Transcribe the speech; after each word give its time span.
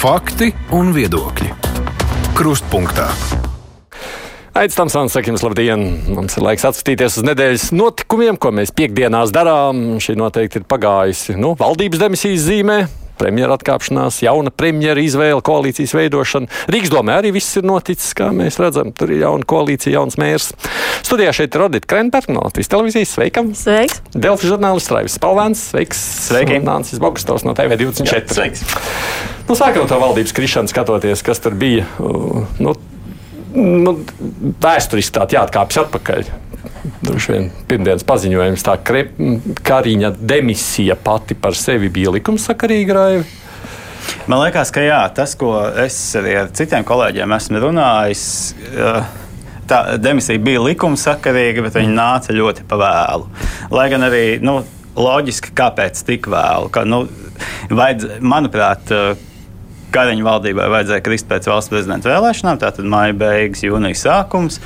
Fakti 0.00 0.46
un 0.72 0.94
viedokļi. 0.96 1.50
Krustpunktā. 2.32 3.10
Aizsmeļamies, 4.56 4.76
Tamsons, 4.78 5.12
saka 5.12 5.28
jums 5.28 5.42
labdien! 5.44 5.82
Mums 6.16 6.38
ir 6.38 6.46
laiks 6.46 6.64
atskatīties 6.64 7.18
uz 7.20 7.26
nedēļas 7.28 7.66
notikumiem, 7.76 8.38
ko 8.40 8.48
mēs 8.56 8.72
piekdienās 8.72 9.28
darām. 9.36 10.00
Šī 10.00 10.16
noteikti 10.16 10.62
ir 10.62 10.64
pagājusi 10.72 11.36
nu, 11.36 11.52
valdības 11.60 12.00
demisijas 12.00 12.48
zīmē. 12.48 12.78
Premjera 13.20 13.58
atkāpšanās, 13.58 14.22
jauna 14.24 14.52
premjera 14.54 15.02
izvēle, 15.02 15.42
koalīcijas 15.44 15.92
veidošana. 15.96 16.48
Rīgas 16.72 16.92
domē 16.92 17.18
arī 17.20 17.34
viss 17.36 17.58
ir 17.60 17.66
noticis, 17.68 18.14
kā 18.16 18.30
mēs 18.34 18.56
redzam. 18.62 18.94
Tur 18.96 19.12
ir 19.12 19.26
jauna 19.26 19.46
koalīcija, 19.48 19.98
jauns 19.98 20.16
mērs. 20.20 20.50
Studijā 21.04 21.34
šeit 21.36 21.52
ir 21.52 21.64
Rodita 21.64 21.90
Krenberga 21.90 22.32
no 22.32 22.46
Latvijas 22.46 22.72
televīzijas. 22.72 23.12
Sveikam! 23.16 23.52
Sveiks! 23.58 24.00
Delfi 24.14 24.48
žurnālists 24.48 24.92
Raivis 24.94 25.18
Spalvēns. 25.20 25.66
Sveiks! 25.74 26.00
Sveiki! 26.30 26.60
Nācis 26.64 27.02
Bogustovs 27.02 27.44
no 27.44 27.56
TV24. 27.58 28.08
Jā, 28.08 28.24
sveiks! 28.32 28.64
Nu, 29.50 29.56
sākam 29.58 29.84
no 29.84 29.90
tā 29.90 29.98
valdības 30.00 30.32
krišana, 30.36 30.70
skatoties, 30.70 31.24
kas 31.26 31.42
tur 31.42 31.56
bija. 31.58 31.84
Uh, 31.98 32.44
nu, 32.62 32.76
nu, 33.56 33.96
vēsturiski 34.62 35.16
tā 35.16 35.26
jāatkāpjas 35.34 35.84
atpakaļ. 35.84 36.30
Droši 37.04 37.34
vien 37.34 37.50
pirmdienas 37.68 38.04
paziņojums, 38.08 38.64
tā 38.64 38.76
ka 38.80 39.04
Kariņa 39.68 40.14
demisija 40.16 40.96
pati 40.96 41.36
par 41.36 41.56
sevi 41.58 41.90
bija 41.92 42.14
likumsakarīga 42.16 42.96
raiva. 42.96 43.28
Man 44.30 44.40
liekas, 44.40 44.72
ka 44.72 44.82
jā, 44.82 45.00
tas, 45.14 45.34
ko 45.38 45.52
es 45.82 45.96
arī 46.18 46.36
ar 46.40 46.52
citiem 46.56 46.84
kolēģiem 46.88 47.34
esmu 47.36 47.60
runājis, 47.66 48.24
tā 49.70 49.80
demisija 50.00 50.40
bija 50.42 50.62
likumsakarīga, 50.64 51.64
bet 51.66 51.78
viņa 51.78 51.96
nāca 51.96 52.36
ļoti 52.36 52.66
pavēlu. 52.70 53.28
Lai 53.76 53.88
gan 53.92 54.06
arī 54.08 54.24
nu, 54.42 54.60
loģiski, 54.96 55.52
kāpēc 55.56 56.00
tik 56.06 56.30
vēlu. 56.32 56.70
Ka, 56.74 56.86
nu, 56.88 57.04
vajadz, 57.70 58.16
manuprāt, 58.20 58.94
Kariņa 59.90 60.22
valdībai 60.22 60.68
vajadzēja 60.70 61.02
krist 61.02 61.26
pēc 61.26 61.48
valsts 61.50 61.72
prezidenta 61.72 62.12
vēlēšanām, 62.12 62.60
tātad 62.62 62.86
maija 62.86 63.16
beigas, 63.18 63.64
jūnijas 63.66 64.04
sākums. 64.06 64.60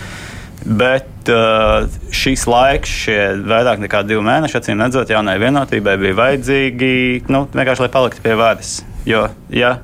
Bet 0.64 1.28
uh, 1.28 1.84
šis 2.08 2.46
laiks, 2.48 2.88
šie 3.04 3.18
vairāk 3.44 3.82
nekā 3.84 4.00
divi 4.08 4.24
mēneši, 4.24 4.56
acīm 4.56 4.80
redzot, 4.80 5.10
jaunai 5.12 5.36
vienotībai 5.42 5.98
bija 6.00 6.16
vajadzīgi 6.16 6.92
nu, 7.28 7.44
vienkārši, 7.52 7.84
lai 7.84 7.92
paliktu 7.92 8.24
pie 8.24 8.36
varas. 8.40 8.78
Jo, 9.04 9.26
ja, 9.52 9.74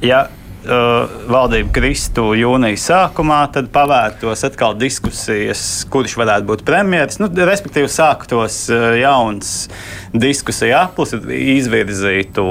ja 0.00 0.22
uh, 0.64 1.18
valdība 1.28 1.68
kristu 1.76 2.30
jūnijas 2.32 2.86
sākumā, 2.88 3.42
tad 3.52 3.68
pavērtos 3.74 4.44
atkal 4.48 4.72
diskusijas, 4.80 5.64
kurš 5.92 6.14
varētu 6.20 6.48
būt 6.48 6.64
premjerministrs. 6.64 7.20
Nu, 7.20 7.28
respektīvi, 7.50 7.90
sāktos 7.92 8.56
uh, 8.72 8.86
jauns 8.96 9.50
diskusija 10.16 10.86
aplis, 10.86 11.12
izvirzītu 11.12 12.46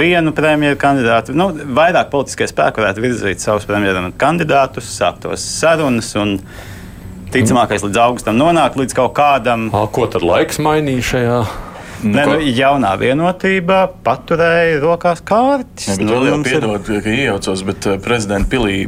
vienu 0.00 0.32
premjeru 0.36 0.80
kandidātu. 0.80 1.36
Nu, 1.36 1.50
vairāk 1.52 2.08
politiskie 2.14 2.48
spēki 2.48 2.80
varētu 2.80 3.04
virzīt 3.04 3.44
savus 3.44 3.68
premjeru 3.68 4.08
kandidātus, 4.16 4.88
sāktos 4.96 5.44
sarunas. 5.60 6.14
Un, 6.16 6.38
Ticamākais 7.36 7.84
līdz 7.84 7.98
augustam 8.00 8.38
nonāk 8.40 8.78
līdz 8.80 8.96
kaut 8.96 9.12
kādam. 9.18 9.68
A, 9.76 9.84
ko 9.92 10.06
tad 10.08 10.24
laiks 10.24 10.60
mainīja 10.62 11.04
šajā? 11.10 11.40
Nu, 12.04 12.12
ne, 12.12 12.24
nu, 12.28 12.36
jaunā 12.52 12.92
vienotība 13.00 13.86
paturēja 14.04 14.80
rokās 14.82 15.22
kārtas. 15.24 15.88
Ne, 15.96 16.08
nu, 16.08 16.20
jau 16.28 16.38
piedod, 16.44 16.90
ir... 16.92 17.02
ka 17.04 17.12
iejaucos, 17.12 17.64
bet 17.68 17.88
prezidenta 18.04 18.48
pilī 18.52 18.86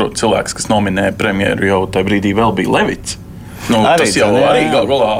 cilvēks, 0.00 0.56
kas 0.56 0.68
nominēja 0.72 1.16
premjeru, 1.20 1.68
jau 1.68 1.80
tajā 1.92 2.08
brīdī 2.08 2.32
vēl 2.36 2.56
bija 2.56 2.76
Levits. 2.78 3.18
Nu, 3.70 3.80
arī, 3.86 4.06
tas 4.06 4.16
jau 4.18 4.30
jā, 4.34 4.44
arī 4.50 4.66
gal 4.72 4.88
galā 4.90 5.10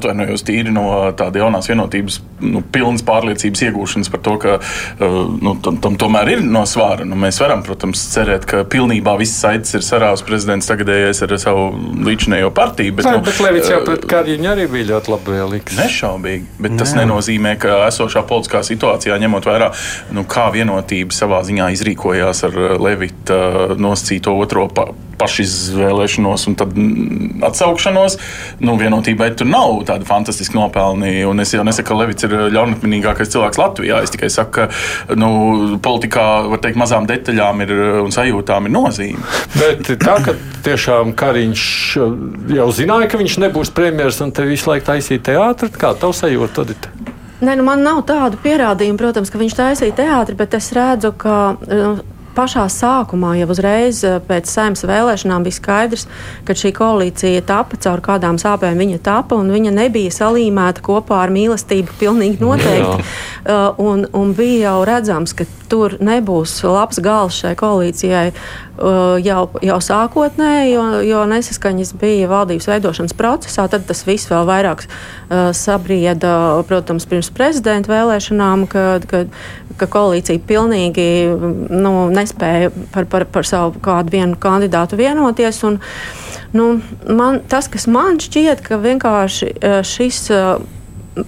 atvainojos 0.00 0.44
tīri 0.46 0.72
no 0.74 0.84
tādas 1.18 1.42
jaunās 1.42 1.68
vienotības, 1.70 2.18
nu, 2.44 2.62
pilnas 2.72 3.04
pārliecības 3.06 3.64
iegūšanas 3.66 4.10
par 4.12 4.22
to, 4.24 4.36
ka 4.40 4.56
uh, 4.60 5.18
nu, 5.42 5.54
tam, 5.64 5.78
tam 5.82 5.98
tomēr 6.00 6.34
ir 6.36 6.44
no 6.44 6.62
svāra. 6.68 7.06
Nu, 7.08 7.18
mēs 7.20 7.40
varam, 7.42 7.64
protams, 7.66 8.02
cerēt, 8.14 8.46
ka 8.48 8.62
pilnībā 8.70 9.16
viss 9.20 9.40
saites 9.42 9.76
ir 9.76 9.84
sarāvis 9.86 10.24
prezidents 10.26 10.70
tagadējais 10.70 11.22
ar 11.26 11.36
savu 11.42 11.68
līdzinējo 12.06 12.52
partiju. 12.56 12.96
Bet, 13.00 13.08
Nē, 13.08 13.18
nu, 13.18 13.26
bet 13.26 13.42
Levits 13.44 13.72
jau 13.72 13.82
pret 13.86 14.06
Kariņu 14.10 14.52
arī 14.54 14.66
bija 14.72 14.90
ļoti 14.94 15.14
labvēlīgs. 15.14 15.76
Nešaubīgi, 15.80 16.48
bet 16.62 16.78
tas 16.80 16.94
Jā. 16.94 17.02
nenozīmē, 17.02 17.56
ka 17.60 17.82
esošā 17.88 18.24
politiskā 18.28 18.64
situācijā, 18.66 19.18
ņemot 19.20 19.50
vērā, 19.50 19.70
nu, 20.16 20.24
kā 20.30 20.48
vienotība 20.54 21.14
savā 21.16 21.42
ziņā 21.46 21.70
izrīkojās 21.76 22.44
ar 22.48 22.58
Levita 22.80 23.38
uh, 23.50 23.78
noscīto 23.80 24.36
otro 24.40 24.68
pašizvēlēšanos 25.20 26.46
un 26.50 26.56
tad 26.60 26.74
atsaukšanos. 27.50 28.16
Nu, 28.64 28.76
vienotībai 28.80 29.30
tur 29.38 29.50
nav 29.50 29.82
tāda 29.88 30.08
fantastiska 30.08 30.56
nopelni. 30.58 31.20
Un 31.28 31.44
es 31.44 31.54
jau 31.54 31.64
nesaku, 31.66 31.90
ka 31.90 31.98
Levits 32.00 32.26
ir 32.26 32.36
ļaunprātīgākais 32.56 33.32
cilvēks 33.34 33.60
Latvijā. 33.60 34.00
Es 34.04 34.14
tikai 34.14 34.30
saku, 34.32 34.50
ka 34.56 35.16
nu, 35.18 35.30
politikā 35.82 36.26
teikt, 36.62 36.80
mazām 36.80 37.08
detaļām 37.10 37.64
ir, 37.66 37.74
un 38.04 38.14
sajūtām 38.14 38.68
ir 38.68 38.74
nozīme. 38.74 39.22
Bet 39.56 39.92
tā, 40.02 40.18
ka 40.24 40.36
tiešām 40.66 41.14
Kariņš 41.18 41.64
jau 42.56 42.68
zināja, 42.74 43.10
ka 43.10 43.20
viņš 43.20 43.38
nebūs 43.46 43.72
premjerministrs 43.76 44.26
un 44.26 44.34
te 44.36 44.46
visu 44.48 44.70
laiku 44.70 44.90
taisīja 44.92 45.24
teātri, 45.30 45.70
kā 45.74 45.94
tev 45.98 46.14
sajūta? 46.16 46.66
Nē, 47.40 47.54
nu 47.56 47.64
man 47.64 47.80
nav 47.80 48.02
tādu 48.08 48.36
pierādījumu, 48.42 49.00
protams, 49.00 49.32
ka 49.32 49.40
viņš 49.40 49.54
taisīja 49.56 49.96
teātri, 50.02 50.36
bet 50.36 50.56
es 50.58 50.72
redzu, 50.76 51.14
ka. 51.16 51.36
Uh, 51.64 52.00
pašā 52.36 52.64
sākumā, 52.72 53.34
jau 53.40 53.48
uzreiz 53.52 54.02
eh, 54.06 54.18
pēc 54.26 54.50
saimnes 54.50 54.84
vēlēšanām, 54.88 55.44
bija 55.46 55.58
skaidrs, 55.58 56.06
ka 56.48 56.56
šī 56.56 56.72
koalīcija 56.76 57.44
tapa 57.48 57.78
caur 57.80 58.02
kādām 58.04 58.38
sāpēm. 58.40 58.80
Viņa 58.80 59.00
tapa 59.06 59.38
un 59.40 59.52
viņa 59.52 59.74
nebija 59.76 60.14
salīmēta 60.14 60.84
kopā 60.86 61.24
ar 61.24 61.34
mīlestību. 61.34 61.98
Pilnīgi 62.00 62.40
noteikti. 62.42 63.06
Uh, 63.40 63.72
un, 63.80 64.04
un 64.16 64.34
bija 64.36 64.68
jau 64.68 64.80
redzams, 64.84 65.32
ka 65.36 65.46
tur 65.70 65.94
nebūs 66.02 66.58
labs 66.66 66.98
gals 67.00 67.38
šai 67.40 67.54
koalīcijai 67.58 68.26
uh, 68.80 69.16
jau, 69.22 69.44
jau 69.64 69.78
sākotnēji, 69.84 70.74
jo, 70.74 70.84
jo 71.06 71.22
nesaskaņas 71.30 71.94
bija 72.00 72.28
valdības 72.30 72.68
veidošanas 72.70 73.16
procesā. 73.16 73.66
Tad 73.70 73.86
tas 73.88 74.04
viss 74.08 74.28
vēl 74.30 74.44
vairāk 74.48 74.84
uh, 74.84 75.50
sabrieda, 75.56 76.34
protams, 76.68 77.08
pirms 77.10 77.30
prezidenta 77.34 77.92
vēlēšanām, 77.92 78.66
kad, 78.70 79.06
kad, 79.10 79.32
ka 79.80 79.88
koalīcija 79.90 80.42
pilnīgi 80.48 81.08
nu, 81.70 81.94
nespēja 82.20 82.70
par, 82.94 83.08
par, 83.10 83.26
par 83.32 83.48
savu 83.48 83.80
kādu 83.82 84.14
vienu 84.14 84.38
kandidātu 84.40 84.98
vienoties. 85.00 85.62
Un, 85.66 85.80
nu, 86.56 86.70
man, 87.08 87.40
tas, 87.50 87.68
kas 87.72 87.88
man 87.90 88.20
šķiet, 88.22 88.64
ka 88.66 88.80
vienkārši 88.82 89.52
uh, 89.56 89.80
šis. 89.86 90.28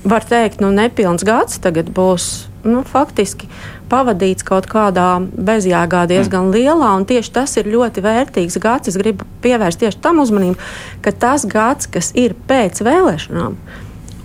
Var 0.06 0.24
teikt, 0.24 0.60
nu, 0.62 0.70
nepilns 0.72 1.24
gads 1.26 1.58
tagad 1.60 1.88
būs 1.92 2.46
nu, 2.62 2.84
faktiski 2.86 3.48
pavadīts 3.90 4.46
kaut 4.46 4.68
kādā 4.70 5.16
bezjēgā 5.20 6.04
diezgan 6.08 6.46
mm. 6.46 6.54
lielā, 6.54 6.92
un 6.96 7.06
tieši 7.08 7.32
tas 7.34 7.56
ir 7.60 7.68
ļoti 7.72 8.04
vērtīgs 8.04 8.56
gads. 8.62 8.92
Es 8.92 8.98
gribu 9.00 9.26
pievērst 9.44 9.82
tieši 9.82 10.00
tam 10.04 10.22
uzmanību, 10.22 10.56
ka 11.04 11.12
tas 11.12 11.44
gads, 11.50 11.90
kas 11.92 12.12
ir 12.18 12.36
pēc 12.48 12.80
vēlēšanām, 12.86 13.58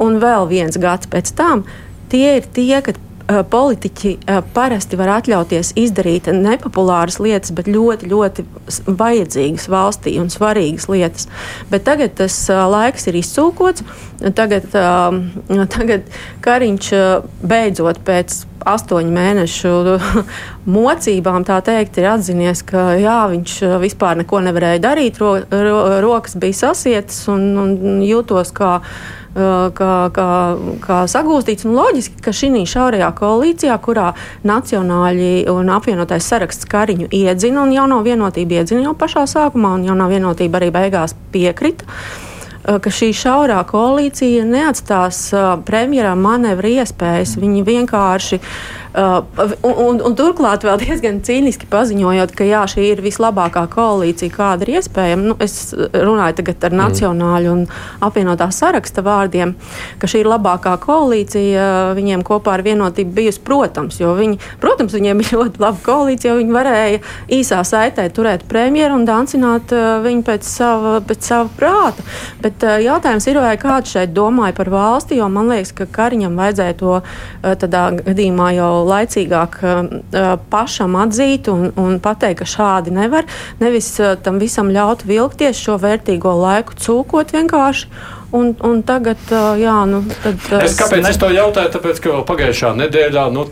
un 0.05 0.22
vēl 0.23 0.47
viens 0.53 0.79
gads 0.79 1.09
pēc 1.11 1.34
tam, 1.35 1.66
tie 2.13 2.38
ir 2.38 2.47
tie, 2.53 2.78
kad 2.85 3.01
Eh, 3.01 3.06
politiķi 3.28 4.12
eh, 4.16 4.40
parasti 4.56 4.98
var 5.00 5.12
atļauties 5.18 5.74
izdarīt 5.80 6.30
nepopulāras 6.32 7.20
lietas, 7.20 7.52
bet 7.56 7.68
ļoti, 7.68 8.08
ļoti 8.12 8.46
vajadzīgas 8.88 9.68
valstī 9.72 10.16
un 10.22 10.32
svarīgas 10.32 10.88
lietas. 10.92 11.28
Bet 11.72 11.84
tagad 11.88 12.16
tas 12.20 12.38
eh, 12.50 12.64
laiks 12.72 13.10
ir 13.12 13.20
izcūkots. 13.20 13.84
Tagad, 14.34 14.72
tagad 15.76 16.08
Kariņš 16.42 16.88
beidzot 17.46 18.00
pēc 18.08 18.40
astoņu 18.68 19.12
mēnešu 19.14 19.74
mocībām, 20.78 21.46
tā 21.48 21.59
teikt, 21.66 22.00
ir 22.02 22.09
atzinies, 22.16 22.64
ka 22.68 22.90
jā, 22.98 23.20
viņš 23.36 23.59
vispār 23.84 24.18
neko 24.24 24.42
nevarēja 24.48 24.82
darīt, 24.88 25.22
ro, 25.22 25.36
ro, 25.52 25.78
rokas 26.04 26.36
bija 26.40 26.64
sasietas 26.66 27.28
un, 27.32 27.48
un 27.62 28.02
jūtos 28.08 28.56
kā 28.58 28.80
kā, 29.78 29.95
kā, 30.13 30.29
kā 30.84 30.99
sagūstīts. 31.09 31.67
Un 31.67 31.78
loģiski, 31.78 32.22
ka 32.23 32.34
šī 32.35 32.63
šaurajā 32.67 33.09
koalīcijā, 33.17 33.75
kurā 33.84 34.11
nacionāļi 34.47 35.47
un 35.53 35.73
apvienotais 35.73 36.28
saraksts 36.28 36.69
Kariņu 36.69 37.11
iedzina 37.11 37.63
un 37.66 37.75
jauno 37.75 37.99
vienotību 38.05 38.61
iedzina 38.61 38.87
jau 38.87 38.95
pašā 38.97 39.28
sākumā, 39.29 39.75
un 39.78 39.85
jaunā 39.89 40.09
vienotība 40.11 40.61
arī 40.61 40.72
beigās 40.75 41.16
piekrita 41.34 41.85
ka 42.67 42.91
šī 42.91 43.13
šaurā 43.16 43.61
koalīcija 43.67 44.43
neatstās 44.47 45.22
premjeram 45.67 46.19
manevru 46.19 46.73
iespējas. 46.81 47.37
Viņi 47.39 47.63
vienkārši 47.67 48.39
Uh, 48.95 49.19
un, 49.67 49.99
un, 49.99 50.13
turklāt 50.17 50.63
vēl 50.63 50.79
diezgan 50.79 51.19
cīniski 51.25 51.67
paziņojot, 51.69 52.31
ka 52.37 52.45
jā, 52.47 52.61
šī 52.72 52.85
ir 52.93 53.01
vislabākā 53.03 53.66
koalīcija, 53.73 54.31
kāda 54.34 54.63
ir 54.63 54.78
iespējama. 54.79 55.25
Nu, 55.28 55.35
es 55.43 55.73
runāju 55.75 56.37
tagad 56.39 56.63
ar 56.69 56.73
mm. 56.73 56.79
nacionāļu 56.81 57.51
un 57.51 57.66
apvienotā 58.07 58.47
saraksta 58.55 59.03
vārdiem, 59.05 59.53
ka 59.99 60.09
šī 60.09 60.23
ir 60.23 60.29
labākā 60.31 60.78
koalīcija 60.85 61.67
viņiem 61.97 62.23
kopā 62.28 62.55
ar 62.55 62.63
vienotību 62.66 63.11
bijusi, 63.19 63.43
protams, 63.45 63.99
jo 64.01 64.13
viņi, 64.17 64.39
protams, 64.63 64.95
viņiem 64.95 65.22
bija 65.22 65.41
ļoti 65.41 65.63
laba 65.66 65.84
koalīcija, 65.84 66.31
jo 66.31 66.39
viņi 66.39 66.55
varēja 66.55 67.03
īsā 67.37 67.61
saitē 67.67 68.07
turēt 68.16 68.47
premjeru 68.49 68.97
un 69.01 69.05
dancināt 69.09 69.75
uh, 69.75 69.99
viņu 70.05 70.25
pēc 70.31 70.47
sava, 70.47 70.95
pēc 71.05 71.28
sava 71.28 71.51
prāta. 71.59 72.07
Bet 72.41 72.63
uh, 72.63 72.79
jautājums 72.81 73.28
ir, 73.28 73.41
vai 73.43 73.53
kāds 73.61 73.93
šeit 73.97 74.16
domāja 74.16 74.55
par 74.57 74.72
valsti, 74.73 75.19
jo 75.19 75.28
man 75.31 75.51
liekas, 75.51 75.75
ka 75.75 75.91
Kariņam 75.97 76.39
vajadzēja 76.39 76.79
to 76.79 76.99
tādā 77.61 77.84
gadījumā 77.99 78.51
jau 78.55 78.72
laicīgāk 78.87 79.59
pašam 80.51 80.97
atzīt 81.03 81.49
un, 81.51 81.72
un 81.79 81.97
pateikt, 82.03 82.41
ka 82.41 82.49
šādi 82.49 82.93
nevar. 82.95 83.28
Nevis 83.61 83.93
tam 84.23 84.39
visam 84.41 84.72
ļaut 84.73 85.05
vilkties 85.07 85.59
šo 85.61 85.78
vērtīgo 85.84 86.34
laiku 86.41 86.78
cūkot 86.81 87.35
vienkārši 87.35 87.91
Un, 88.35 88.50
un 88.59 88.82
tagad, 88.84 89.22
jā, 89.56 89.74
nu, 89.88 90.02
tad, 90.20 90.41
es, 90.59 90.74
kāpēc 90.76 91.00
ne... 91.00 91.12
es 91.14 91.20
to 91.22 91.29
jautāju? 91.32 91.70
Tāpēc, 91.78 92.00
ka 92.03 92.16
pagājušā 92.28 92.74
nedēļā 92.76 93.22
nu, 93.32 93.46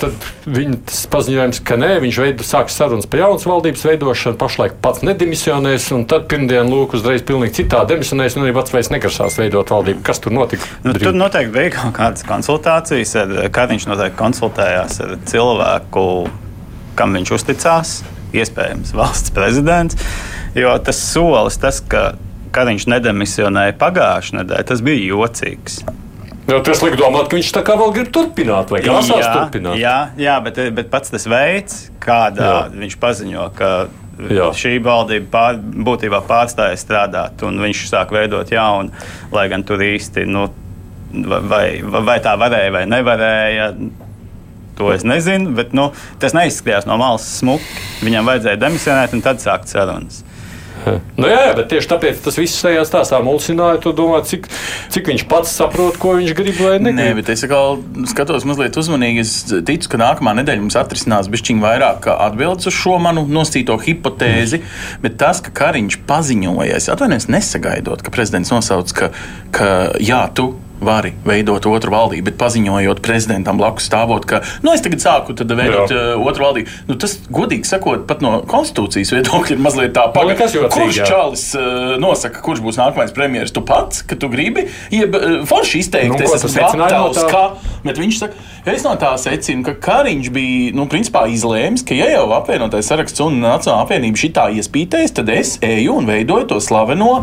viņa 0.52 1.06
paziņojums, 1.14 1.62
ka 1.64 1.78
nē, 1.80 1.92
viņš 2.04 2.20
veido, 2.20 2.44
sāks 2.44 2.76
sarunas 2.76 3.08
par 3.08 3.22
jaunas 3.22 3.48
valdības 3.48 3.86
veidošanu, 3.88 4.36
pašlaik 4.42 4.76
pats 4.84 5.06
nedimisionēs, 5.08 5.88
un 5.96 6.04
tad 6.12 6.28
pirmdien 6.32 6.68
lūk 6.68 6.98
uzreiz 7.00 7.24
pilnīgi 7.24 7.62
citā 7.62 7.86
demisionēs, 7.88 8.36
un 8.36 8.44
arī 8.44 8.58
pats 8.58 8.76
vairs 8.76 8.92
negrasās 8.92 9.40
veidot 9.40 9.72
valdību. 9.72 10.04
Kas 10.04 10.20
tur 10.26 10.36
notika? 10.36 10.68
Nu, 10.84 10.98
tur 11.00 11.16
noteikti 11.16 11.56
bija 11.56 11.72
kaut 11.78 11.96
kādas 12.02 12.28
konsultācijas, 12.28 13.16
ar, 13.24 13.34
kā 13.56 13.70
viņš 13.72 13.88
noteikti 13.94 14.20
konsultējās 14.20 15.00
ar 15.08 15.16
cilvēku, 15.32 16.06
kam 17.00 17.16
viņš 17.16 17.36
uzticās, 17.40 17.96
iespējams, 18.36 18.92
valsts 19.00 19.32
prezidents. 19.32 20.04
Jo 20.56 20.76
tas 20.84 21.00
solis, 21.00 21.64
tas, 21.64 21.80
ka 21.80 22.10
kad 22.56 22.72
viņš 22.72 22.88
nedemisionēja 22.94 23.76
pagājušajā 23.82 24.42
nedēļā, 24.42 24.68
tas 24.72 24.84
bija 24.86 25.12
jocīgs. 25.12 25.84
Jā, 26.46 26.60
tas 26.62 26.82
liek 26.86 26.94
domāt, 27.00 27.26
ka 27.26 27.40
viņš 27.40 27.48
tā 27.56 27.62
kā 27.66 27.74
vēl 27.80 27.94
grib 27.96 28.10
turpināt, 28.14 28.70
vai 28.70 28.84
grasās 28.86 29.24
jā, 29.24 29.30
turpināt. 29.34 29.80
Jā, 29.82 29.96
jā 30.22 30.36
bet, 30.46 30.60
bet 30.78 30.92
pats 30.94 31.10
tas 31.14 31.26
veids, 31.30 31.88
kādā 32.04 32.50
jā. 32.52 32.60
viņš 32.84 32.98
paziņo, 33.02 33.48
ka 33.58 33.70
jā. 34.30 34.52
šī 34.54 34.76
valdība 34.86 35.32
pār, 35.34 35.58
būtībā 35.58 36.22
pārstāja 36.30 36.78
strādāt, 36.78 37.42
un 37.48 37.58
viņš 37.66 37.88
sāk 37.90 38.14
veidot 38.14 38.54
jaunu, 38.54 38.94
lai 39.34 39.48
gan 39.50 39.66
tur 39.66 39.82
īsti, 39.82 40.28
nu, 40.30 40.46
vai, 41.26 41.82
vai, 41.82 42.04
vai 42.12 42.20
tā 42.22 42.36
varēja 42.38 42.76
vai 42.78 42.86
nevarēja. 42.94 43.72
To 44.76 44.90
es 44.92 45.06
nezinu, 45.08 45.54
bet 45.56 45.72
nu, 45.74 45.88
tas 46.20 46.36
neizskatījās 46.36 46.86
no 46.86 46.98
malas 47.00 47.26
smuki. 47.40 47.84
Viņam 48.04 48.28
vajadzēja 48.28 48.60
demisionēt 48.60 49.14
un 49.16 49.24
tad 49.24 49.40
sākt 49.40 49.72
sarunas. 49.72 50.20
Nu, 51.20 51.30
jā, 51.30 51.54
bet 51.58 51.70
tieši 51.72 51.90
tāpēc 51.90 52.20
tas 52.26 52.38
viss 52.40 52.64
tajā 52.64 52.84
stāstā 52.88 53.22
mulsināja. 53.24 53.80
Tu 53.84 53.94
domā, 53.96 54.20
cik, 54.28 54.48
cik 54.94 55.12
viņš 55.12 55.24
pats 55.32 55.54
saprot, 55.58 55.98
ko 56.02 56.16
viņš 56.20 56.34
grib 56.38 56.60
vai 56.60 56.76
negrib. 56.80 57.00
Nē, 57.00 57.08
bet 57.20 57.32
es 57.34 57.46
skatos 58.12 58.48
mazliet 58.48 58.78
uzmanīgi. 58.80 59.24
Es 59.24 59.34
ticu, 59.68 59.92
ka 59.94 60.02
nākamā 60.02 60.36
nedēļa 60.42 60.66
mums 60.66 60.78
atrisinās 60.80 61.30
bišķiņ 61.32 61.64
vairāk 61.64 62.10
atbildes 62.16 62.70
uz 62.72 62.76
šo 62.76 62.98
manu 63.02 63.26
noscīto 63.32 63.78
hipotēzi. 63.82 64.62
Mm. 64.62 65.02
Bet 65.06 65.18
tas, 65.22 65.42
ka 65.46 65.54
Kariņš 65.56 66.02
paziņoja, 66.10 66.82
es 66.82 66.92
atvainojos, 66.92 67.30
nesagaidot, 67.32 68.04
ka 68.06 68.14
prezidents 68.14 68.54
nosauc, 68.54 68.94
ka, 68.96 69.12
ka 69.56 69.72
jā, 70.04 70.26
tu 70.36 70.52
vari 70.84 71.14
veidot 71.26 71.66
otru 71.70 71.94
valdību, 71.94 72.26
bet 72.30 72.38
paziņojot 72.40 73.02
prezidentam 73.06 73.60
blakus 73.60 73.88
stāvot, 73.90 74.26
ka 74.28 74.42
nu, 74.66 74.74
es 74.76 74.84
tagad 74.84 75.04
sāku 75.04 75.36
veidot 75.36 75.92
Jā. 75.92 76.16
uh, 76.16 76.26
otru 76.28 76.48
valdību. 76.48 76.74
Nu, 76.90 76.98
tas, 77.00 77.18
godīgi 77.32 77.68
sakot, 77.70 78.06
pat 78.10 78.24
no 78.26 78.42
konstitūcijas 78.50 79.14
viedokļa 79.16 79.56
ir 79.56 79.64
mazliet 79.64 79.96
tā 79.96 80.08
pagaidām. 80.16 80.68
Kurš 80.74 81.02
čalis 81.08 81.46
uh, 81.58 81.96
nosaka, 82.02 82.44
kurš 82.46 82.64
būs 82.66 82.80
nākamais 82.82 83.16
premjerministrs? 83.16 83.56
Tu 83.56 83.64
pats, 83.66 84.04
ka 84.08 84.20
tu 84.20 84.30
gribi, 84.32 84.68
jeb 84.94 85.16
uh, 85.16 85.38
forši 85.48 85.84
izteikties, 85.86 86.28
nu, 86.28 86.36
es 86.36 86.46
esmu 86.50 86.84
gatavs, 86.84 87.22
ka, 87.32 87.46
bet 87.86 88.02
viņš 88.02 88.22
saka, 88.22 88.46
es 88.76 88.86
no 88.86 88.96
tā 89.00 89.14
secinu, 89.22 89.66
ka 89.68 89.78
Kariņš 89.88 90.32
bija, 90.36 90.76
nu, 90.78 90.90
principā 90.92 91.26
izlēms, 91.32 91.86
ka 91.88 91.98
ja 91.98 92.12
jau 92.18 92.28
apvienotais 92.36 92.92
saraksts 92.92 93.24
un 93.24 93.40
Nacionāla 93.44 93.86
apvienība 93.86 94.20
šitā 94.20 94.50
iespītēs, 94.60 95.16
tad 95.16 95.32
es 95.34 95.58
eju 95.66 96.00
un 96.02 96.10
veidoju 96.10 96.50
to 96.52 96.62
slaveno 96.64 97.20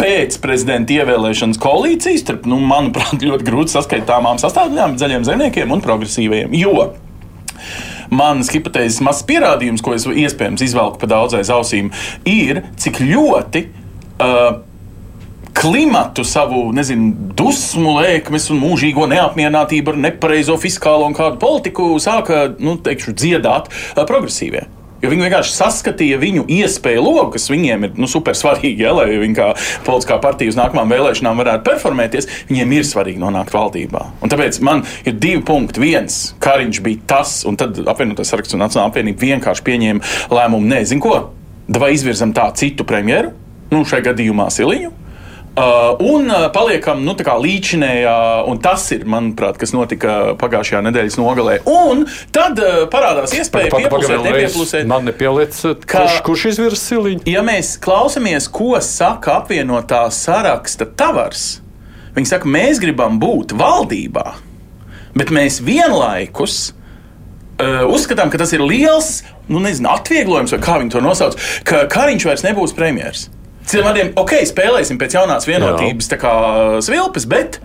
pēc 0.00 0.38
prezidenta 0.42 0.94
ievēlēšanas 0.96 1.60
koalīcijas 1.62 2.24
starp, 2.24 2.46
nu, 2.50 2.60
manuprāt, 2.62 3.22
ļoti 3.22 3.48
grūti 3.48 3.76
saskaitāmām 3.76 4.40
sastāvdaļām, 4.42 4.98
zaļiem 5.00 5.26
zemniekiem 5.28 5.74
un 5.74 5.84
progresīviem. 5.84 6.54
Jo 6.56 6.92
manas 8.12 8.52
hipotēzes 8.54 9.02
mazs 9.02 9.24
pierādījums, 9.26 9.82
ko 9.82 9.96
es 9.96 10.06
iespējams 10.06 10.62
izvelku 10.68 11.00
pa 11.02 11.10
daudzais 11.10 11.50
ausīm, 11.52 11.90
ir, 12.28 12.62
cik 12.80 13.02
ļoti. 13.02 13.66
Uh, 14.16 14.62
klimatu, 15.56 16.20
savu 16.24 16.66
nezinu, 16.76 17.14
dusmu, 17.36 17.94
lēkmes 17.96 18.50
un 18.52 18.60
mūžīgo 18.60 19.06
neapmierinātību 19.08 19.94
ar 19.94 20.00
nepareizo 20.04 20.58
fiskālo 20.60 21.08
un 21.08 21.16
kādu 21.16 21.40
politiku 21.40 21.94
sāka 22.02 22.42
nu, 22.60 22.76
teikšu, 22.76 23.14
dziedāt 23.16 23.70
progresīvie. 23.96 24.66
Jo 25.02 25.10
viņi 25.12 25.26
vienkārši 25.26 25.52
saskatīja 25.52 26.16
viņu 26.20 26.46
iespēju 26.56 27.02
loku, 27.04 27.34
kas 27.34 27.50
viņiem 27.52 27.84
ir 27.84 27.98
nu, 28.00 28.08
super 28.10 28.36
svarīgi, 28.38 28.84
ja, 28.86 28.94
lai 28.96 29.18
viņi 29.20 29.36
kā 29.36 29.48
politiskā 29.86 30.16
partija 30.22 30.52
uz 30.52 30.58
nākamajām 30.58 30.94
vēlēšanām 30.94 31.42
varētu 31.42 31.66
performēties. 31.68 32.30
Viņiem 32.48 32.74
ir 32.78 32.88
svarīgi 32.88 33.20
nonākt 33.20 33.52
valdībā. 33.54 34.02
Un 34.24 34.32
tāpēc 34.32 34.60
man 34.64 34.84
ir 35.04 35.18
divi 35.20 35.44
punkti. 35.46 35.82
Viens, 35.84 36.20
Kariņš 36.42 36.82
bija 36.84 37.04
tas, 37.12 37.38
un 37.48 37.60
tad 37.60 37.78
apvienotās 37.84 38.32
saraksts 38.32 38.56
un 38.56 38.64
Nacionāla 38.64 38.90
apvienība 38.90 39.28
vienkārši 39.28 39.66
pieņēma 39.66 40.14
lēmumu, 40.32 40.72
nezinu 40.72 41.04
ko, 41.04 41.16
vai 41.76 41.92
izvirzam 41.94 42.32
tā 42.36 42.48
citu 42.56 42.86
premjeru, 42.88 43.34
nu, 43.72 43.84
šai 43.84 44.00
gadījumā 44.06 44.48
Siliņu 44.54 45.05
Uh, 45.56 45.96
un 46.12 46.28
uh, 46.28 46.50
paliekam 46.52 46.98
nu, 47.00 47.14
līdzinējā, 47.16 48.16
un 48.44 48.58
tas 48.60 48.82
ir, 48.92 49.06
manuprāt, 49.08 49.56
kas 49.56 49.70
notika 49.72 50.34
pagājušajā 50.36 50.82
nedēļas 50.84 51.14
nogalē. 51.16 51.54
Un 51.64 52.02
tad 52.28 52.60
uh, 52.60 52.82
parādās 52.92 53.32
iespēja 53.38 53.70
pieplusēt, 53.72 54.20
nepieplusēt. 54.26 54.84
Man 54.90 55.06
nepieliec, 55.08 55.56
kurš, 55.88 56.18
kurš 56.26 56.44
izvirs 56.50 56.82
siliņu. 56.90 57.24
Ja 57.32 57.40
mēs 57.46 57.78
klausamies, 57.80 58.50
ko 58.52 58.74
saka 58.84 59.38
apvienotā 59.38 60.02
saraksta 60.12 60.84
tavars, 60.92 61.46
viņi 62.18 62.28
saka, 62.34 62.52
mēs 62.52 62.82
gribam 62.82 63.16
būt 63.22 63.54
valdībā, 63.56 64.26
bet 65.16 65.32
mēs 65.32 65.62
vienlaikus. 65.64 66.74
Uh, 67.56 67.86
uzskatām, 67.88 68.28
ka 68.28 68.36
tas 68.36 68.52
ir 68.52 68.60
liels 68.60 69.22
nu, 69.48 69.64
nezinu, 69.64 69.88
atvieglojums, 69.94 70.52
vai 70.52 70.60
kā 70.60 70.76
viņi 70.82 70.92
to 70.92 71.00
nosauc, 71.00 71.40
ka 71.64 71.86
Kariņš 71.88 72.28
vairs 72.28 72.44
nebūs 72.44 72.76
premjerministrs. 72.76 73.30
Citiem 73.66 73.88
vārdiem, 73.88 74.12
ok, 74.18 74.36
spēlēsim 74.46 74.98
pēc 75.00 75.18
jaunās 75.18 75.48
vienotības, 75.48 76.12
kā 76.22 76.34
svilpes, 76.86 77.26
bet 77.30 77.58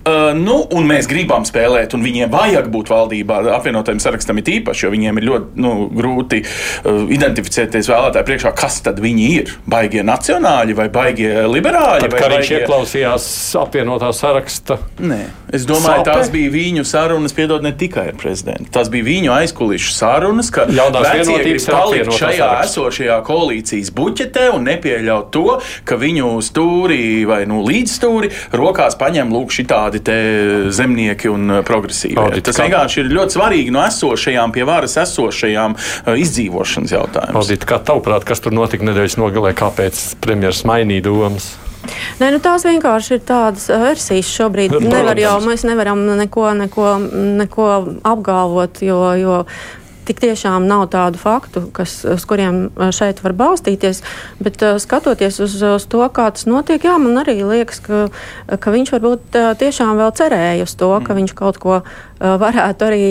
Uh, 0.00 0.30
nu, 0.32 0.62
un 0.72 0.86
mēs 0.88 1.04
gribam 1.04 1.42
spēlēt, 1.44 1.92
un 1.92 2.00
viņiem 2.00 2.30
vajag 2.32 2.70
būt 2.72 2.88
valdībā. 2.88 3.42
Apvienotajam 3.52 3.98
sarakstam 4.00 4.38
ir 4.40 4.46
īpaši, 4.54 4.86
jo 4.86 4.92
viņiem 4.94 5.20
ir 5.20 5.26
ļoti 5.28 5.60
nu, 5.60 5.72
grūti 5.92 6.38
uh, 6.40 7.02
identificēties 7.12 7.90
vēlētāju 7.92 8.28
priekšā, 8.30 8.54
kas 8.56 8.78
tad 8.86 9.02
viņi 9.04 9.26
ir. 9.34 9.52
Baigie 9.68 10.00
nacionāļi 10.08 10.78
vai 10.78 10.88
baigie 10.94 11.34
liberāļi? 11.44 12.06
Tad, 12.06 12.16
kad 12.16 12.24
baigie... 12.24 12.38
viņš 12.38 12.52
ieklausījās 12.62 13.28
apvienotā 13.60 14.08
saraksta? 14.16 14.78
Nē, 15.04 15.20
es 15.56 15.66
domāju, 15.68 16.04
Sape? 16.04 16.14
tās 16.14 16.30
bija 16.32 16.52
viņu 16.54 16.86
sarunas, 16.86 17.34
piedod 17.36 17.66
ne 17.66 17.74
tikai 17.74 18.10
ar 18.12 18.18
prezidentu. 18.20 18.70
Tās 18.74 18.92
bija 18.92 19.08
viņu 19.08 19.34
aizkulisku 19.34 19.96
sarunas, 19.96 20.52
ka 20.54 20.68
vecie 20.70 21.40
grib 21.42 21.60
palikt 21.66 22.14
šajā 22.14 22.50
esošajā 22.68 23.18
koalīcijas 23.26 23.90
buķetē 23.96 24.48
un 24.54 24.68
nepieļaut 24.70 25.30
to, 25.34 25.58
ka 25.88 25.98
viņu 26.00 26.32
stūri 26.46 27.26
vai 27.28 27.42
nu, 27.50 27.60
līdzstūri 27.66 28.30
rokās 28.56 28.98
paņem 29.00 29.34
lūk 29.34 29.54
šitā 29.54 29.80
tādi 29.80 30.70
zemnieki 30.74 31.30
un 31.32 31.56
uh, 31.56 31.62
progresīvi. 31.66 32.42
Tas 32.44 32.58
kā... 32.58 32.66
vienkārši 32.66 33.04
ir 33.04 33.10
ļoti 33.14 33.38
svarīgi 33.38 33.74
no 33.74 33.82
esošajām 33.86 34.54
pie 34.54 34.66
varas 34.68 34.98
esošajām 35.00 35.76
uh, 35.78 36.12
izdzīvošanas 36.20 36.94
jautājumiem. 36.98 37.66
Kā 37.70 37.80
tavuprāt, 37.80 38.28
kas 38.28 38.44
tur 38.44 38.56
notika 38.56 38.86
nedēļas 38.88 39.18
nogalē, 39.20 39.54
kāpēc 39.56 40.04
premjeras 40.24 40.64
mainīja 40.68 41.08
domas? 41.08 41.52
Nē, 42.20 42.28
nu 42.34 42.40
tās 42.42 42.66
vienkārši 42.68 43.16
ir 43.16 43.26
tādas 43.26 43.68
versijas 43.72 44.28
šobrīd. 44.28 44.76
Nu, 44.76 44.92
Nevar 44.92 45.18
jau, 45.20 45.36
mēs 45.44 45.64
nevaram 45.68 46.02
neko, 46.20 46.50
neko, 46.58 46.88
neko 47.40 47.68
apgalvot, 48.06 48.82
jo, 48.84 48.98
jo 49.16 49.44
tik 50.08 50.18
tiešām 50.24 50.64
nav 50.66 50.88
tādu 50.90 51.20
faktu, 51.20 51.62
kas, 51.76 52.00
uz 52.08 52.24
kuriem 52.28 52.64
šeit 52.96 53.22
var 53.22 53.34
balstīties. 53.38 54.02
Bet 54.42 54.58
uh, 54.66 54.76
skatoties 54.82 55.38
uz, 55.44 55.54
uz 55.62 55.86
to, 55.88 56.02
kā 56.12 56.28
tas 56.34 56.48
notiek, 56.50 56.82
jā, 56.84 56.96
man 57.00 57.22
arī 57.22 57.38
liekas, 57.46 57.80
ka, 57.84 58.04
ka 58.50 58.74
viņš 58.74 58.94
varbūt 58.96 59.40
tiešām 59.62 59.96
vēl 60.00 60.14
cerēja 60.18 60.66
uz 60.66 60.74
to, 60.74 60.90
ka 60.98 61.14
mm. 61.14 61.20
viņš 61.20 61.36
kaut 61.38 61.60
ko 61.62 61.82
varētu 62.20 62.88
arī 62.90 63.04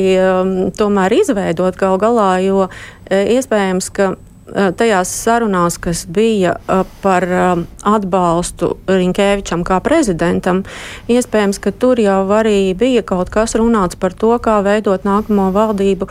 tomēr 0.77 1.21
izveidot 1.21 1.79
gal 1.79 2.01
galā, 2.01 2.33
jo 2.45 2.67
iespējams, 3.09 3.93
ka 3.95 4.11
Eh, 4.13 4.28
tajās 4.77 5.11
sarunās, 5.23 5.77
kas 5.81 6.05
bija 6.09 6.55
par 7.01 7.25
atbalstu 7.87 8.71
Rinkēvičam 8.89 9.63
kā 9.67 9.79
prezidentam, 9.83 10.63
iespējams, 11.11 11.59
ka 11.63 11.71
tur 11.71 11.99
jau 12.01 12.21
arī 12.35 12.73
bija 12.77 13.03
kaut 13.07 13.31
kas 13.33 13.55
runāts 13.59 13.99
par 13.99 14.13
to, 14.13 14.31
kā 14.43 14.59
veidot 14.65 15.05
nākamo 15.07 15.49
valdību, 15.55 16.09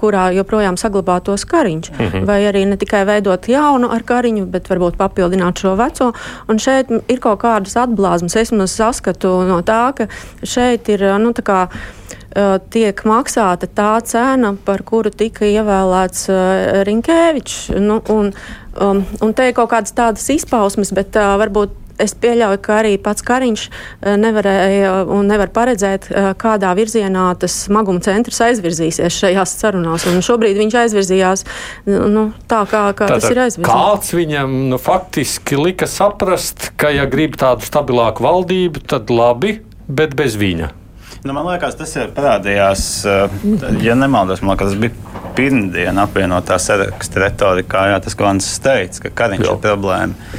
kurā 0.00 0.26
joprojām 0.36 0.78
saglabātos 0.80 1.46
Kariņš. 1.48 1.90
-hmm. 1.90 2.26
Vai 2.26 2.40
arī 2.50 2.66
ne 2.66 2.76
tikai 2.76 3.04
veidot 3.06 3.48
jaunu 3.48 3.90
ar 3.90 4.02
Kariņu, 4.02 4.46
bet 4.46 4.68
varbūt 4.68 4.96
papildināt 4.96 5.58
šo 5.58 5.76
veco. 5.76 6.12
Un 6.48 6.58
šeit 6.58 6.90
ir 7.08 7.20
kaut 7.20 7.40
kādas 7.42 7.76
atblāzmas. 7.76 8.36
Es 8.36 8.52
saskatu 8.74 9.44
no 9.48 9.60
tā, 9.62 9.92
ka 9.94 10.06
šeit 10.42 10.88
ir, 10.88 11.18
nu, 11.18 11.32
tā 11.32 11.42
kā 11.42 11.68
tiek 12.74 13.04
maksāta 13.06 13.68
tā 13.70 13.92
cena, 14.06 14.54
par 14.66 14.82
kuru 14.86 15.12
tika 15.14 15.46
ievēlēts 15.46 16.26
uh, 16.32 16.82
Rinkēvičs. 16.88 17.70
Nu, 17.78 18.00
un, 18.10 18.32
um, 18.74 19.04
un 19.22 19.34
te 19.36 19.48
ir 19.50 19.56
kaut 19.56 19.70
kādas 19.74 19.94
tādas 19.94 20.26
izpausmes, 20.34 20.90
bet 20.96 21.16
uh, 21.20 21.36
varbūt 21.40 21.80
es 22.02 22.14
pieļauju, 22.18 22.58
ka 22.64 22.78
arī 22.80 22.94
pats 22.98 23.22
Kariņš 23.22 23.64
nevarēja 24.18 24.94
un 25.14 25.28
nevar 25.30 25.52
paredzēt, 25.54 26.08
kādā 26.40 26.72
virzienā 26.74 27.28
tas 27.38 27.54
smaguma 27.68 28.02
centrs 28.02 28.40
aizvirzīsies 28.48 29.14
šajās 29.14 29.54
sarunās. 29.60 30.08
Un 30.10 30.18
šobrīd 30.24 30.58
viņš 30.58 30.78
aizvirzījās 30.82 31.44
nu, 31.86 32.28
tā, 32.50 32.64
kā, 32.66 32.88
kā 32.98 33.06
Tātad, 33.06 33.22
tas 33.22 33.30
ir 33.30 33.42
aizvirzīts. 33.46 33.70
Kāds 33.70 34.14
viņam 34.16 34.56
nu, 34.72 34.80
faktiski 34.82 35.60
lika 35.60 35.86
saprast, 35.90 36.72
ka, 36.80 36.90
ja 36.94 37.06
grib 37.10 37.38
tādu 37.40 37.66
stabilāku 37.66 38.26
valdību, 38.26 38.88
tad 38.90 39.14
labi, 39.14 39.60
bet 39.86 40.18
bez 40.18 40.34
viņa. 40.40 40.74
Nu, 41.24 41.32
man 41.32 41.46
liekas, 41.48 41.72
tas 41.80 41.94
ir 41.96 42.10
parādījās, 42.12 42.82
ja 43.80 43.94
nemaldos, 43.96 44.42
man 44.44 44.58
liekas, 44.58 44.74
tas 44.74 44.80
bija 44.82 45.22
pirmdiena 45.38 46.04
apvienotā 46.04 46.58
saraksta 46.60 47.22
retorikā, 47.22 47.86
jā, 47.88 48.02
tas, 48.04 48.16
ko 48.18 48.26
Ansis 48.28 48.60
teica, 48.60 49.06
ka 49.06 49.12
Kariņš 49.22 49.46
ir 49.46 49.62
problēma. 49.62 50.34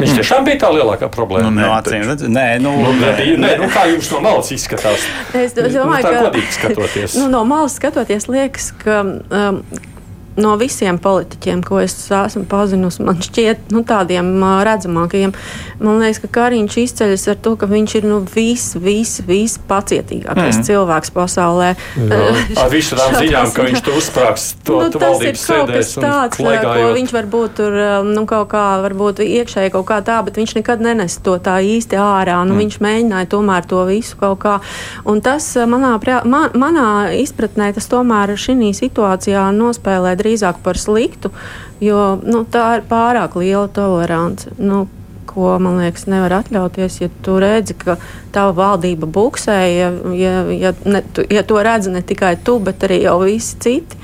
Viņš 0.00 0.14
tiešām 0.16 0.48
bija 0.48 0.62
tā 0.64 0.70
lielākā 0.72 1.10
problēma. 1.12 1.50
Nu, 1.52 1.60
nē, 1.60 1.68
no 1.68 1.76
acīm, 1.76 2.08
nē, 2.32 2.46
nu, 2.64 2.72
nu, 2.80 2.96
nē, 3.02 3.12
nē, 3.44 3.52
nu, 3.60 3.68
kā 3.74 3.84
jums 3.92 4.08
no 4.14 4.22
malas 4.24 4.48
izskatās? 4.56 5.04
Es 5.36 5.52
domāju, 5.60 5.84
nu, 5.84 6.00
tā 6.00 6.32
ka 6.40 6.56
skatoties. 6.56 7.14
Nu, 7.20 7.28
no 7.36 7.44
malas 7.52 7.76
skatoties, 7.76 8.30
liekas, 8.32 8.72
ka. 8.80 9.02
Um, 9.28 9.60
no 10.36 10.54
visiem 10.60 10.98
politiķiem, 11.02 11.62
ko 11.66 11.80
es 11.82 11.94
esmu 12.12 12.44
pazinusi, 12.48 13.02
man 13.04 13.20
šķiet, 13.22 13.68
nu, 13.74 13.82
tādiem 13.86 14.30
redzamākajiem, 14.66 15.34
man 15.82 16.00
liekas, 16.00 16.22
ka 16.22 16.30
Kariņš 16.38 16.78
izceļas 16.82 17.26
ar 17.32 17.40
to, 17.44 17.54
ka 17.60 17.68
viņš 17.70 17.96
ir 18.00 18.08
nu, 18.08 18.20
vis, 18.32 18.70
vis, 18.80 19.18
vis 19.26 19.58
pacietīgākais 19.68 20.60
mm. 20.60 20.66
cilvēks 20.68 21.12
pasaulē. 21.14 21.72
Ar 22.62 22.70
visu 22.72 22.96
tām 22.98 23.16
ziņām, 23.18 23.52
ka 23.54 23.66
viņš 23.66 23.84
tur 23.84 23.98
uzsprāgs 23.98 24.46
to, 24.64 24.78
nu, 24.86 24.92
to 24.94 25.02
valdības 25.02 25.44
sēdēs. 25.48 25.92
Tāds, 26.02 26.40
ko 26.40 26.88
viņš 26.96 27.14
varbūt 27.16 27.56
tur 27.60 27.78
nu, 28.08 28.24
kaut 28.30 28.50
kā, 28.54 28.64
varbūt 28.86 29.22
iekšēji 29.26 29.74
kaut 29.74 29.86
kā 29.90 30.00
tā, 30.06 30.20
bet 30.24 30.40
viņš 30.40 30.56
nekad 30.60 30.84
nenes 30.84 31.18
to 31.24 31.36
tā 31.42 31.58
īsti 31.64 31.98
ārā. 32.00 32.38
Nu, 32.46 32.56
mm. 32.56 32.62
Viņš 32.62 32.80
mēģināja 32.84 33.30
tomēr 33.34 33.68
to 33.68 33.84
visu 33.88 34.18
kaut 34.20 34.40
kā. 34.44 34.56
Un 35.08 35.20
tas 35.24 35.44
manā, 35.68 35.94
man, 36.28 36.56
manā 36.58 36.88
izpratnē, 37.20 37.72
tas 37.76 37.90
tomēr 37.90 38.34
šī 38.38 38.72
situācijā 38.76 39.46
nospēlē 39.56 40.14
drīzāk 40.22 40.62
par 40.64 40.80
sliktu, 40.80 41.32
jo 41.82 42.16
nu, 42.22 42.46
tā 42.48 42.78
ir 42.78 42.88
pārāk 42.88 43.36
liela 43.42 43.68
tolerance. 43.68 44.54
Nu, 44.58 44.86
ko 45.32 45.54
man 45.62 45.78
liekas, 45.80 46.06
nevar 46.10 46.34
atļauties. 46.42 46.98
Ja 47.02 47.08
tu 47.24 47.38
redzi, 47.42 47.76
ka 47.78 47.96
tava 48.34 48.52
valdība 48.56 49.08
buksē, 49.08 49.58
ja, 49.72 49.88
ja, 50.16 50.34
ja, 50.52 50.74
ne, 50.84 51.02
tu, 51.14 51.24
ja 51.32 51.44
to 51.46 51.62
redz 51.64 51.88
ne 51.92 52.02
tikai 52.04 52.34
tu, 52.44 52.58
bet 52.64 52.84
arī 52.88 53.02
jau 53.06 53.18
visi 53.24 53.56
citi. 53.62 54.00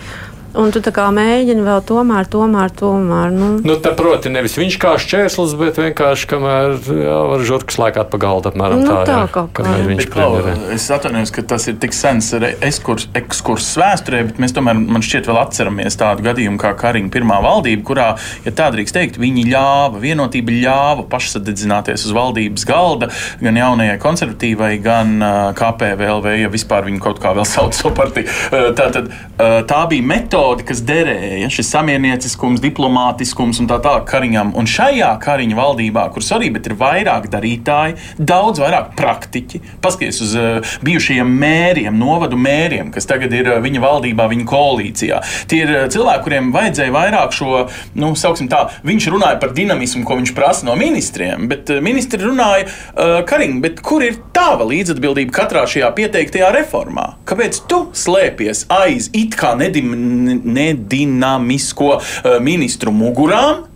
Un 0.57 0.71
tu 0.73 0.81
mēģini 0.81 1.61
vēl 1.61 1.83
tomēr, 1.85 2.29
tomēr, 2.33 2.73
tomēr. 2.73 3.33
Nu. 3.35 3.49
Nu, 3.61 3.75
tā 3.85 3.93
proti, 3.97 4.31
nevis 4.33 4.57
viņš 4.57 4.79
kā 4.81 4.95
šķērslis, 4.97 5.53
bet 5.61 5.77
vienkārši 5.77 6.29
kamēr 6.31 6.79
jā, 6.89 7.17
var 7.29 7.45
žurkas 7.45 7.77
laikāt 7.77 8.09
pa 8.09 8.21
galdu 8.23 8.49
apmēram 8.49 8.81
nu, 8.81 8.89
tā. 8.89 9.03
tā 9.05 9.19
jā, 9.27 9.45
kamēr 9.59 9.85
viņš 9.91 10.09
premjerē. 10.15 10.55
Es 10.73 10.87
atvainojos, 10.95 11.33
ka 11.37 11.45
tas 11.53 11.69
ir 11.69 11.77
tik 11.83 11.93
sens 11.97 12.31
ekskurss 12.33 13.77
vēsturē, 13.79 14.23
bet 14.31 14.41
mēs 14.41 14.57
tomēr, 14.57 14.81
man 14.81 15.05
šķiet, 15.05 15.29
vēl 15.29 15.41
atceramies 15.43 16.01
tādu 16.01 16.25
gadījumu 16.25 16.61
kā 16.63 16.73
Kariņa 16.81 17.13
pirmā 17.13 17.43
valdība, 17.45 17.85
kurā, 17.91 18.09
ja 18.47 18.55
tā 18.57 18.71
drīkst 18.73 18.97
teikt, 18.97 19.21
viņi 19.21 19.45
ļāva, 19.53 20.01
vienotība 20.01 20.57
ļāva 20.65 21.05
pašsadedzināties 21.13 22.09
uz 22.09 22.17
valdības 22.17 22.65
galda 22.69 23.11
gan 23.43 23.61
jaunajai 23.61 24.01
konservatīvai, 24.01 24.73
gan 24.81 25.15
uh, 25.21 25.37
KPVLV, 25.59 26.35
ja 26.41 26.53
vispār 26.53 26.89
viņi 26.89 27.05
kaut 27.05 27.21
kā 27.21 27.37
vēl 27.37 27.49
sauc 27.55 27.77
to 27.77 27.93
partiju. 27.93 28.33
Uh, 28.49 28.71
tā, 28.73 28.89
tad, 28.97 29.13
uh, 29.13 29.61
tā 29.69 29.85
bija 29.93 30.09
metode 30.09 30.38
metode, 30.39 30.63
kas 30.63 30.81
derēja, 30.87 31.49
šis 31.51 31.67
samiernieciskums, 31.73 32.61
diplomātiskums 32.63 33.59
un 33.59 33.67
tā 33.67 33.81
tālāk 33.83 34.05
kariņam. 34.07 34.53
Un 34.59 34.69
šajā 34.71 35.11
kariņa 35.23 35.57
valdībā, 35.59 36.05
kuras 36.15 36.31
arī 36.37 36.53
ir 36.55 36.75
vairāk 36.79 37.27
darītāji, 37.33 37.97
daudz 38.19 38.61
vairāk 38.63 38.93
praktiķi, 38.99 39.61
paskaties 39.83 40.21
uz 40.23 40.35
uh, 40.39 40.77
bijušajiem 40.87 41.33
mēriem, 41.43 41.99
novadu 41.99 42.39
mēriem, 42.39 42.93
kas 42.95 43.09
tagad 43.11 43.35
ir 43.35 43.51
uh, 43.51 43.59
viņa 43.65 43.83
valdībā, 43.83 44.29
viņa 44.31 44.47
koalīcijā. 44.49 45.19
Tie 45.51 45.63
ir 45.65 45.73
uh, 45.75 45.89
cilvēki, 45.91 46.25
kuriem 46.29 46.53
vajadzēja 46.55 46.95
vairāk 46.95 47.35
šo, 47.35 47.65
nu, 47.99 48.13
sauksim 48.19 48.51
tā, 48.53 48.69
viņš 48.87 49.11
runāja 49.15 49.41
par 49.43 49.57
dinamismu, 49.59 50.05
ko 50.07 50.21
viņš 50.21 50.35
prasa 50.39 50.69
no 50.69 50.79
ministriem, 50.79 51.49
bet 51.51 51.75
uh, 51.75 51.83
ministri 51.83 52.23
runāja, 52.23 52.69
uh, 52.69 53.19
Kariņ, 53.29 53.59
bet 53.65 53.83
kur 53.83 54.07
ir 54.07 54.21
tava 54.37 54.69
līdzatbildība 54.71 55.35
katrā 55.35 55.67
šajā 55.67 55.91
pieteiktajā 55.99 56.53
reformā? 56.55 57.11
Kāpēc 57.29 57.65
tu 57.71 57.83
slēpies 57.97 58.69
aiz 58.79 59.11
it 59.17 59.35
kā 59.39 59.57
nedim, 59.59 59.91
nedinamisko 60.37 61.95
uh, 61.99 62.37
ministru 62.45 62.95
mugurām 62.95 63.67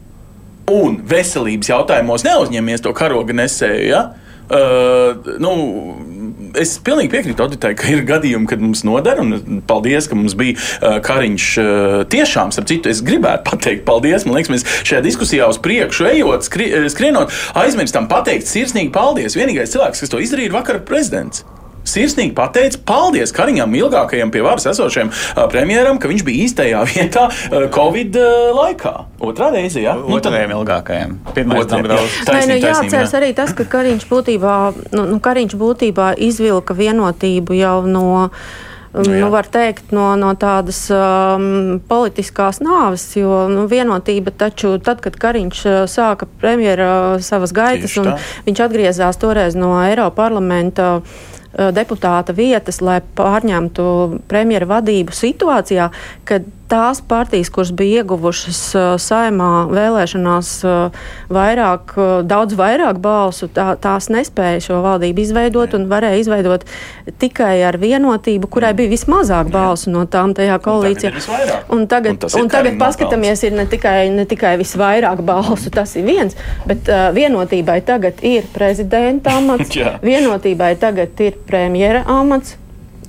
un 0.73 0.99
veselības 1.09 1.73
jautājumos 1.73 2.27
neuzņemies 2.27 2.85
to 2.85 2.93
karoga 2.97 3.35
nesēju. 3.37 3.87
Ja? 3.91 4.03
Uh, 4.53 5.37
nu, 5.41 5.53
es 6.59 6.75
pilnīgi 6.85 7.13
piekrītu 7.15 7.45
Auditai, 7.45 7.73
ka 7.79 7.89
ir 7.93 8.03
gadījumi, 8.09 8.49
kad 8.51 8.61
mums 8.61 8.83
noder, 8.85 9.21
un 9.23 9.63
paldies, 9.69 10.09
ka 10.11 10.19
mums 10.19 10.35
bija 10.39 10.59
uh, 10.59 10.99
Kariņš. 11.05 11.47
Uh, 11.63 11.97
tiešām, 12.13 12.53
starp 12.53 12.69
citu, 12.69 12.93
es 12.93 13.01
gribētu 13.07 13.47
pateikt 13.49 13.87
paldies. 13.89 14.27
Man 14.29 14.37
liekas, 14.37 14.53
mēs 14.53 14.67
šajā 14.83 15.01
diskusijā 15.07 15.49
uz 15.49 15.61
priekšu 15.63 16.11
ejot, 16.11 16.47
skri, 16.49 16.69
skrienot, 16.93 17.33
aizmirstam 17.63 18.11
pateikt 18.13 18.51
sirsnīgi 18.51 18.93
paldies. 18.95 19.39
Vienīgais 19.39 19.73
cilvēks, 19.73 20.05
kas 20.05 20.13
to 20.13 20.21
izdarīja, 20.23 20.53
ir 20.53 20.59
vakar 20.59 20.83
prezidents 20.87 21.47
sirsnīgi 21.89 22.35
pateica 22.37 22.81
paldies 22.87 23.33
Kariņam, 23.35 23.75
ilgākajam 23.79 24.33
pie 24.35 24.43
varas 24.45 24.67
esošajam 24.71 25.13
premjeram, 25.53 26.01
ka 26.03 26.11
viņš 26.11 26.25
bija 26.27 26.47
īstajā 26.47 26.83
vietā 26.93 27.29
Covid 27.75 28.19
laikā. 28.57 28.95
Otrā 29.23 29.53
reize, 29.55 29.83
jā. 29.83 29.97
Nu, 29.99 30.17
Otrajam 30.19 30.57
ilgākajam. 30.59 31.17
Pirmais 31.37 31.71
tam 31.71 31.87
vēl 31.87 32.03
taisnība. 32.27 32.59
Nu, 32.59 32.67
jāatceras 32.67 33.17
arī 33.19 33.33
tas, 33.37 33.55
ka 33.57 33.67
Kariņš 33.69 34.09
būtībā, 34.11 34.59
nu, 34.97 35.07
nu, 35.15 35.23
Kariņš 35.23 35.57
būtībā 35.59 36.13
izvilka 36.31 36.77
vienotību 36.79 37.59
jau 37.59 37.79
no. 37.87 38.29
Nu, 38.93 39.07
nu, 39.09 39.31
var 39.33 39.47
teikt, 39.49 39.87
no, 39.97 40.11
no 40.21 40.35
tādas 40.37 40.83
um, 40.93 41.79
politiskās 41.89 42.59
nāves, 42.61 43.07
jo 43.17 43.47
nu, 43.49 43.63
vienotība 43.65 44.35
taču 44.37 44.75
tad, 44.85 45.01
kad 45.01 45.17
Kariņš 45.17 45.63
uh, 45.65 45.79
sāka 45.89 46.29
premjera 46.43 46.91
uh, 47.15 47.25
savas 47.25 47.57
gaitas, 47.57 47.97
un 48.03 48.11
viņš 48.45 48.61
atgriezās 48.67 49.17
toreiz 49.17 49.57
no 49.57 49.79
Eiropa 49.81 50.27
parlamenta. 50.27 50.99
Uh, 51.01 51.33
deputāta 51.53 52.35
vietas, 52.37 52.81
lai 52.85 53.01
pārņemtu 53.17 53.85
premjera 54.31 54.69
vadību 54.77 55.15
situācijā, 55.17 55.91
kad 56.29 56.49
tās 56.73 57.03
partijas, 57.05 57.51
kuras 57.53 57.73
bija 57.77 58.01
ieguvušas 58.01 58.61
uh, 58.75 58.85
saimā 59.01 59.67
vēlēšanās 59.69 60.53
uh, 60.65 61.03
vairāk, 61.33 61.93
daudz 62.29 62.57
vairāk 62.57 63.01
balsu, 63.03 63.49
tā, 63.53 63.75
tās 63.81 64.09
nespēja 64.13 64.63
šo 64.65 64.79
valdību 64.85 65.21
izveidot 65.21 65.77
un 65.77 65.85
varēja 65.91 66.23
izveidot 66.23 66.65
tikai 67.21 67.59
ar 67.69 67.77
vienotību, 67.83 68.49
kurai 68.53 68.73
bija 68.79 68.93
vismazāk 68.95 69.51
balsu 69.53 69.93
no 69.93 70.07
tām 70.09 70.33
tajā 70.39 70.57
koalīcijā. 70.65 71.13
Un 71.73 71.85
tagad, 71.91 72.25
un, 72.31 72.47
un 72.47 72.51
tagad 72.53 72.81
paskatāmies, 72.81 73.45
ir 73.45 73.57
ne 73.59 73.69
tikai, 73.69 74.09
ne 74.15 74.25
tikai 74.29 74.55
visvairāk 74.63 75.21
balsu, 75.29 75.69
tas 75.75 75.93
ir 76.01 76.09
viens, 76.09 76.39
bet 76.69 76.89
uh, 76.89 77.11
vienotībai 77.13 77.83
tagad 77.85 78.25
ir 78.25 78.49
prezidenta 78.57 79.37
amats, 79.43 79.77
vienotībai 80.09 80.73
tagad 80.81 81.21
ir 81.21 81.37
premjera 81.47 82.05
amats 82.07 82.57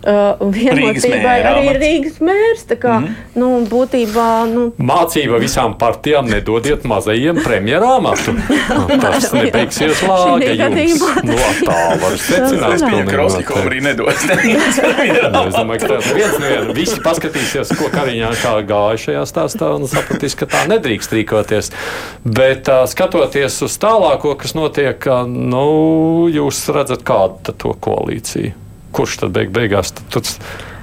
uh, 0.08 0.52
vienotībai 0.54 1.36
arī 1.48 1.64
ir 1.72 1.80
Rīgas 1.82 2.20
mērs. 2.24 2.64
Kā, 2.74 3.00
mm 3.00 3.06
-hmm. 3.06 3.40
nu, 3.40 3.48
būtībā, 3.70 4.28
nu... 4.50 4.64
Mācība 4.78 5.40
visām 5.40 5.76
partijām 5.78 6.30
nedodiet 6.30 6.84
mazajiem 6.84 7.42
premjerāmatu. 7.44 8.36
Tas 9.04 9.32
nebeigsies. 9.34 10.02
No 10.04 10.38
nu, 10.38 11.36
tā 11.66 11.80
var 12.02 12.18
secināt. 12.18 12.74
Es 12.74 12.84
pieņemu, 12.84 13.10
ka 13.10 13.18
Rosnikovam 13.18 13.68
arī 13.68 13.82
nedos. 13.82 14.24
Nu, 15.34 15.48
es 15.48 15.56
domāju, 15.56 15.80
ka 15.80 15.88
tā 15.88 16.16
viens 16.16 16.40
no 16.40 16.48
viena 16.48 16.74
visi 16.76 17.00
paskatīsies, 17.04 17.74
ko 17.78 17.90
Kariņā 17.94 18.32
kā 18.42 18.54
gāja 18.68 18.98
šajā 19.06 19.24
stāstā 19.30 19.70
un 19.76 19.88
sapratīs, 19.90 20.36
ka 20.38 20.46
tā 20.50 20.64
nedrīkst 20.70 21.14
rīkoties. 21.16 21.72
Bet 22.24 22.70
uh, 22.72 22.84
skatoties 22.90 23.62
uz 23.66 23.78
tālāko, 23.82 24.36
kas 24.40 24.56
notiek, 24.58 25.08
nu, 25.28 26.28
jūs 26.34 26.66
redzat 26.74 27.06
kādu 27.08 27.56
to 27.58 27.74
koalīciju 27.80 28.63
kurš 28.94 29.24
tad 29.24 29.34
beig 29.36 29.52
beigās 29.54 29.92
tad, 30.14 30.30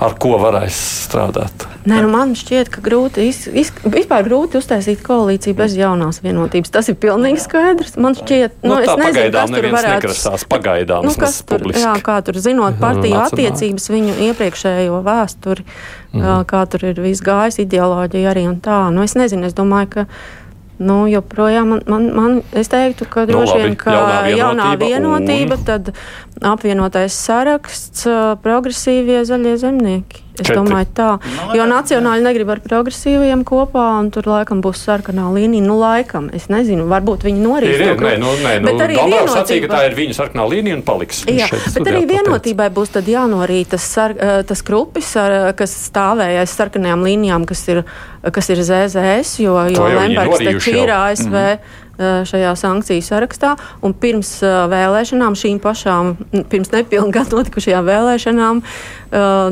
ar 0.03 0.17
ko 0.21 0.37
varēs 0.41 0.79
strādāt? 1.07 1.67
Nē, 1.89 2.03
nu 2.05 2.11
man 2.13 2.35
šķiet, 2.37 2.69
ka 2.73 2.83
grūti, 2.85 3.25
iz, 3.31 3.47
iz, 3.49 3.71
vispār 3.81 4.27
grūti 4.27 4.59
uztaisīt 4.61 5.01
koalīciju 5.05 5.57
bez 5.57 5.77
jaunās 5.79 6.21
vienotības. 6.21 6.73
Tas 6.75 6.91
ir 6.93 6.99
pilnīgi 7.01 7.41
skaidrs. 7.41 7.97
Man 8.01 8.19
šķiet, 8.19 8.59
nu, 8.67 8.75
nu, 8.75 8.81
es 8.85 8.93
nezinu, 9.01 9.33
kas 9.33 9.55
tur 9.55 9.69
varētu 9.77 9.95
nekrasās 9.95 10.45
pagaidām. 10.51 11.09
Nu, 11.09 11.15
kas 11.17 11.41
tur, 11.49 11.65
jā, 11.73 11.95
kā 12.05 12.19
tur 12.27 12.41
zinot 12.43 12.77
partiju 12.83 13.23
attiecības, 13.23 13.89
viņu 13.95 14.19
iepriekšējo 14.29 15.01
vēsturi, 15.07 15.65
mm. 16.13 16.29
kā 16.51 16.67
tur 16.69 16.85
ir 16.93 17.01
viss 17.01 17.25
gājis, 17.25 17.63
ideoloģija 17.65 18.35
arī 18.35 18.45
un 18.51 18.61
tā. 18.61 18.83
Nu, 18.93 19.07
es 19.09 19.17
nezinu, 19.17 19.49
es 19.49 19.57
domāju, 19.57 19.95
ka 19.97 20.07
Nu, 20.81 21.03
joprojām 21.13 21.75
man, 21.75 21.83
man, 21.93 22.07
man 22.17 22.37
es 22.57 22.71
teiktu, 22.73 23.05
ka 23.05 23.27
nu, 23.27 23.35
droši 23.35 23.59
vien, 23.61 23.77
ka 23.77 23.93
jaunā 23.93 24.15
vienotība, 24.25 24.39
jaunā 24.41 24.69
vienotība 24.81 25.59
un... 25.59 25.67
tad 25.69 25.93
apvienotais 26.53 27.19
saraksts, 27.29 28.07
progresīvie 28.41 29.21
zaļie 29.29 29.59
zemnieki. 29.61 30.25
Es 30.41 30.49
Četri. 30.49 30.57
domāju, 30.57 30.89
tā. 30.97 31.09
Nu, 31.21 31.57
Jo 31.59 31.67
nacionāļi 31.69 32.25
negrib 32.25 32.51
ar 32.55 32.61
progresīviem 32.65 33.43
kopā, 33.45 33.87
un 34.01 34.09
tur 34.15 34.29
laikam 34.31 34.63
būs 34.65 34.81
sarkanā 34.87 35.27
līnija. 35.35 35.65
Nu, 35.67 35.77
laikam, 35.81 36.31
es 36.37 36.49
nezinu, 36.53 36.87
varbūt 36.91 37.27
viņi 37.27 37.43
norīs 37.45 37.75
Ir, 37.75 37.85
ir, 37.85 37.99
to 37.99 38.07
nē, 38.07 38.15
nu, 38.23 38.33
nē, 38.41 38.55
nu, 38.63 38.71
Bet 38.71 38.85
arī 38.87 38.97
Dombrovs 38.97 39.35
sacīja, 39.37 39.67
ka 39.67 39.75
tā 39.75 39.83
ir 39.91 39.99
viņa 39.99 40.17
sarkanā 40.17 40.47
līnija 40.55 40.79
un 40.79 40.85
paliks. 40.87 41.23
Jā, 41.29 41.51
šeit 41.51 41.77
bet 41.77 41.93
arī 41.93 42.07
vienotībai 42.09 42.71
būs 42.73 42.95
tad 42.97 43.11
jānorīt 43.11 43.75
tas, 43.75 43.85
sar, 43.85 44.17
eh, 44.17 44.41
tas 44.49 44.65
krupis, 44.65 45.13
ar, 45.21 45.53
kas 45.59 45.77
stāvēja 45.91 46.47
aiz 46.47 46.57
sarkanajām 46.57 47.05
līnijām, 47.05 47.47
kas 47.51 47.67
ir, 47.69 47.85
kas 48.33 48.51
ir 48.55 48.65
ZZS, 48.65 49.37
jo, 49.45 49.59
jo 49.75 49.93
Lembergs 49.93 50.41
taču 50.47 50.77
ir 50.79 50.97
ASV. 50.97 51.29
Mm 51.29 51.37
-hmm 51.37 51.89
šajā 52.01 52.55
sankciju 52.59 53.05
sarakstā. 53.05 53.55
Un 53.87 53.95
pirms 53.97 54.33
vēlēšanām, 54.43 55.37
šīm 55.39 55.61
pašām, 55.63 56.15
pirms 56.53 56.73
nepilnu 56.75 57.13
gadu 57.15 57.41
notikušajām 57.41 57.87
vēlēšanām, 57.89 58.63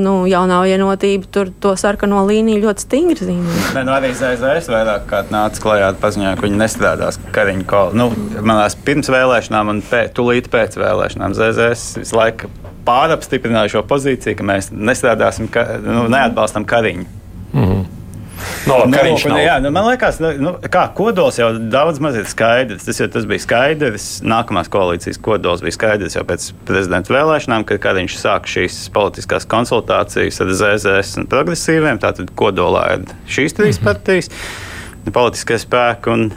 nu, 0.04 0.14
jaunā 0.30 0.60
vienotība 0.66 1.30
tur 1.34 1.52
to 1.62 1.74
sarkano 1.80 2.22
līniju 2.28 2.62
ļoti 2.66 2.86
stingri 2.86 3.28
zīmē. 3.28 3.58
Nē, 3.76 3.84
nu 3.88 3.94
arī 3.96 4.12
ZZS 4.16 4.70
vairāk 4.72 5.08
kārt 5.10 5.34
nāca 5.34 5.64
klajā 5.64 5.90
ar 5.92 6.00
paziņojumu, 6.00 6.38
ka 6.38 6.46
viņi 6.46 6.62
nestrādās 6.62 7.20
kariņu 7.34 7.68
kolā. 7.68 7.94
Nu, 7.98 8.10
manās 8.38 8.78
pirms 8.86 9.10
vēlēšanām 9.12 9.74
un 9.74 9.84
pēc, 9.90 10.14
tūlīt 10.18 10.50
pēc 10.52 10.78
vēlēšanām 10.80 11.36
ZZS 11.38 12.02
visu 12.02 12.18
laiku 12.18 12.52
pārapstiprināja 12.88 13.76
šo 13.76 13.84
pozīciju, 13.88 14.38
ka 14.38 14.46
mēs 14.48 14.72
nestrādāsim, 14.72 15.50
ka, 15.52 15.66
nu, 15.84 16.06
neatbalstam 16.12 16.66
kariņu. 16.68 17.17
No, 18.68 18.78
Kariņš 18.92 19.26
nu, 19.30 19.38
jā, 19.40 19.56
nu, 19.64 19.72
man 19.74 19.86
liekas, 19.88 20.18
nu, 20.22 20.32
nu, 20.42 20.52
kā 20.72 20.84
kodols 20.96 21.38
jau 21.40 21.50
daudz 21.72 22.00
maz 22.04 22.18
ir 22.20 22.26
skaidrs. 22.28 22.86
Tas, 22.86 23.00
jau, 23.00 23.08
tas 23.12 23.28
bija 23.28 23.44
skaidrs. 23.44 24.08
Nākamās 24.28 24.70
koalīcijas 24.72 25.20
kodols 25.24 25.64
bija 25.64 25.76
skaidrs 25.76 26.18
jau 26.18 26.24
pēc 26.28 26.50
prezidenta 26.68 27.14
vēlēšanām, 27.14 27.66
kad 27.68 27.80
Kariņš 27.86 28.18
sāk 28.20 28.50
šīs 28.50 28.80
politiskās 28.94 29.48
konsultācijas 29.50 30.42
ar 30.44 30.52
ZZS 30.62 31.22
un 31.22 31.30
progresīviem. 31.30 32.02
Tātad 32.02 32.34
kodolā 32.38 32.84
ir 32.96 33.08
šīs 33.30 33.56
trīs 33.58 33.80
partijas, 33.82 34.30
politiskie 35.08 35.60
spēki. 35.64 36.14
Un, 36.14 36.28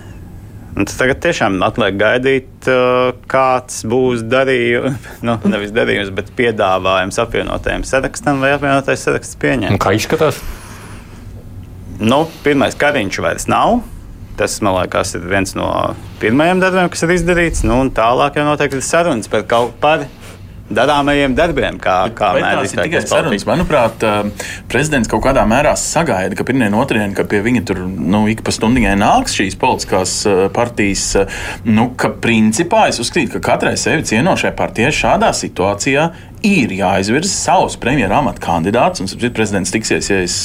Un 0.71 0.87
tas 0.87 0.95
tagad 0.95 1.19
tiešām 1.19 1.57
atliek 1.67 1.97
gaidīt, 1.99 2.47
uh, 2.71 3.09
kāds 3.31 3.81
būs 3.91 4.23
darījums, 4.31 5.09
nu, 5.27 5.35
nevis 5.51 5.75
darījums, 5.75 6.13
bet 6.15 6.31
piedāvājums 6.37 7.19
apvienotajam 7.19 7.83
sarakstam 7.83 8.39
vai 8.39 8.53
apvienotais 8.55 9.03
saraksts 9.03 9.35
pieņemt. 9.41 9.81
Kā 9.83 9.91
izskatās? 9.99 10.39
Nu, 12.01 12.23
pirmais 12.41 12.73
kariņš 12.81 13.19
vairs 13.21 13.45
nav. 13.51 13.83
Tas, 14.39 14.55
man 14.65 14.73
liekas, 14.79 15.11
ir 15.13 15.25
viens 15.29 15.53
no 15.53 15.67
pirmajiem 16.21 16.63
darbiem, 16.63 16.89
kas 16.89 17.05
ir 17.05 17.13
izdarīts. 17.13 17.61
Nu, 17.67 17.83
tālāk 17.93 18.39
jau 18.39 18.47
noteikti 18.47 18.79
ir 18.79 18.87
sarunas 18.87 19.29
par 19.29 19.45
kaut 19.45 19.75
par 19.83 20.07
darāmajiem 20.71 21.35
darbiem, 21.35 21.77
kā, 21.81 21.95
kā 22.15 22.31
tās 22.39 22.73
ir 22.73 22.81
tikai 22.85 23.01
sarunas. 23.05 23.45
Manuprāt, 23.45 24.01
eh, 24.07 24.47
prezidents 24.71 25.11
kaut 25.11 25.23
kādā 25.25 25.43
mērā 25.49 25.73
sagaida, 25.77 26.37
ka 26.37 26.45
pirmdien, 26.47 26.73
otrdien, 26.77 27.13
kad 27.17 27.29
pie 27.31 27.41
viņa 27.43 27.63
tur 27.67 27.83
nu, 27.85 28.23
ik 28.31 28.43
pa 28.47 28.55
stundiņai 28.55 28.95
nāks 29.01 29.37
šīs 29.37 29.59
politiskās 29.61 30.15
eh, 30.29 30.43
partijas, 30.55 31.05
eh, 31.21 31.39
nu, 31.67 31.91
ka 31.99 32.13
principā 32.23 32.87
es 32.91 33.01
uzskatu, 33.03 33.35
ka 33.35 33.43
katrai 33.51 33.75
sevi 33.79 34.07
cienošai 34.09 34.55
partijai 34.57 34.93
šādā 34.95 35.33
situācijā 35.37 36.09
ir 36.47 36.73
jāizvirza 36.75 37.31
savs 37.31 37.77
premjera 37.81 38.21
amata 38.21 38.41
kandidāts. 38.43 39.03
Un, 39.03 39.31
prezidents 39.35 39.73
tiksies, 39.73 40.09
ja 40.11 40.21
es 40.25 40.37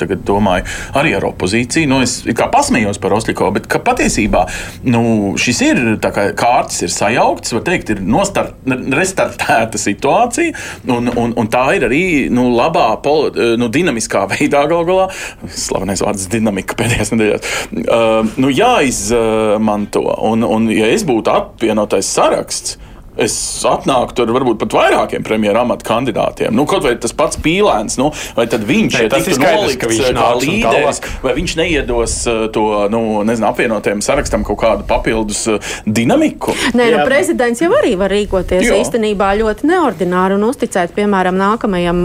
domāju, 0.00 0.64
arī 0.96 1.14
ar 1.16 1.26
opozīciju. 1.28 1.88
Nu, 1.90 2.00
es 2.04 2.20
kā 2.36 2.48
pasmējos 2.52 3.00
par 3.02 3.14
Ostriko, 3.16 3.50
bet 3.54 3.68
patiesībā 3.68 4.46
nu, 4.88 5.02
šis 5.40 5.62
ir 5.66 5.82
kā 6.00 6.30
kārtas 6.38 6.80
ir 6.86 6.92
sajauktas, 6.94 7.54
var 7.56 7.64
teikt, 7.66 7.92
ir 7.94 8.02
nostart, 8.04 8.56
restartēta 8.66 9.80
situācija. 9.80 10.54
Un, 10.90 11.10
un, 11.12 11.34
un 11.36 11.50
tā 11.52 11.66
ir 11.78 11.88
arī 11.90 12.04
nu, 12.32 12.48
labā, 12.56 12.88
poli, 13.04 13.54
nu, 13.60 13.70
dinamiskā 13.72 14.26
veidā 14.30 14.64
gal 14.70 14.86
galā. 14.88 15.08
Slavenais 15.50 16.04
vārds 16.04 16.28
dinamika 16.32 16.78
pēdējās 16.78 17.14
nedēļās. 17.14 17.56
Uh, 17.80 18.36
nu, 18.40 18.52
jāizmanto. 18.54 20.04
Un, 20.30 20.46
un, 20.46 20.70
ja 20.74 20.88
es 20.90 21.04
būtu 21.08 21.32
apvienotais 21.32 22.08
saraksts, 22.08 22.78
Es 23.18 23.34
atnāku 23.66 24.14
tur 24.14 24.30
varbūt 24.30 24.60
pat 24.60 24.74
vairākiem 24.76 25.24
premjeras 25.26 25.64
amata 25.64 25.86
kandidātiem. 25.88 26.54
Nu, 26.54 26.62
kaut 26.68 26.84
vai 26.86 26.92
tas 27.00 27.12
pats 27.16 27.38
pīlēns, 27.42 27.96
nu, 27.98 28.10
vai 28.36 28.46
tad 28.50 28.62
viņš 28.68 28.98
tas 29.10 29.26
ir 29.26 29.34
skaidrs, 29.34 29.74
ka 29.80 29.88
viņš 29.90 30.12
nāks 30.14 30.46
un 30.46 30.54
līderis, 30.54 31.00
vai 31.24 31.34
viņš 31.36 31.54
neiedos 31.58 32.14
uh, 32.30 32.44
to 32.54 32.64
nu, 32.92 33.00
nezinu, 33.26 33.48
apvienotajam 33.50 34.02
sarakstam 34.04 34.46
kaut 34.46 34.60
kādu 34.62 34.86
papildus 34.88 35.42
uh, 35.50 35.72
dinamiku. 35.86 36.54
Nē, 36.78 36.86
nu, 36.94 37.00
prezidents 37.08 37.62
jau 37.64 37.72
arī 37.80 37.96
var 37.98 38.14
rīkoties 38.14 38.68
Jā. 38.68 38.78
īstenībā 38.84 39.32
ļoti 39.40 39.66
neordināri 39.72 40.38
un 40.38 40.46
uzticēt, 40.46 40.94
piemēram, 40.94 41.38
nākamajam, 41.40 42.04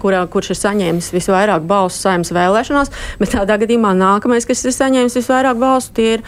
kurā, 0.00 0.24
kurš 0.32 0.54
ir 0.54 0.60
saņēmis 0.62 1.12
visvairāk 1.12 1.68
balsu 1.68 2.06
saimnes 2.06 2.32
vēlēšanās, 2.32 2.92
bet 3.20 3.36
tādā 3.36 3.60
gadījumā 3.62 3.92
nākamais, 4.00 4.48
kas 4.48 4.64
ir 4.64 4.74
saņēmis 4.78 5.20
visvairāk 5.20 5.60
balsu, 5.60 5.92
tie 5.96 6.08
ir 6.16 6.26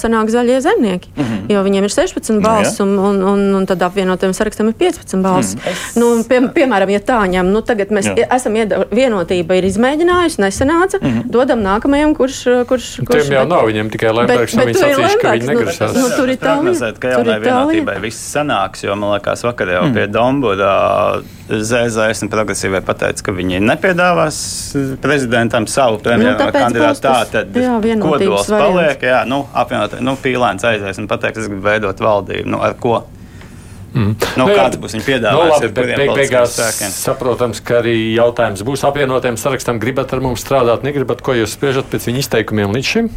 sanāk 0.00 0.32
zaļie 0.32 0.60
zemnieki, 0.64 1.12
mm 1.12 1.22
-hmm. 1.22 1.46
jo 1.52 1.62
viņiem 1.68 1.86
ir 1.88 1.94
16 1.94 2.42
balss 2.42 2.80
un, 2.80 2.96
un, 2.98 3.22
un, 3.42 3.50
un 3.58 3.66
tad 3.68 3.82
apvienotajam 3.82 4.34
sarakstam 4.36 4.70
ir 4.70 4.76
15 4.78 5.22
balss. 5.24 5.56
Mm. 5.56 5.80
Nu, 6.00 6.10
un 6.16 6.24
pie, 6.28 6.40
piemēram, 6.54 6.92
ja 6.94 7.02
tā 7.04 7.18
ņem, 7.34 7.50
nu 7.52 7.62
tagad 7.66 7.92
mēs 7.94 8.10
Jā. 8.10 8.28
esam 8.38 8.56
ieda, 8.58 8.84
vienotība 8.92 9.58
ir 9.58 9.68
izmēģinājusi, 9.68 10.40
nesanāca, 10.42 11.00
mm 11.02 11.08
-hmm. 11.08 11.30
dodam 11.34 11.62
nākamajam, 11.64 12.14
kurš, 12.18 12.38
kurš, 12.70 12.88
kurš 13.06 13.28
Tiem 13.28 13.36
jau 13.38 13.44
nav, 13.50 13.66
viņiem 13.70 13.92
tikai 13.92 14.14
un 14.14 14.26
bet 14.30 14.42
tur 14.54 14.68
ir 14.68 14.76
sacīs, 14.78 15.18
ka 15.20 15.34
viņi 15.36 15.46
nu, 15.46 15.52
negrasās. 15.52 15.96
nu, 15.98 16.08
tur 16.16 16.32
ir 16.32 16.40
tā 16.42 16.56
lieta. 16.62 16.92
ka 16.98 17.14
jaunai 17.16 17.38
vienotībai 17.42 18.00
viss 18.06 18.32
sanāks, 18.34 18.84
jo 18.86 18.96
man 18.96 19.16
liekas, 19.16 19.44
vakar 19.46 19.68
jau 19.68 19.84
mm. 19.88 19.94
pie 19.94 20.06
Dombūra 20.12 20.72
ZZS 21.52 22.24
un 22.24 22.30
progresīvai 22.32 22.80
pateica, 22.86 23.26
ka 23.26 23.34
viņi 23.36 23.60
nepiedāvās 23.64 24.36
prezidentam 25.02 25.66
savu 25.70 25.98
premjeru 26.02 26.38
Nu, 26.38 26.52
kandidātu. 26.54 27.02
Tā 27.02 27.16
tad 27.30 27.56
jā, 27.56 27.74
kodols 28.00 28.48
variants. 28.48 28.52
paliek, 28.52 29.04
jā, 29.10 29.22
nu, 29.28 29.42
apvienot, 29.52 29.98
nu, 30.04 30.16
pīlēns 30.22 30.64
aizies 30.68 31.00
un 31.02 31.08
pateiks, 31.10 31.42
es 31.42 31.50
gribu 31.50 31.66
veidot 31.66 32.00
valdību. 32.02 32.48
Nu, 32.54 32.62
ar 32.64 32.76
ko? 32.80 33.02
Mm. 33.92 34.14
Nu, 34.38 34.46
Nu, 34.46 34.48
jā. 34.48 34.56
kāds 34.56 34.78
būs 34.80 34.94
viņa 34.96 35.02
Nu, 35.02 35.08
piedāvājums? 35.10 35.50
labi, 35.52 35.68
bet 35.68 35.84
kuriem 35.84 35.98
beig, 36.00 36.12
beigās 36.16 36.54
saprotams, 36.96 37.60
ka 37.60 37.80
arī 37.82 38.14
jautājums 38.16 38.62
būs 38.64 38.84
apvienotiem 38.88 39.36
sarakstam. 39.36 39.78
Gribat 39.82 40.12
ar 40.16 40.20
mums 40.24 40.40
strādāt, 40.40 40.82
negribat, 40.86 41.20
ko 41.20 41.34
jūs 41.36 41.52
spriežat 41.58 41.90
pēc 41.92 42.08
viņa 42.08 42.22
izteikumiem 42.24 42.72
līdz 42.72 42.88
šim? 42.94 43.10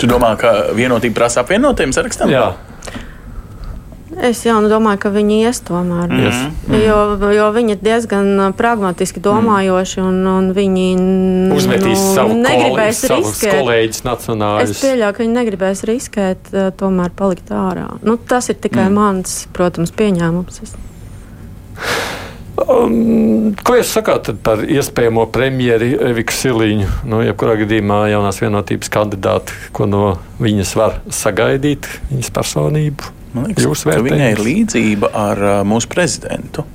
Tu 0.00 0.06
domā, 0.08 0.36
ka 0.38 0.70
vienotība 0.72 1.18
prasa 1.18 1.42
apvienotiem 1.42 1.90
sarakstam? 1.92 2.30
Jā, 2.32 2.52
Es 4.20 4.42
jau 4.44 4.58
nu 4.60 4.68
domāju, 4.68 4.98
ka 5.00 5.10
viņi 5.14 5.36
ies 5.46 5.62
tomēr. 5.64 6.10
Ies. 6.12 6.40
Jo, 6.84 6.96
jo 7.32 7.46
viņi 7.56 7.72
ir 7.72 7.78
diezgan 7.80 8.26
ā, 8.36 8.48
pragmatiski 8.56 9.22
domājoši 9.24 10.02
un, 10.04 10.18
un 10.28 10.50
viņi 10.56 10.84
n- 10.98 11.54
uzmetīs 11.56 11.96
nu, 12.02 12.10
savu 12.18 12.36
negribēs 12.36 13.00
kolēģi, 13.06 13.24
riskēt. 13.30 13.54
kolēģus 13.56 14.02
Es 14.02 14.04
nacionāļus. 14.10 14.82
pieļauju, 14.84 15.16
ka 15.16 15.24
viņi 15.24 15.36
negribēs 15.38 15.84
riskēt, 15.88 16.52
ā, 16.52 16.66
tomēr 16.76 17.14
palikt 17.16 17.48
ārā. 17.48 17.88
Nu, 18.04 18.18
tas 18.20 18.50
ir 18.52 18.60
tikai 18.60 18.90
mm. 18.90 18.98
mans, 19.00 19.38
protams, 19.56 19.94
pieņēmums. 19.96 20.62
Es- 20.68 20.76
Um, 22.60 23.54
ko 23.64 23.72
jūs 23.78 23.88
sakāt 23.96 24.26
par 24.44 24.60
iespējamo 24.68 25.22
premjeri 25.32 25.94
Eviku 26.10 26.34
Siliņu? 26.34 26.88
Nu, 27.08 27.22
jebkurā 27.24 27.54
gadījumā 27.62 28.02
jaunās 28.12 28.36
vienotības 28.42 28.90
kandidāti, 28.92 29.54
ko 29.72 29.86
no 29.88 30.02
viņas 30.42 30.74
var 30.76 30.98
sagaidīt, 31.08 31.88
viņas 32.10 32.28
personību. 32.36 33.08
Man 33.34 33.46
liekas, 33.46 33.84
ka 33.86 34.00
viņai 34.02 34.32
ir 34.34 34.40
līdzība 34.42 35.12
ar 35.14 35.38
uh, 35.46 35.56
mūsu 35.68 35.90
prezidentu. 35.92 36.66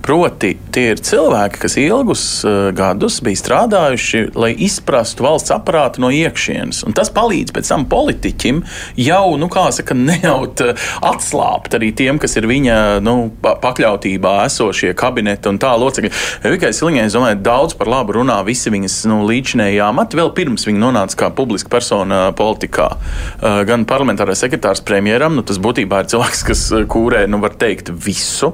Proti, 0.00 0.54
tie 0.72 0.94
ir 0.94 1.00
cilvēki, 1.04 1.58
kas 1.60 1.74
ilgus 1.76 2.22
uh, 2.48 2.70
gadus 2.72 3.18
bija 3.24 3.36
strādājuši, 3.36 4.22
lai 4.40 4.54
izprastu 4.64 5.26
valsts 5.26 5.52
aparātu 5.52 6.00
no 6.00 6.08
iekšienes. 6.08 6.80
Un 6.88 6.96
tas 6.96 7.10
palīdz 7.12 7.52
pēc 7.52 7.68
tam 7.68 7.84
politiķim 7.90 8.62
jau, 8.96 9.26
nu, 9.36 9.50
kā 9.52 9.66
saka, 9.76 9.92
nejaut 9.98 10.62
uh, 10.64 10.86
atslābt 11.10 11.76
arī 11.76 11.90
tiem, 11.96 12.16
kas 12.22 12.38
ir 12.40 12.48
viņa 12.48 12.78
nu, 13.04 13.16
pa- 13.44 13.58
pakļautībā 13.60 14.38
esošie 14.46 14.94
kabineti 14.96 15.52
un 15.52 15.60
tā 15.60 15.74
locekļi. 15.76 16.12
Vikai 16.56 16.72
Siliņai, 16.76 17.04
es 17.10 17.18
domāju, 17.18 17.42
daudz 17.44 17.76
par 17.76 17.92
labu 17.92 18.16
runā 18.16 18.38
visi 18.48 18.72
viņas 18.72 19.02
nu, 19.12 19.20
līdzinējā 19.28 19.90
amati, 19.92 20.16
vēl 20.16 20.32
pirms 20.40 20.64
viņa 20.70 20.82
nonāca 20.86 21.20
kā 21.26 21.30
publiska 21.36 21.68
persona 21.76 22.30
politikā. 22.40 22.88
Uh, 22.96 23.60
Gan 23.68 23.84
parlamentārais 23.84 24.40
sekretārs 24.40 24.80
premjeram, 24.88 25.36
nu, 25.36 25.44
tas 25.44 25.60
būtībā 25.60 25.89
ir 25.98 26.10
cilvēks, 26.12 26.44
kas 26.46 26.64
uh, 26.76 26.84
kūrē, 26.90 27.24
nu, 27.30 27.40
var 27.42 27.56
teikt, 27.58 27.90
visu. 28.06 28.52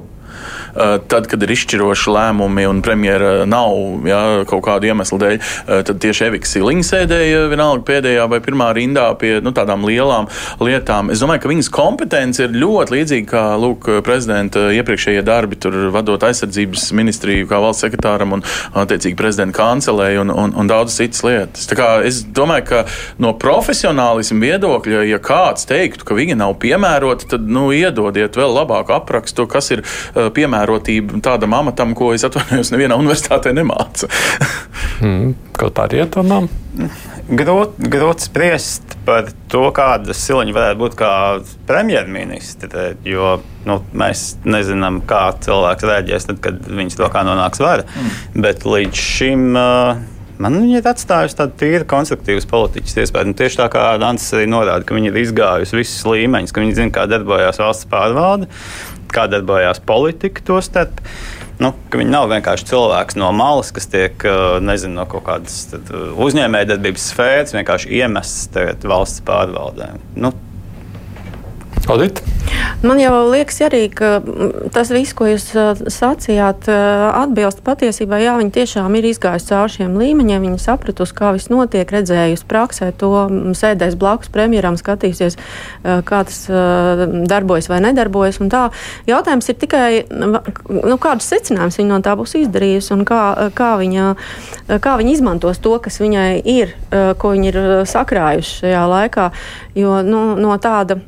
Uh, 0.76 0.96
Tad, 1.06 1.24
kad 1.30 1.40
ir 1.40 1.52
izšķiroši 1.54 2.10
lēmumi 2.12 2.66
un 2.68 2.80
premjera 2.84 3.46
nav 3.48 4.04
jā, 4.04 4.20
kaut 4.48 4.60
kādu 4.66 4.90
iemeslu 4.90 5.16
dēļ, 5.22 5.36
uh, 5.38 5.80
tad 5.86 6.00
tieši 6.02 6.26
Evika 6.26 6.48
Siliņa 6.50 6.84
sēdēja 6.84 7.46
vienalga 7.48 7.84
pēdējā 7.88 8.26
vai 8.28 8.40
pirmā 8.44 8.66
rindā 8.76 9.06
pie 9.16 9.36
nu, 9.44 9.52
tādām 9.56 9.86
lielām 9.88 10.28
lietām. 10.60 11.08
Es 11.14 11.22
domāju, 11.22 11.44
ka 11.44 11.52
viņas 11.52 11.70
kompetence 11.72 12.44
ir 12.44 12.56
ļoti 12.60 12.96
līdzīga 12.96 13.28
kā 13.30 13.44
lūk, 13.62 13.88
prezidenta 14.04 14.66
iepriekšējie 14.76 15.22
darbi, 15.24 15.56
tur 15.60 15.78
vadot 15.94 16.26
aizsardzības 16.28 16.90
ministriju 16.96 17.48
kā 17.48 17.62
valsts 17.62 17.86
sekretāram 17.86 18.36
un 18.36 18.44
attiecīgi 18.76 19.16
prezidenta 19.16 19.56
kancelēju 19.62 20.26
un, 20.26 20.34
un, 20.34 20.54
un 20.60 20.70
daudzas 20.70 21.00
citas 21.00 21.24
lietas. 21.24 21.70
Tā 21.70 21.78
kā 21.78 21.88
es 22.04 22.20
domāju, 22.36 22.66
ka 22.68 22.82
no 23.22 23.32
profesionālisma 23.40 24.42
viedokļa, 24.44 25.06
ja 25.08 25.22
kāds 25.22 25.68
teiktu, 25.70 26.04
ka 26.08 26.18
viņa 26.18 26.36
nav 26.42 26.58
piemērota, 26.60 27.32
tad 27.32 27.48
nu, 27.48 27.68
iedodiet 27.72 28.36
vēl 28.36 28.58
labāku 28.60 28.96
aprakstu, 28.98 29.48
kas 29.50 29.72
ir 29.72 29.84
uh, 29.86 30.28
piemērota 30.36 30.65
piemērotība 30.66 31.20
tādam 31.22 31.54
amatam, 31.54 31.94
ko 31.94 32.12
es 32.14 32.24
atvainojos, 32.26 32.72
nevienā 32.74 32.98
universitātē 32.98 33.52
nemāca. 33.54 34.08
mm, 35.04 35.34
ko 35.56 35.70
tā 35.70 35.86
rietumam? 35.92 36.48
Grūti 37.26 37.88
grūt 37.90 38.26
spriest 38.26 38.96
par 39.06 39.30
to, 39.50 39.64
kāda 39.74 40.14
siliņa 40.14 40.54
varētu 40.54 40.80
būt 40.82 40.98
kā 40.98 41.12
premjerministra. 41.66 42.92
Jo 43.06 43.38
nu, 43.66 43.80
mēs 43.94 44.36
nezinām, 44.46 45.00
kā 45.06 45.30
cilvēks 45.42 45.86
reaģēs, 45.86 46.28
tad, 46.30 46.42
kad 46.42 46.60
viņas 46.66 47.00
rokā 47.02 47.24
nonāks 47.26 47.62
vara. 47.62 47.86
Mm. 47.86 48.44
Bet 48.46 48.68
līdz 48.68 49.08
šim. 49.14 49.48
Uh, 49.54 50.04
Man 50.36 50.52
viņa 50.60 50.82
ir 50.82 50.88
atstājusi 50.90 51.36
tādu 51.38 51.54
tīru 51.62 51.86
konstruktīvu 51.88 52.42
politiķu 52.50 52.98
iespēju. 53.00 53.30
Nu, 53.30 53.36
tieši 53.38 53.56
tā 53.56 53.70
kā 53.72 53.84
Dārns 53.96 54.26
arī 54.36 54.44
norāda, 54.52 54.84
ka 54.84 54.92
viņa 54.92 55.08
ir 55.08 55.16
izgājusi 55.22 55.78
visus 55.78 56.02
līmeņus, 56.04 56.52
ka 56.52 56.60
viņa 56.60 56.76
zina, 56.76 56.92
kā 56.92 57.06
darbojas 57.08 57.56
valsts 57.62 57.88
pārvalde, 57.88 58.50
kā 59.16 59.26
darbojas 59.32 59.82
politika 59.82 60.44
to 60.46 60.60
starp. 60.64 61.02
Nu, 61.56 61.70
viņi 61.88 62.12
nav 62.12 62.28
vienkārši 62.28 62.68
cilvēks 62.68 63.16
no 63.16 63.30
malas, 63.32 63.70
kas 63.72 63.88
tiek 63.88 64.26
nezinu, 64.60 64.98
no 64.98 65.06
kaut 65.08 65.24
kādas 65.24 65.62
uzņēmējdarbības 66.26 67.06
sfēras 67.14 67.56
vienkārši 67.56 67.94
iemests 68.02 68.84
valsts 68.84 69.24
pārvaldē. 69.24 69.94
Nu, 70.20 70.34
Audit? 71.86 72.18
Man 72.82 72.98
jau 72.98 73.12
liekas, 73.30 73.60
arī, 73.62 73.86
ka 73.94 74.18
tas 74.74 74.88
viss, 74.90 75.14
ko 75.16 75.28
jūs 75.28 75.44
sacījāt, 75.92 76.66
atbilst 76.66 77.62
patiesībai. 77.66 78.18
Jā, 78.24 78.34
viņi 78.40 78.52
tiešām 78.56 78.96
ir 78.98 79.06
izgājuši 79.12 79.48
cauri 79.48 79.74
šiem 79.76 79.94
līmeņiem, 80.00 80.46
viņi 80.48 80.58
sapratusi, 80.62 81.14
kā 81.16 81.30
viss 81.36 81.50
notiek, 81.52 81.86
redzējusi 81.94 82.48
praksē 82.50 82.90
to, 82.98 83.12
sēdēs 83.56 83.94
blakus 84.00 84.32
premjeram, 84.34 84.78
skatīsies, 84.80 85.38
kā 85.82 86.20
tas 86.26 86.40
darbojas 87.30 87.70
vai 87.70 87.80
nedarbojas. 87.86 88.42
Jautājums 89.06 89.50
ir 89.50 89.58
tikai, 89.62 89.88
nu, 90.10 90.98
kādus 91.02 91.30
secinājumus 91.30 91.78
viņa 91.80 91.92
no 91.94 92.02
tā 92.02 92.16
būs 92.18 92.34
izdarījusi 92.42 92.94
un 92.98 93.06
kā, 93.06 93.22
kā, 93.56 93.72
viņa, 93.80 94.10
kā 94.82 94.98
viņa 94.98 95.16
izmantos 95.16 95.62
to, 95.62 95.78
kas 95.82 96.02
viņai 96.02 96.28
ir, 96.42 96.76
ko 96.90 97.34
viņa 97.36 97.50
ir 97.54 97.62
sakrājuši 97.94 98.62
šajā 98.66 98.86
laikā. 98.90 99.32
Jo 99.78 100.00
nu, 100.06 100.28
no 100.42 100.58
tāda. 100.58 101.00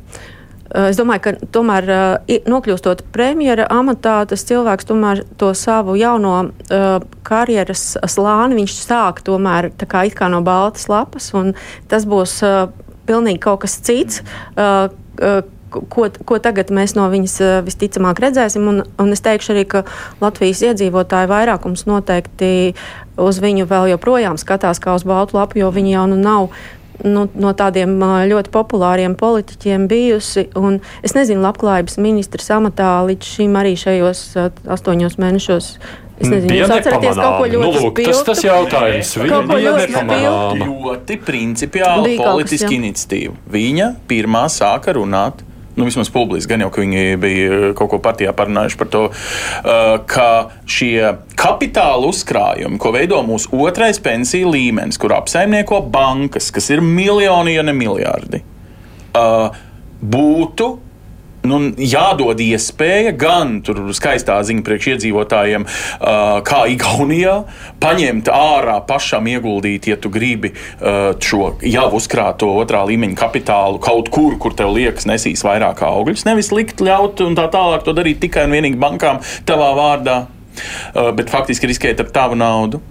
Eh, 0.69 0.91
es 0.91 0.99
domāju, 1.01 1.23
ka 1.25 1.33
tomēr 1.55 1.89
eh, 1.89 2.41
nokļūstot 2.49 3.07
premjera 3.15 3.69
amatā, 3.73 4.21
tas 4.29 4.45
cilvēks 4.49 4.89
tomēr 4.89 5.25
to 5.41 5.55
savu 5.57 5.97
jauno 5.99 6.35
uh, 6.45 6.99
karjeras 7.25 7.95
slāni 8.11 8.61
viņš 8.61 8.75
sāk 8.83 9.23
tomēr 9.25 9.71
kā, 9.81 10.05
kā 10.13 10.29
no 10.33 10.43
baltas 10.45 10.89
lapas, 10.91 11.31
un 11.37 11.55
tas 11.89 12.05
būs 12.09 12.39
uh, 12.45 12.69
pilnīgi 13.09 13.41
kaut 13.47 13.63
kas 13.65 13.79
cits. 13.81 14.21
Uh, 14.57 14.93
uh, 15.23 15.41
ko, 15.73 16.09
ko 16.29 16.39
tagad 16.43 16.73
mēs 16.73 16.95
no 16.97 17.07
viņas 17.13 17.65
visticamāk 17.67 18.21
redzēsim. 18.25 18.69
Un, 18.69 18.83
un 19.01 19.13
es 19.13 19.25
teikšu 19.25 19.53
arī, 19.55 19.65
ka 19.69 19.85
Latvijas 20.21 20.63
iedzīvotāju 20.65 21.29
vairākums 21.29 21.85
noteikti 21.89 22.75
uz 23.21 23.41
viņu 23.43 23.67
vēl 23.69 23.93
joprojām 23.93 24.39
skatās 24.41 24.81
kā 24.81 24.97
uz 24.97 25.05
baltu 25.09 25.37
lapu, 25.37 25.61
jo 25.61 25.73
viņi 25.75 25.97
jau 25.97 26.07
nu 26.13 26.21
nav 26.21 26.49
nu, 27.07 27.29
no 27.35 27.53
tādiem 27.57 27.95
ļoti 28.31 28.53
populāriem 28.55 29.15
politiķiem 29.19 29.87
bijusi. 29.91 30.49
Es 31.07 31.15
nezinu, 31.17 31.43
labklājības 31.45 31.99
ministrs 32.03 32.51
amatā 32.55 32.99
līdz 33.09 33.33
šim 33.37 33.57
arī 33.61 33.75
šajos 33.79 34.23
astoņos 34.77 35.19
mēnešos. 35.21 35.73
Es 36.19 36.27
nezinu, 36.27 36.51
bija 36.51 36.65
jūs 36.65 36.73
atceraties 36.75 37.19
kaut 37.19 37.37
ko 37.39 37.51
ļoti 37.53 37.77
nu, 37.79 37.83
lūk, 37.85 38.01
tas, 38.09 38.23
tas 38.27 38.41
jautājums. 38.43 39.13
Viņa 39.23 39.43
bija 39.47 39.75
nepamanāma. 39.79 40.67
Ļoti 40.67 41.19
principiāla 41.23 42.15
politiska 42.19 42.73
iniciatīva. 42.75 43.37
Viņa 43.55 43.93
pirmā 44.11 44.49
sāka 44.51 44.97
runāt 44.99 45.45
nu, 45.79 45.87
vismaz 45.87 46.11
publiski, 46.13 46.51
gan 46.53 46.67
jau, 46.67 46.71
ka 46.75 46.83
viņi 46.83 47.21
bija 47.23 47.59
kaut 47.79 47.93
ko 47.93 48.01
partijā 48.03 48.35
parunājuši 48.37 48.81
par 48.81 48.91
to, 48.93 49.05
uh, 49.13 49.93
ka 50.11 50.29
šie 50.69 51.15
kapitāla 51.39 52.11
uzkrājumi, 52.11 52.81
ko 52.83 52.93
veido 52.97 53.21
mūsu 53.27 53.53
otrais 53.63 54.01
pensiju 54.03 54.53
līmenis, 54.57 54.99
kur 55.01 55.15
apsaimnieko 55.17 55.81
bankas, 55.95 56.51
kas 56.55 56.69
ir 56.75 56.83
miljoni, 56.85 57.55
ja 57.55 57.65
ne 57.67 57.77
miljardi, 57.77 58.43
uh, 59.15 59.49
būtu 60.03 60.75
nu, 61.47 61.61
jādod 61.79 62.41
iespēja 62.43 63.13
gan 63.19 63.59
tur 63.67 63.81
skaistā 63.97 64.39
ziņa 64.47 64.65
priekšiedzīvotājiem, 64.67 65.67
uh, 65.67 66.39
kā 66.47 66.65
Igaunijā, 66.73 67.37
paņemt 67.83 68.31
ārā 68.33 68.79
pašam 68.89 69.29
ieguldīt, 69.31 69.91
ja 69.91 69.99
tu 70.01 70.11
gribi 70.13 70.53
šo 70.79 71.53
jau 71.65 71.87
uzkrāto 71.97 72.49
otrā 72.61 72.83
līmeņa 72.89 73.17
kapitālu 73.19 73.81
kaut 73.83 74.11
kur, 74.15 74.37
kur 74.41 74.55
tev 74.57 74.73
liekas 74.77 75.07
nesīs 75.09 75.45
vairāk 75.47 75.83
augļus. 75.87 76.27
Nevis 76.29 76.51
likt 76.55 76.83
ļaut 76.85 77.23
un 77.25 77.37
tā 77.39 77.49
tālāk 77.53 77.85
to 77.87 77.95
darīt 77.97 78.21
tikai 78.23 78.47
un 78.49 78.57
vienīgi 78.57 78.81
bankām 78.81 79.21
tavā 79.49 79.71
vārdā, 79.79 80.19
bet 81.17 81.31
faktiski 81.33 81.71
riskēt 81.71 82.03
ar 82.05 82.13
tavu 82.15 82.39
naudu. 82.39 82.83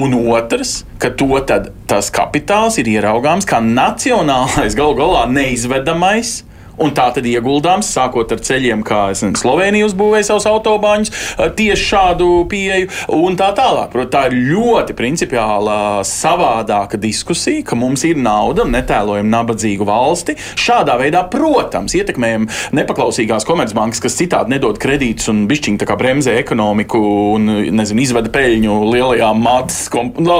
Un 0.00 0.14
otrs, 0.32 0.82
ka 0.98 1.12
tad, 1.46 1.68
tas 1.86 2.08
kapitāls 2.14 2.78
ir 2.80 2.88
ieraugāms 2.94 3.46
kā 3.46 3.60
nacionālais, 3.62 4.74
galu 4.78 4.96
galā 4.98 5.26
neizvedamais 5.30 6.40
Un 6.80 6.94
tā 6.96 7.08
tad 7.12 7.26
ieguldāms, 7.28 7.90
sākot 7.92 8.32
ar 8.32 8.40
ceļiem, 8.42 8.80
kā 8.86 9.02
Slovenija 9.16 9.88
uzbūvēja 9.88 10.30
savus 10.30 10.46
autobāņus, 10.48 11.12
tieši 11.58 11.84
šādu 11.84 12.28
pieeju 12.48 12.88
un 13.18 13.36
tā 13.36 13.50
tālāk. 13.56 13.90
Protams, 13.92 14.12
tā 14.12 14.24
ir 14.30 14.38
ļoti 14.52 14.96
principiāla 14.96 15.76
savādāka 16.06 17.00
diskusija, 17.00 17.64
ka 17.68 17.78
mums 17.78 18.06
ir 18.08 18.20
nauda, 18.20 18.66
netēlojam 18.68 19.30
nabadzīgu 19.32 19.86
valsti. 19.88 20.36
Šādā 20.60 20.96
veidā, 21.00 21.24
protams, 21.32 21.94
ietekmējam 21.98 22.48
nepaklausīgās 22.76 23.46
komercbankas, 23.48 24.02
kas 24.02 24.18
citādi 24.18 24.56
nedod 24.56 24.80
kredītus 24.82 25.30
un 25.32 25.44
kā 25.88 25.96
bremzē 25.98 26.38
ekonomiku 26.40 27.00
un, 27.36 27.48
nezinu, 27.76 28.02
izveda 28.04 28.32
peļņu 28.32 28.82
lielajām 28.92 29.40
matas, 29.42 29.86
la, 29.92 30.38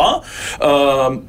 la. 0.00 0.10
Uh, 0.56 1.22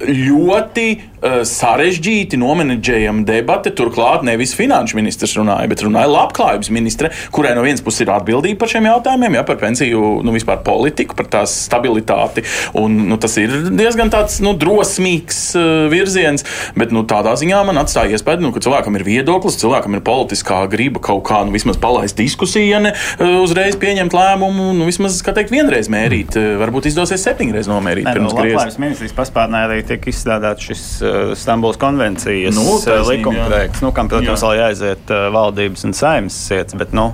ļoti 0.00 0.86
sarežģīti 1.20 2.38
nomenedžējama 2.40 3.24
debata. 3.28 3.72
Turklāt 3.76 4.24
nevis 4.26 4.54
finanšu 4.56 4.98
ministrs 4.98 5.36
runāja, 5.38 5.68
bet 5.70 5.84
runāja 5.84 6.10
labklājības 6.10 6.70
ministre, 6.74 7.10
kurai 7.34 7.52
no 7.56 7.64
vienas 7.64 7.82
puses 7.84 8.04
ir 8.04 8.12
atbildība 8.14 8.62
par 8.62 8.72
šiem 8.72 8.88
jautājumiem, 8.88 9.36
ja, 9.38 9.44
par 9.46 9.60
pensiju, 9.60 10.20
nu, 10.24 10.34
vispār 10.34 10.62
politiku, 10.66 11.16
par 11.18 11.28
tās 11.32 11.54
stabilitāti. 11.66 12.44
Un, 12.78 12.96
nu, 13.10 13.18
tas 13.20 13.36
ir 13.40 13.52
diezgan 13.68 14.12
tāds 14.12 14.40
nu, 14.44 14.54
drosmīgs 14.58 15.40
uh, 15.58 15.68
virziens, 15.92 16.46
bet 16.78 16.94
nu, 16.94 17.04
tādā 17.08 17.36
ziņā 17.40 17.62
man 17.68 17.80
atstāja 17.82 18.16
iespēju, 18.16 18.44
nu, 18.44 18.52
ka 18.54 18.64
cilvēkam 18.64 18.96
ir 18.98 19.06
viedoklis, 19.06 19.58
cilvēkam 19.60 19.98
ir 19.98 20.04
politiskā 20.06 20.62
griba 20.72 21.02
kaut 21.04 21.24
kā 21.28 21.42
nu, 21.46 21.54
vismaz 21.56 21.80
palaist 21.80 22.18
diskusiju, 22.20 22.68
ja 22.68 22.82
ne 22.82 22.94
uh, 22.94 23.40
uzreiz 23.44 23.78
pieņemt 23.80 24.16
lēmumu, 24.16 24.70
nu, 24.78 24.88
vismaz, 24.88 25.20
teikt, 25.30 25.52
vienreiz 25.54 25.90
mērīt. 25.92 26.38
Varbūt 26.60 26.90
izdosies 26.90 27.22
septiņreiz 27.26 27.68
nomērīt. 27.70 28.08
Ne, 28.08 28.16
nu, 28.24 28.32
labklājības 28.32 28.80
ministrijas 28.82 29.16
paspārnē 29.16 29.64
arī 29.68 29.80
tiek 29.86 30.10
izstrādāts 30.10 30.70
šis 30.70 30.84
uh, 31.10 31.32
Stambuls 31.38 31.78
konvencijas 31.80 32.54
nu, 32.56 32.66
uh, 32.78 33.00
likuma 33.08 33.48
projekts, 33.48 33.82
nu, 33.84 33.90
kam, 33.96 34.10
protams, 34.12 34.44
vēl 34.46 34.60
jāaiziet 34.60 35.10
uh, 35.12 35.26
valdības 35.34 35.84
un 35.88 35.96
saimnes 35.96 36.38
sirds. 36.46 36.78
Bet, 36.78 36.94
nu, 36.96 37.10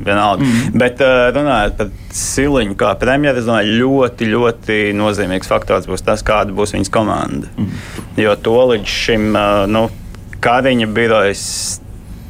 Vienalga. 0.00 0.46
Mm. 0.46 0.78
Bet 0.80 1.02
runājot 1.36 1.74
par 1.76 1.88
Siliņu 2.16 2.72
kā 2.80 2.94
premjeru, 2.96 3.36
es 3.42 3.44
domāju, 3.44 3.74
ļoti, 3.82 4.28
ļoti 4.32 4.78
nozīmīgs 4.96 5.50
faktors 5.50 5.84
būs 5.90 6.06
tas, 6.06 6.24
kāda 6.24 6.54
būs 6.56 6.72
viņas 6.72 6.92
komanda. 6.94 7.50
Mm. 7.60 7.82
Jo 8.16 8.32
to 8.40 8.56
līdz 8.70 8.94
šim 8.94 9.26
nu, 9.68 9.82
Kariņa 10.40 10.88
birojas 10.96 11.44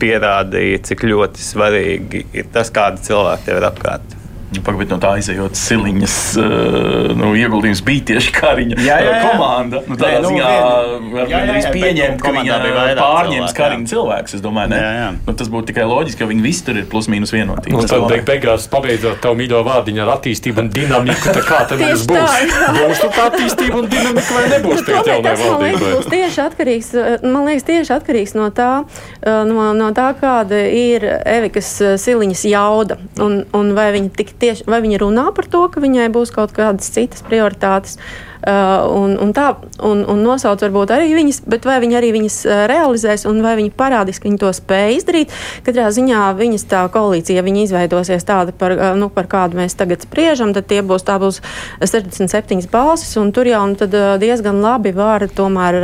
pierādīja, 0.00 0.80
cik 0.88 1.04
ļoti 1.06 1.44
svarīgi 1.44 2.24
ir 2.34 2.48
tas, 2.50 2.72
kādi 2.74 3.04
cilvēki 3.06 3.46
tev 3.46 3.60
ir 3.60 3.68
apkārt. 3.68 4.16
Pagaidām, 4.50 4.98
no 4.98 5.02
tā 5.02 5.12
izējot 5.20 5.54
siliņas, 5.54 6.14
uh, 6.42 7.12
nu, 7.14 7.28
ieguldījums 7.38 7.84
bija 7.86 8.02
tieši 8.08 8.32
Kariņa 8.34 8.78
jā, 8.82 8.96
jā, 8.98 9.12
jā. 9.14 9.20
komanda. 9.28 9.82
Nu, 9.86 9.98
tādā 10.00 10.16
Nē, 10.16 10.22
nu, 10.24 10.32
ziņā 10.32 10.48
arī 11.38 11.60
pieņemt, 11.76 12.24
ka 12.24 12.32
viņa 12.34 12.56
pārņems 12.98 13.54
Kariņa 13.54 13.90
cilvēks. 13.92 14.34
Es 14.40 14.42
domāju? 14.42 14.74
Jā, 14.74 14.90
jā. 14.96 15.06
Nu, 15.28 15.34
tas 15.38 15.52
būtu 15.52 15.70
tikai 15.70 15.86
loģiski, 15.86 16.18
ka 16.24 16.28
viņi 16.32 16.42
visi 16.42 16.64
tur 16.66 16.80
ir 16.82 16.88
plus 16.90 17.06
mīnus 17.12 17.34
vienotīgi. 17.34 17.78
Un 17.78 17.86
tad 17.90 18.06
beig 18.10 18.24
beigās 18.26 18.66
pabeidzot 18.72 19.22
tavu 19.22 19.38
mīļo 19.38 19.62
vārdiņu 19.68 20.02
ar 20.02 20.12
attīstību 20.16 20.64
un 20.64 20.72
dinamiku, 20.74 21.30
tad 21.30 21.46
kā 21.46 21.62
tad 21.70 21.84
mums 21.84 22.04
būs? 22.10 22.36
Būs 22.80 23.04
tā 23.04 23.28
attīstība 23.28 23.80
un 23.84 23.88
dinamika 23.92 24.34
vai 24.34 24.44
nebūs 24.56 24.82
jaunai 24.90 25.36
valdībai? 25.44 25.92
Tas 25.94 26.10
tieši 26.10 26.42
atkarīgs, 26.48 26.90
man 27.22 27.46
liekas, 27.46 27.68
tieši 27.70 27.94
atkarīgs 28.00 28.34
no 28.38 28.50
tā, 28.54 28.70
no, 29.22 29.70
no 29.78 29.92
tā 29.96 30.10
kāda 30.18 30.58
ir 30.74 31.06
Evikas 31.20 31.70
siliņas 32.02 32.44
jauda 32.50 32.98
un, 33.22 33.42
un 33.56 33.72
vai 33.76 33.90
viņa 33.94 34.14
tik 34.18 34.34
tieši 34.40 34.66
vai 34.70 34.80
viņa 34.84 35.04
runā 35.04 35.28
par 35.36 35.48
to, 35.50 35.66
ka 35.72 35.82
viņai 35.82 36.10
būs 36.14 36.34
kaut 36.34 36.56
kādas 36.56 36.90
citas 36.92 37.24
prioritātes. 37.26 37.98
un, 38.40 39.18
un 39.20 39.32
tā, 39.36 39.50
un, 39.84 40.00
un 40.08 40.22
nosauc 40.24 40.62
varbūt 40.64 40.94
arī 40.94 41.10
viņas, 41.12 41.42
bet 41.44 41.66
vai 41.68 41.76
viņi 41.82 41.96
arī 41.98 42.08
viņas 42.14 42.36
realizēs 42.70 43.26
un 43.28 43.42
vai 43.44 43.52
viņi 43.58 43.72
parādīs, 43.76 44.16
ka 44.16 44.30
viņi 44.30 44.40
to 44.40 44.52
spēj 44.56 44.96
izdarīt. 44.96 45.34
Katrā 45.66 45.90
ziņā 45.92 46.22
viņas 46.38 46.64
tā 46.70 46.86
koalīcija, 46.88 47.36
ja 47.36 47.44
viņi 47.44 47.66
izveidosies 47.66 48.24
tāda, 48.24 48.54
par, 48.56 48.72
nu, 48.96 49.10
par 49.12 49.28
kādu 49.28 49.60
mēs 49.60 49.76
tagad 49.76 50.06
spriežam, 50.06 50.54
tad 50.56 50.70
tie 50.72 50.80
būs 50.80 51.04
būs 51.04 51.42
67 51.84 52.70
balsis, 52.72 53.12
un 53.20 53.28
tur 53.36 53.50
jau 53.50 53.60
nu, 53.68 53.76
diezgan 54.24 54.64
labi 54.64 54.94
var 54.96 55.28
tomēr 55.28 55.80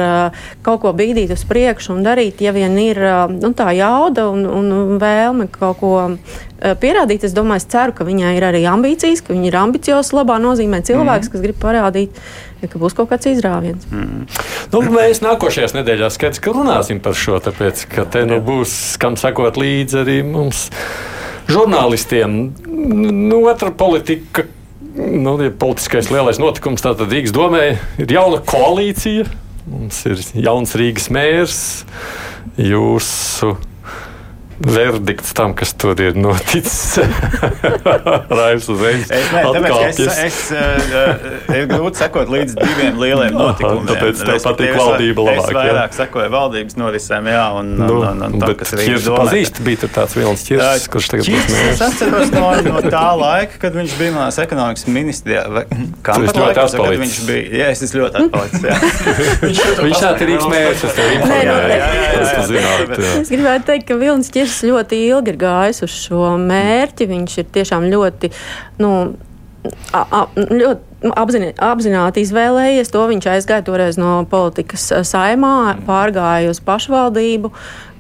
kaut 0.64 0.80
ko 0.86 0.96
bīdīt 0.96 1.36
uz 1.36 1.44
priekšu 1.44 1.92
un 1.98 2.04
darīt, 2.08 2.40
ja 2.40 2.56
vien 2.56 2.72
ir 2.80 3.04
nu, 3.36 3.52
tā 3.52 3.68
jauda 3.76 4.30
un, 4.32 4.48
un 4.48 4.96
vēlme 5.02 5.50
kaut 5.52 5.80
ko 5.84 5.94
pierādīt. 6.80 7.26
Es 7.26 7.34
domāju, 7.36 7.62
es 7.62 7.68
ceru, 7.72 7.94
ka 7.96 8.06
viņai 8.06 8.34
ir 8.38 8.46
arī 8.48 8.62
ambīcijas, 8.70 9.22
ka 9.24 9.34
viņa 9.34 9.50
ir 9.50 9.58
ambiciozs, 9.60 10.14
labā 10.16 10.38
nozīmē 10.42 10.80
cilvēks, 10.86 11.28
mm. 11.28 11.34
kas 11.34 11.44
grib 11.44 11.58
parādīt, 11.62 12.20
ka 12.64 12.80
būs 12.80 12.96
kaut 12.96 13.10
kāds 13.12 13.28
izrāviens. 13.30 13.86
Mm. 13.92 14.24
Nu, 14.72 14.82
mēs 14.94 15.22
nākošajās 15.24 15.76
nedēļās 15.76 16.16
skaidrs, 16.16 16.42
ka 16.42 16.54
runāsim 16.56 17.02
par 17.04 17.16
šo, 17.18 17.38
tāpēc, 17.44 17.86
ka 17.92 18.06
te 18.08 18.24
nu 18.28 18.40
būs, 18.44 18.96
kam 19.02 19.18
sakot 19.20 19.60
līdzi 19.60 20.02
arī 20.02 20.18
mums 20.26 20.66
žurnālistiem. 21.52 22.38
Nu, 22.66 23.44
otra 23.50 23.70
politika, 23.70 24.46
nu, 24.96 25.36
ja 25.44 25.52
politiskais 25.52 26.10
lielais 26.12 26.40
notikums, 26.42 26.84
tātad 26.84 27.12
Rīgas 27.12 27.36
domē 27.36 27.66
ir 28.00 28.16
jauna 28.18 28.40
koalīcija. 28.48 29.28
Mums 29.66 30.04
ir 30.06 30.20
jauns 30.46 30.76
Rīgas 30.78 31.08
mērs, 31.10 31.62
jūsu 32.56 33.56
verdikts 34.60 35.34
tam, 35.36 35.52
kas 35.56 35.74
tur 35.76 35.98
ir 36.00 36.16
noticis. 36.16 36.98
Raivs 38.38 38.68
uzreiz 38.72 39.10
atkāpjas. 39.12 39.98
Es, 40.00 40.18
es, 40.24 40.38
uh, 40.54 41.52
ir 41.52 41.66
grūti 41.70 42.00
sekot 42.00 42.30
līdz 42.32 42.56
diviem 42.56 43.00
lieliem 43.00 43.36
notikumiem. 43.36 43.86
Tāpēc 43.90 44.22
tev 44.24 44.40
patīk 44.46 44.72
valdība 44.78 45.26
labāk. 45.28 45.42
Es 45.42 45.56
vairāk 45.58 45.90
jā. 45.92 45.96
sekoju 46.00 46.32
valdības 46.32 46.78
norisēm, 46.80 47.28
jā, 47.32 47.44
un, 47.60 47.66
nu, 47.82 47.90
un, 48.00 48.06
un, 48.08 48.22
un 48.30 48.40
tam, 48.42 48.54
kas 48.60 48.72
ir 48.72 48.82
Rīgas 48.82 49.08
pazīst, 49.12 49.60
bija 49.66 49.82
tur 49.84 49.92
tāds 49.98 50.16
Vilnis 50.16 50.46
Čirs, 50.48 50.88
kurš 50.92 51.06
tagad 51.12 51.24
būs 51.28 51.46
mērķis. 51.52 51.74
Es 51.74 51.84
atceros 51.86 52.32
no, 52.32 52.46
no 52.70 52.78
tā 52.86 53.06
laika, 53.20 53.60
kad 53.66 53.76
viņš 53.76 53.92
bija 54.00 54.16
manās 54.16 54.40
ekonomikas 54.42 54.84
ministrijā. 54.88 55.42
Kā 56.06 56.12
viņš 56.22 56.32
ļoti 56.40 56.58
atpalicis? 56.64 57.02
Viņš 57.04 57.18
bija, 57.28 57.44
jā, 57.60 57.66
es 57.74 57.84
esmu 57.86 57.96
ļoti 58.04 58.14
atpalicis, 58.24 58.60
jā. 58.64 58.76
viņš 59.84 59.98
tā 60.00 60.08
ir 60.16 60.28
Rīgas 60.32 60.48
mērķis, 60.54 60.82
es 60.88 60.92
tev 60.96 61.06
informēju. 61.20 61.74
Es 63.20 63.32
gribētu 63.32 63.64
teikt, 63.72 63.84
ka 63.90 64.00
Vilnis 64.00 64.32
Čirs 64.32 64.45
Miers 64.46 64.62
ļoti 64.62 64.98
ilgi 65.09 65.32
ir 65.32 65.38
gājis 65.40 65.82
uz 65.82 65.94
šo 66.06 66.37
mērķi. 66.38 67.09
Viņš 67.11 67.32
ir 67.42 67.46
tiešām 67.50 67.88
ļoti. 67.90 68.28
Nu, 68.78 68.90
a, 69.90 70.02
a, 70.04 70.20
ļoti 70.37 71.11
apzini, 71.18 71.48
apzināti 71.59 72.22
izvēlējies 72.22 72.92
to. 72.94 73.02
Viņš 73.11 73.26
aizgāja 73.32 73.64
toreiz 73.66 73.98
no 73.98 74.20
politikas 74.30 74.85
saimā, 75.11 75.74
pārgāja 75.88 76.52
uz 76.52 76.61
pašvaldību 76.62 77.50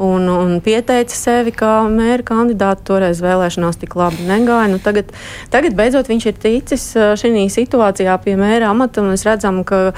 un, 0.06 0.28
un 0.30 0.54
pieteica 0.62 1.18
sevi 1.18 1.50
kā 1.50 1.72
mēra 1.90 2.22
kandidātu. 2.30 2.86
Toreiz 2.92 3.24
vēlēšanās 3.26 3.82
tik 3.82 3.98
labi 3.98 4.28
negāja. 4.30 4.70
Nu, 4.70 4.78
tagad, 4.78 5.10
tagad 5.50 5.74
beidzot 5.74 6.06
viņš 6.12 6.28
ir 6.30 6.38
ticis 6.46 6.86
šajā 6.94 7.48
situācijā 7.58 8.14
pie 8.22 8.38
mēra 8.38 8.70
amata, 8.70 9.02
un 9.02 9.10
mēs 9.16 9.26
redzam, 9.26 9.64
ka 9.66 9.88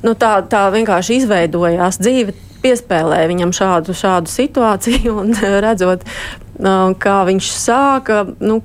nu, 0.00 0.16
tā, 0.16 0.38
tā 0.48 0.64
vienkārši 0.72 1.20
izveidojās 1.20 2.00
dzīve 2.00 2.38
piespēlēja 2.64 3.30
viņam 3.30 3.54
šādu, 3.56 3.96
šādu 3.96 4.32
situāciju 4.32 5.18
un 5.22 5.34
redzot, 5.66 6.06
kā 7.04 7.16
viņš 7.28 7.50
sāka. 7.60 8.24
Nu, 8.40 8.60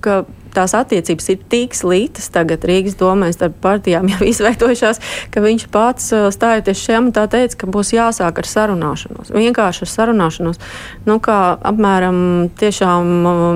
tās 0.55 0.75
attiecības 0.77 1.29
ir 1.33 1.41
tik 1.51 1.75
sliktas 1.77 2.29
tagad 2.33 2.65
Rīgas 2.67 2.97
domē 2.99 3.31
starp 3.35 3.57
partijām 3.63 4.09
jau 4.11 4.21
izveidojušās, 4.31 5.01
ka 5.33 5.43
viņš 5.43 5.67
pats 5.73 6.11
stājoties 6.35 6.83
šiem 6.83 7.09
un 7.09 7.15
tā 7.15 7.25
teica, 7.31 7.61
ka 7.63 7.69
būs 7.71 7.93
jāsāk 7.95 8.41
ar 8.41 8.49
sarunāšanos. 8.49 9.33
Vienkārši 9.35 9.85
ar 9.85 9.91
sarunāšanos. 9.93 10.61
Nu, 11.07 11.19
kā 11.23 11.39
apmēram 11.69 12.49
tiešām 12.59 13.09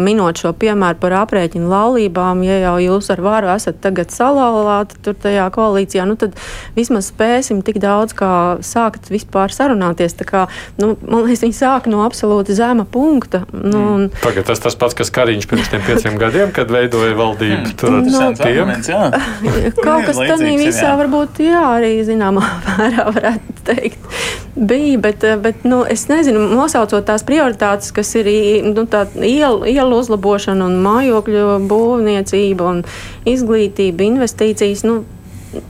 minot 0.04 0.40
šo 0.40 0.54
piemēru 0.58 1.00
par 1.02 1.18
aprēķinu 1.24 1.70
laulībām, 1.72 2.44
ja 2.48 2.60
jau 2.68 2.76
jūs 2.84 3.12
ar 3.14 3.24
varu 3.24 3.52
esat 3.54 3.82
tagad 3.84 4.14
salauzāti 4.14 5.00
tur 5.06 5.18
tajā 5.20 5.50
koalīcijā, 5.54 6.06
nu 6.10 6.18
tad 6.20 6.38
vismaz 6.78 7.12
spēsim 7.12 7.62
tik 7.66 7.80
daudz, 7.84 8.16
kā 8.18 8.32
sākt 8.66 9.12
vispār 9.14 9.54
sarunāties. 9.54 10.16
Tā 10.20 10.28
kā, 10.30 10.46
nu, 10.82 10.94
man 11.02 11.28
liekas, 11.28 11.44
viņi 11.46 11.58
sāk 11.58 11.90
no 11.92 12.04
absolūti 12.06 12.56
zema 12.58 12.86
punkta. 12.90 13.44
Nu, 13.54 13.84
un... 13.96 14.08
Tagad 14.24 14.48
tas 14.50 14.62
tas 14.64 14.78
pats, 14.80 14.98
kas 14.98 15.12
Kariņš 15.14 15.50
pirms 15.50 15.72
tiem 15.72 15.84
pieciem 15.86 16.18
gadiem, 16.22 16.54
kad 16.56 16.72
veidoja 16.72 16.83
veidoja 16.84 17.16
valdību. 17.18 17.60
Mm. 17.64 17.76
Tur 17.80 17.98
no, 18.06 18.22
arguments, 18.32 18.92
jā. 18.92 19.08
Kaut 19.86 20.08
kas 20.08 20.20
tādā 20.20 20.52
visā 20.60 20.90
jā. 20.92 20.94
varbūt 21.00 21.42
jā, 21.44 21.64
arī 21.80 21.96
zināmā 22.08 22.44
mērā 22.68 23.08
varētu 23.16 23.58
teikt. 23.68 24.12
Bija, 24.54 25.00
bet, 25.02 25.26
bet 25.42 25.64
nu, 25.66 25.82
es 25.90 26.06
nezinu, 26.12 26.46
nosaucot 26.54 27.06
tās 27.08 27.26
prioritātes, 27.26 27.90
kas 27.96 28.14
ir 28.20 28.30
nu, 28.68 28.86
ielu, 29.26 29.64
ielu 29.72 30.00
uzlabošana 30.04 30.68
un 30.70 30.78
mājokļu 30.86 31.58
būvniecība 31.72 32.70
un 32.76 32.84
izglītība, 33.30 34.06
investīcijas. 34.12 34.86
Nu, 34.86 35.02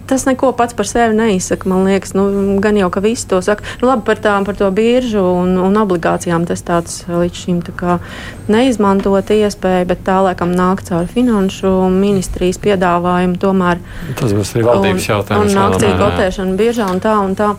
tas 0.08 0.26
neko 0.28 0.52
pats 0.58 0.76
par 0.78 0.88
sevi 0.88 1.16
neizsaka. 1.18 1.70
Man 1.70 1.88
liekas, 1.88 2.14
nu, 2.18 2.26
gan 2.64 2.78
jau, 2.78 2.90
ka 2.94 3.04
visi 3.04 3.28
to 3.30 3.42
saka. 3.46 3.66
Nu, 3.82 3.90
labi, 3.90 4.06
par, 4.08 4.20
tām, 4.24 4.48
par 4.48 4.58
to 4.60 4.70
biržu 4.76 5.24
un, 5.42 5.56
un 5.62 5.80
obligācijām 5.82 6.48
tas 6.50 6.64
tāds 6.66 7.02
līdz 7.10 7.44
šim 7.46 7.62
tā 7.66 7.98
neizmantot 8.52 9.32
iespēja, 9.34 9.88
bet 9.90 10.04
tā 10.08 10.20
laikam 10.26 10.54
nāk 10.56 10.84
caur 10.88 11.08
finanšu 11.10 11.72
ministrijas 11.94 12.60
piedāvājumu 12.64 13.40
tomēr. 13.42 13.82
Tas 14.20 14.36
būs 14.36 14.56
arī 14.56 14.68
valdības 14.70 15.10
jautājums. 15.10 15.56
Un 15.56 15.66
akciju 15.68 15.98
kotēšana 16.02 16.60
biržā 16.60 16.92
un 16.92 17.04
tā 17.04 17.18
un 17.24 17.36
tā. 17.40 17.54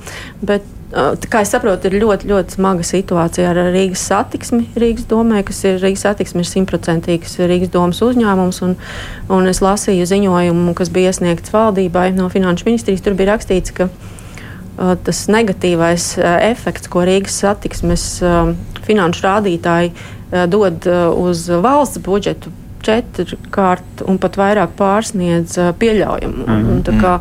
Bet, 0.45 0.67
kā 0.95 1.43
es 1.43 1.51
saprotu, 1.51 1.89
ir 1.89 1.99
ļoti, 2.03 2.29
ļoti 2.31 2.55
smaga 2.55 2.85
situācija 2.87 3.51
ar 3.51 3.61
Rīgas 3.75 4.05
satiksmi. 4.11 4.69
Rīgas 4.79 5.09
domē, 5.11 5.43
kas 5.47 5.63
ir 5.67 5.81
Rīgas 5.83 6.05
satiksme, 6.07 6.45
ir 6.45 6.51
simtprocentīgs 6.51 7.39
Rīgas 7.43 7.73
domas 7.75 8.03
uzņēmums. 8.05 8.61
Un, 8.67 8.77
un 9.35 9.51
es 9.51 9.63
lasīju 9.65 10.07
ziņojumu, 10.11 10.75
kas 10.79 10.93
bija 10.95 11.11
iesniegts 11.11 11.55
valdībai 11.55 12.13
no 12.15 12.29
Finanšu 12.31 12.69
ministrijas. 12.69 13.03
Tur 13.05 13.17
bija 13.19 13.33
rakstīts, 13.33 13.75
ka 13.75 13.89
uh, 13.91 14.95
tas 15.07 15.25
negatīvais 15.33 16.11
uh, 16.21 16.37
efekts, 16.51 16.91
ko 16.93 17.07
Rīgas 17.09 17.41
satiksmes 17.43 18.07
uh, 18.23 18.53
finanšu 18.85 19.25
rādītāji 19.25 19.95
dod 20.51 20.83
uz 21.15 21.45
valsts 21.63 22.01
budžetu, 22.03 22.51
četrkārt 22.85 24.03
un 24.03 24.19
pat 24.19 24.35
vairāk 24.37 24.75
pārsniedz 24.77 25.55
pieļaujamu. 25.79 26.47
Mm 26.47 26.65
-hmm. 26.67 27.21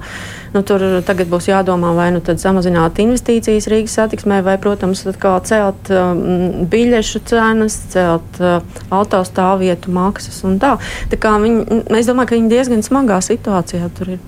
Nu, 0.54 0.62
tur 0.62 0.84
tagad 1.06 1.32
būs 1.32 1.48
jādomā, 1.50 1.96
vai 1.98 2.12
nu 2.14 2.22
samazināt 2.38 3.00
investīcijas 3.02 3.66
Rīgas 3.72 3.96
satiksmē, 3.98 4.44
vai, 4.46 4.60
protams, 4.62 5.02
celt 5.50 5.90
um, 5.90 6.68
biļešu 6.70 7.24
cenas, 7.30 7.80
celt 7.94 8.38
uh, 8.42 8.60
autostāvvietu 8.94 9.94
maksas 9.94 10.44
un 10.46 10.60
tā. 10.62 10.76
tā 11.10 11.42
viņi, 11.42 11.82
es 11.98 12.10
domāju, 12.10 12.30
ka 12.30 12.38
viņi 12.38 12.54
diezgan 12.54 12.86
smagā 12.86 13.18
situācijā 13.26 13.90
tur 13.98 14.16
ir. 14.18 14.24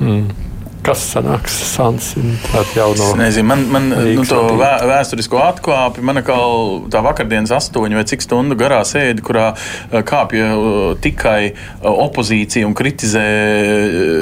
Mm. 0.00 0.45
Kas 0.86 1.02
sanāks 1.16 1.54
Sans 1.66 2.12
jau 2.76 2.92
no? 2.94 3.08
Es 3.08 3.16
nezinu, 3.18 3.48
man, 3.48 3.64
man 3.74 3.88
nu, 3.90 4.22
to 4.28 4.38
vē, 4.54 4.70
vēsturisko 4.86 5.40
atkāpi, 5.42 6.02
man 6.06 6.20
kā 6.22 6.36
tā 6.92 7.00
vakardienas 7.02 7.50
astoņu 7.56 7.98
vai 7.98 8.04
cik 8.06 8.22
stundu 8.22 8.54
garā 8.58 8.78
sēdi, 8.86 9.24
kurā 9.26 9.48
eh, 9.56 10.04
kāpja 10.06 10.50
eh, 10.52 10.76
tikai 11.02 11.40
eh, 11.48 11.56
opozīcija 11.90 12.68
un 12.68 12.76
kritizē, 12.78 13.24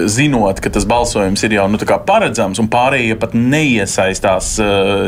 zinot, 0.09 0.63
ka 0.65 0.73
tas 0.73 0.87
balsojums 0.89 1.45
ir 1.45 1.59
jau 1.59 1.67
nu, 1.69 1.81
paredzams 2.09 2.63
un 2.63 2.71
pārējie 2.73 3.19
pat 3.21 3.35
neiesaistās, 3.37 4.55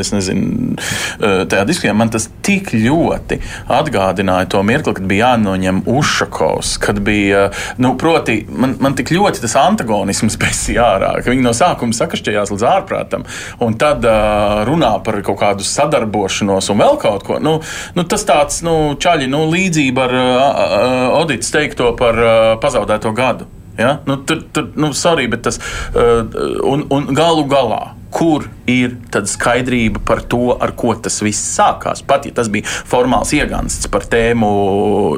es 0.01 0.11
nezinu, 0.13 0.75
tajā 1.17 1.63
diskusijā. 1.67 1.95
Man 1.97 2.11
tas 2.13 2.27
tik 2.45 2.69
ļoti 2.75 3.39
atgādināja 3.73 4.49
to 4.53 4.61
mirkli, 4.67 4.93
kad 4.97 5.09
bija 5.09 5.33
jānoņem 5.33 5.81
Ušakovs, 5.89 6.75
kad 6.83 7.01
bija, 7.05 7.47
nu, 7.81 7.95
proti, 7.99 8.39
man, 8.49 8.77
man 8.83 8.97
tik 8.97 9.11
ļoti 9.15 9.41
tas 9.43 9.57
antagonisms 9.61 10.37
besīja 10.43 10.85
ārā, 10.93 11.13
ka 11.23 11.33
viņi 11.33 11.46
no 11.47 11.55
sākuma 11.55 11.95
sakašķējās 11.95 12.53
līdz 12.53 12.65
ārprātam, 12.67 13.25
un 13.63 13.77
tad 13.79 14.05
uh, 14.07 14.63
runā 14.67 14.93
par 15.05 15.21
kaut 15.25 15.39
kādu 15.41 15.67
sadarbošanos 15.67 16.71
un 16.73 16.81
vēl 16.83 16.99
kaut 17.01 17.27
ko. 17.27 17.39
Nu, 17.43 17.57
nu, 17.97 18.07
tas 18.09 18.25
tāds 18.27 18.61
nu, 18.67 18.77
čaļi, 18.99 19.29
nu, 19.31 19.45
līdzība 19.51 20.07
ar 20.07 20.17
uh, 20.17 21.21
Odītas 21.21 21.53
teikto 21.53 21.93
par 21.99 22.19
uh, 22.21 22.33
pazaudēto 22.61 23.13
gadu. 23.17 23.47
Ja? 23.77 23.99
Nu, 24.09 24.19
tur, 24.25 24.41
tur, 24.53 24.71
nu, 24.75 24.91
sorry, 24.97 25.27
bet 25.31 25.45
tas 25.47 25.59
uh, 25.61 26.25
un, 26.65 26.87
un 26.93 27.11
galu 27.17 27.45
galā, 27.49 27.83
kur 28.13 28.49
ir 28.67 28.95
skaidrība 29.27 30.01
par 30.05 30.21
to, 30.29 30.51
ar 30.59 30.73
ko 30.77 30.93
tas 30.99 31.21
viss 31.23 31.55
sākās. 31.55 32.03
Pat 32.07 32.27
ja 32.27 32.33
tas 32.35 32.49
bija 32.51 32.67
formāls 32.67 33.31
iegansts 33.35 33.89
par 33.91 34.05
tēmu, 34.09 34.49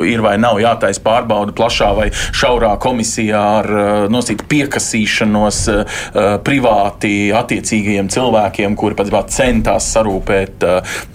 ir 0.08 0.24
vai 0.26 0.36
nav 0.42 0.60
jātaisa 0.62 1.02
pārbauda 1.06 1.56
plašā 1.58 1.90
vai 1.98 2.10
šaurā 2.14 2.76
komisijā 2.82 3.42
ar 3.60 3.70
uh, 3.70 3.88
nosītu 4.12 4.46
piekasīšanos 4.50 5.62
uh, 5.74 6.00
privāti 6.46 7.32
attiecīgajiem 7.36 8.12
cilvēkiem, 8.14 8.78
kuri 8.80 8.98
patiesībā 9.00 9.24
centās 9.34 9.90
sarūpēt 9.96 10.66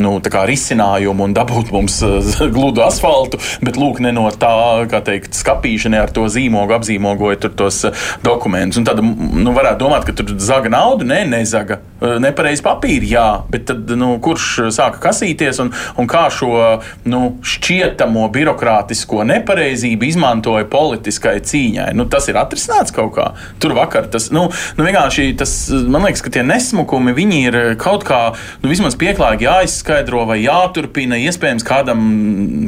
nu, 0.03 0.17
risinājumu 0.19 1.29
un 1.29 1.35
dabūt 1.37 1.71
mums 1.75 2.01
gludu 2.57 2.85
asfaltu, 2.85 3.39
bet 3.65 3.79
lūk, 3.81 4.01
ne 4.05 4.13
no 4.17 4.27
tā, 4.31 4.55
kā 4.91 5.01
teikt, 5.05 5.37
skapīšanai 5.39 6.03
ar 6.03 6.13
to 6.15 6.27
zīmogu 6.33 6.75
apzīmogojot 6.77 7.49
tos 7.59 7.85
dokumentus. 8.25 8.81
Un 8.81 8.89
tad 8.89 9.01
nu, 9.05 9.55
varētu 9.55 9.83
domāt, 9.85 10.07
ka 10.09 10.17
tur 10.17 10.35
zaga 10.43 10.73
naudu, 10.73 11.07
nē, 11.09 11.23
ne, 11.31 11.45
nezaga 11.45 11.81
nepareizi 12.25 12.65
papīri, 12.65 13.13
jā, 13.15 13.29
bet 13.51 13.67
tad, 13.71 13.91
nu, 13.99 14.15
kurš 14.25 14.73
sāka 14.75 15.01
kasīties 15.09 15.61
un, 15.63 15.73
un 16.01 16.09
kā 16.11 16.27
šo 16.33 16.53
nu, 17.11 17.23
šķietamo 17.45 18.27
birokrātisko 18.35 19.25
nepareizību 19.29 20.09
izmantoja 20.09 20.67
politiskai 20.71 21.37
cīņai. 21.45 21.91
Nu, 21.97 22.09
tas 22.11 22.29
ir 22.31 22.39
atrisināts 22.41 22.95
kaut 22.95 23.15
kā. 23.19 23.31
Tur 23.63 23.77
vakar 23.77 24.09
tas, 24.13 24.31
nu, 24.35 24.47
nu 24.79 24.87
vienkārši 24.87 25.29
tas, 25.41 25.55
man 25.71 26.07
liekas, 26.07 26.25
ka 26.25 26.33
tie 26.35 26.45
nesmukumi, 26.47 27.15
viņi 27.17 27.41
ir 27.49 27.59
kaut 27.81 28.07
kā, 28.09 28.21
nu, 28.63 28.71
vismaz 28.73 28.97
pieklājīgi 29.01 29.49
jāizskaidro 29.49 30.25
vai 30.31 30.41
jāturpina. 30.43 31.19
Iespējams, 31.25 31.67
kādam, 31.67 32.05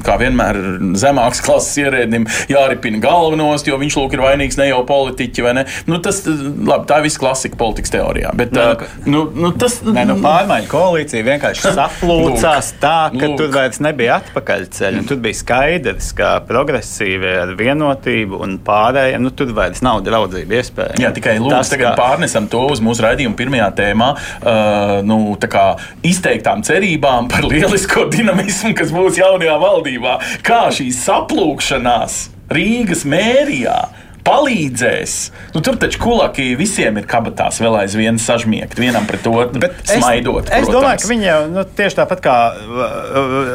kā 0.06 0.18
vienmēr, 0.20 0.60
zemāks 0.98 1.42
klases 1.44 1.80
ierēdnim 1.84 2.28
jāripina 2.52 3.00
galvenos, 3.02 3.66
jo 3.66 3.78
viņš 3.80 3.98
lūk 4.00 4.16
ir 4.16 4.24
vainīgs 4.24 4.58
ne 4.60 4.70
jau 4.70 4.82
politiķi, 4.88 5.44
vai 5.46 5.56
ne? 5.60 5.66
Nu, 5.88 6.00
tas, 6.02 6.22
labi, 6.26 6.86
tā 6.88 7.00
ir 7.00 7.08
visa 7.08 7.22
klasika 7.22 7.58
politikas 7.60 7.94
teorijā. 7.94 8.32
Bet, 8.36 8.54
Nē, 8.56 8.66
uh, 8.74 8.96
nu, 9.10 9.26
nu, 9.34 9.45
tas 9.58 9.78
Nē, 9.84 10.06
nu, 10.08 10.16
pārmaiņu 10.24 10.68
koalīcija 10.70 11.26
vienkārši 11.26 11.72
saplūcās 11.78 12.72
tā, 12.82 12.96
ka 13.14 13.30
lūk. 13.30 13.36
tur 13.40 13.52
vairs 13.54 13.80
nebija 13.84 14.18
atpakaļceļa. 14.20 15.04
Tur 15.08 15.20
bija 15.24 15.40
skaidrs, 15.40 16.10
ka 16.16 16.32
progresīvi 16.48 17.32
ar 17.42 17.54
vienotību 17.58 18.40
un 18.42 18.58
pārējiem 18.66 19.24
nu, 19.24 19.32
tur 19.36 19.52
vairs 19.56 19.82
nav 19.86 20.02
draudzība 20.06 20.60
iespēja. 20.60 20.98
Jā, 21.02 21.12
tikai 21.16 21.36
lūdzu, 21.40 21.54
tas, 21.54 21.72
tagad 21.72 21.92
kā... 21.92 21.96
pārnesam 22.00 22.48
to 22.52 22.62
uz 22.72 22.82
mūsu 22.84 23.04
raidījumu 23.06 23.38
pirmajā 23.38 23.70
tēmā. 23.80 24.12
Uh, 24.40 24.96
nu, 25.06 25.20
izteiktām 26.06 26.64
cerībām 26.66 27.30
par 27.32 27.46
lielisko 27.48 28.08
dinamismu, 28.12 28.74
kas 28.78 28.94
būs 28.94 29.20
jaunajā 29.20 29.58
valdībā. 29.62 30.16
Kā 30.46 30.66
šī 30.74 30.90
saplūkšanās 30.94 32.24
Rīgas 32.52 33.02
mērijā 33.08 33.74
palīdzēs. 34.26 35.16
Nu, 35.54 35.62
tur 35.64 35.78
taču 35.80 36.00
kulaki 36.02 36.50
visiem 36.58 36.98
ir 37.00 37.06
kabatās 37.08 37.60
vēl 37.62 37.78
aizvien 37.82 38.18
sažmiegt, 38.20 38.78
vienam 38.80 39.06
pret 39.08 39.26
otru 39.30 39.70
smaidot. 39.86 40.50
Es, 40.50 40.66
es 40.66 40.72
domāju, 40.72 41.02
ka 41.02 41.10
viņi 41.10 41.28
jau 41.28 41.38
nu, 41.52 41.64
tieši 41.78 42.00
tāpat 42.00 42.22
kā 42.24 42.36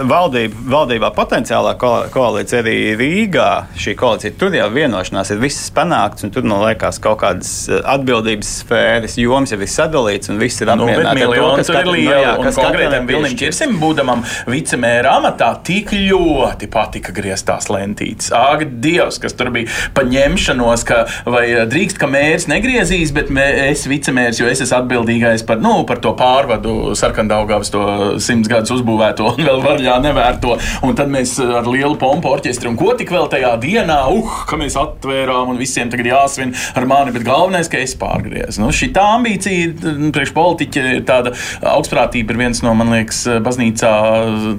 valdība, 0.10 0.64
valdībā 0.76 1.12
potenciālā 1.16 1.76
koalīcija 1.80 2.62
arī 2.64 2.78
Rīgā, 3.00 3.50
šī 3.80 3.96
koalīcija, 4.00 4.36
tur 4.40 4.56
jau 4.56 4.70
vienošanās 4.74 5.34
ir 5.36 5.42
viss 5.44 5.72
panākts, 5.76 6.26
un 6.26 6.34
tur 6.34 6.46
man 6.48 6.56
nu, 6.56 6.60
liekas 6.66 7.00
kaut 7.04 7.20
kādas 7.22 7.52
e, 7.70 7.80
atbildības 7.94 8.52
sfēras, 8.62 9.18
joms 9.22 9.54
jau 9.54 9.60
ir 9.62 9.72
sadalīts 9.72 10.32
un 10.32 10.40
viss 10.42 10.64
ir 10.64 10.72
nu, 10.72 10.88
apmierināti. 10.88 11.22
Nu, 11.22 11.32
ar 11.32 11.38
to, 11.38 11.52
kas 11.62 11.72
ir 11.74 11.92
liela, 11.92 12.34
no, 12.38 12.46
kas 12.48 12.60
konkrētam 12.60 13.08
Vilnim 13.10 13.38
Čirsim, 13.40 13.76
būdamam 13.82 14.24
vicemēra 14.52 15.16
amatā, 15.20 15.52
tik 15.68 15.94
ļoti 15.96 16.70
patika 16.72 17.16
grieztās 17.16 17.70
lentītes. 17.72 18.32
Ag, 18.36 18.66
Dievs, 18.84 19.20
kas 19.22 19.36
tur 19.38 19.52
bija 19.54 19.72
paņemšana 19.98 20.61
vienošanos, 20.62 20.84
ka 20.86 21.06
vai 21.26 21.45
eh, 21.52 21.65
drīkst, 21.69 21.97
ka 22.00 22.08
mērs 22.10 22.47
negriezīs, 22.50 23.12
bet 23.13 23.30
mē, 23.34 23.45
es 23.71 23.86
vicemērs, 23.89 24.39
jo 24.41 24.47
es 24.50 24.62
esmu 24.62 24.82
atbildīgais 24.82 25.45
par, 25.47 25.60
nu, 25.62 25.84
par 25.88 26.00
to 26.04 26.13
pārvadu 26.17 26.93
sarkandaugavas 26.97 27.71
to 27.71 27.84
simts 28.21 28.50
gadus 28.52 28.74
uzbūvēto 28.78 29.34
un 29.34 29.45
vēl 29.45 29.62
vaļā 29.63 29.97
nevērto. 30.04 30.58
Un 30.86 30.95
tad 30.97 31.12
mēs 31.12 31.38
ar 31.41 31.67
lielu 31.67 31.97
pompu 32.00 32.32
orķestru 32.32 32.71
un 32.71 32.80
ko 32.80 32.93
tik 32.97 33.12
vēl 33.12 33.30
tajā 33.32 33.54
dienā, 33.62 34.00
uh, 34.12 34.41
ka 34.50 34.60
mēs 34.60 34.78
atvērām 34.80 35.54
un 35.54 35.60
visiem 35.60 35.91
tagad 35.91 36.10
jāsvin 36.12 36.54
ar 36.78 36.88
mani, 36.89 37.13
bet 37.15 37.26
galvenais, 37.28 37.69
ka 37.71 37.82
es 37.82 37.95
pārgriezu. 38.00 38.62
Nu, 38.62 38.71
šī 38.76 38.91
tā 38.95 39.06
ambīcija 39.17 40.12
priekš 40.13 40.34
politiķa 40.36 40.86
ir 40.97 41.06
tāda 41.08 41.34
augstprātība 41.74 42.36
ir 42.36 42.41
viens 42.43 42.62
no, 42.65 42.74
man 42.78 42.93
liekas, 42.93 43.24
baznīcā 43.43 43.93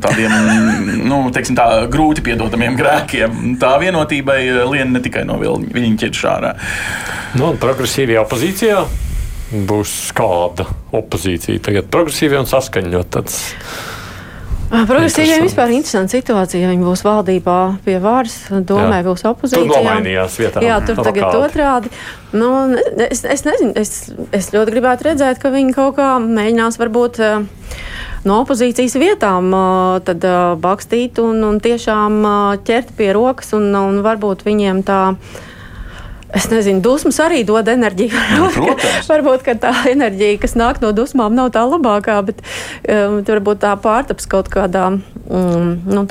tādiem, 0.03 0.35
nu, 1.11 1.23
teiksim 1.35 1.59
tā, 1.59 1.69
grūti 1.93 2.25
piedodamiem 2.27 2.77
grēkiem. 2.79 3.57
Tā 3.63 3.75
vienotībai 3.83 4.41
lien 4.73 4.93
ne 4.95 5.03
tikai 5.03 5.25
no 5.29 5.39
viņa 5.43 5.92
viņi 5.93 6.03
ķer 6.03 6.21
šārā. 6.25 6.53
Nu, 7.39 7.55
progresīvajā 7.61 8.27
opozīcijā 8.27 8.85
būs 9.53 9.97
kāda 10.17 10.67
opozīcija. 10.97 11.63
Tagad 11.65 11.91
progresīvi 11.93 12.39
un 12.41 12.49
saskaņot. 12.49 13.19
Progresīviem 14.73 15.43
vispār 15.45 15.69
ir 15.69 15.83
interesanta 15.83 16.17
situācija. 16.17 16.71
Viņi 16.71 16.87
būs 16.87 17.03
valdībā 17.05 17.57
pie 17.85 17.99
varas, 18.01 18.39
domē, 18.49 19.03
būs 19.05 19.27
opozīcijā. 19.29 19.61
Tur 19.61 19.69
nomainījās 19.69 20.39
vietā. 20.41 20.63
Jā, 20.65 20.79
tur 20.81 21.03
tagad 21.05 21.27
kādi. 21.27 21.43
otrādi. 21.45 21.93
Nu, 22.33 22.49
es, 23.05 23.21
es 23.29 23.45
nezinu, 23.45 23.75
es, 23.77 23.93
es 24.33 24.49
ļoti 24.55 24.73
gribētu 24.73 25.11
redzēt, 25.11 25.43
ka 25.43 25.53
viņi 25.53 25.77
kaut 25.77 25.99
kā 26.01 26.15
mēģinās 26.25 26.81
varbūt 26.81 27.21
no 28.25 28.41
opozīcijas 28.41 28.97
vietām 28.97 29.53
tad 30.09 30.25
bakstīt 30.65 31.21
un, 31.21 31.45
un 31.45 31.61
tiešām 31.61 32.23
ķert 32.65 32.97
pie 32.97 33.13
rokas 33.13 33.53
un, 33.59 33.69
un 33.77 34.01
varbūt 34.07 34.47
viņiem 34.49 34.85
tā 34.89 35.03
Es 36.33 36.47
nezinu, 36.49 36.81
dusmas 36.81 37.19
arī 37.21 37.43
dod 37.45 37.69
enerģiju. 37.69 38.13
Varbūt, 38.41 38.81
ka, 38.81 38.93
varbūt 39.11 39.43
ka 39.45 39.55
tā 39.67 39.73
enerģija, 39.91 40.39
kas 40.41 40.55
nāk 40.57 40.81
no 40.81 40.93
dusmām, 40.97 41.35
nav 41.37 41.51
tā 41.53 41.65
labākā, 41.69 42.17
bet 42.25 42.41
um, 42.89 43.19
varbūt 43.27 43.61
tā 43.67 43.75
pārtaps 43.81 44.29
kaut 44.33 44.49
kādā 44.53 44.87
um, 44.97 45.67
nu, 45.85 46.07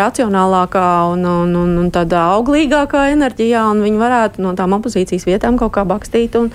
racionālākā 0.00 0.88
un, 1.12 1.22
un, 1.30 1.54
un, 1.60 1.76
un 1.84 1.92
tādā 1.94 2.24
auglīgākā 2.34 3.06
enerģijā, 3.14 3.62
un 3.70 3.84
viņi 3.86 4.02
varētu 4.02 4.42
no 4.42 4.56
tām 4.58 4.74
opozīcijas 4.80 5.28
vietām 5.28 5.60
kaut 5.60 5.76
kā 5.78 5.86
bakstīt 5.86 6.34
un, 6.40 6.50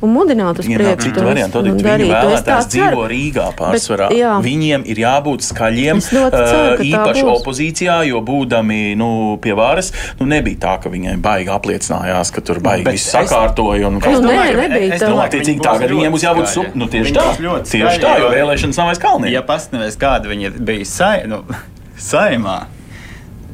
un 0.00 0.12
mudināt 0.14 0.60
uz 0.62 0.68
priekšu. 0.68 1.10
Citu 1.10 1.24
variantu, 1.24 1.60
tad 1.60 1.68
viņi 1.68 1.84
vēlētās 1.84 2.68
dzīvo 2.72 3.04
Rīgā 3.10 3.46
pārsvarā. 3.58 4.08
Bet, 4.10 4.20
jā. 4.20 4.32
Viņiem 4.44 4.84
ir 4.88 5.00
jābūt 5.02 5.44
skaļiem, 5.46 6.00
ceru, 6.04 6.30
uh, 6.30 6.82
īpaši 6.86 7.24
opozīcijā, 7.34 7.98
jo 8.08 8.22
būdami 8.24 8.80
nu, 9.00 9.10
pie 9.42 9.54
varas, 9.58 9.92
nu, 10.20 10.28
nebija 10.30 10.62
tā, 10.64 10.74
ka 10.84 10.92
viņiem 10.92 11.20
baigi 11.24 11.52
apliecinājās, 11.54 12.32
ka 12.34 12.44
tur 12.44 12.62
baigi 12.64 12.88
viss 12.88 13.12
sakārtoja. 13.12 13.90
Un, 13.90 14.00
nu, 14.00 14.24
nē, 14.24 14.48
nebija 14.56 14.88
es, 14.88 14.96
es 14.98 15.06
domāju, 15.06 15.34
tiecīgi 15.36 15.64
tagad 15.64 15.94
viņiem 15.94 16.16
būs 16.16 16.26
jābūt 16.26 16.52
su, 16.54 16.66
nu, 16.74 16.90
tieši 16.90 17.16
tā. 17.16 17.28
Tieši 17.70 18.02
tā, 18.02 18.16
jo 18.24 18.32
vēlēšanas 18.34 18.80
nav 18.80 18.92
aiz 18.94 19.02
kalniem. 19.02 19.32
Ja 19.34 19.44
pastāvēs, 19.46 20.00
kāda 20.00 20.32
viņi 20.32 20.54
bija 20.58 20.88
sai, 20.88 21.14
nu, 21.30 21.44
saimā 22.10 22.62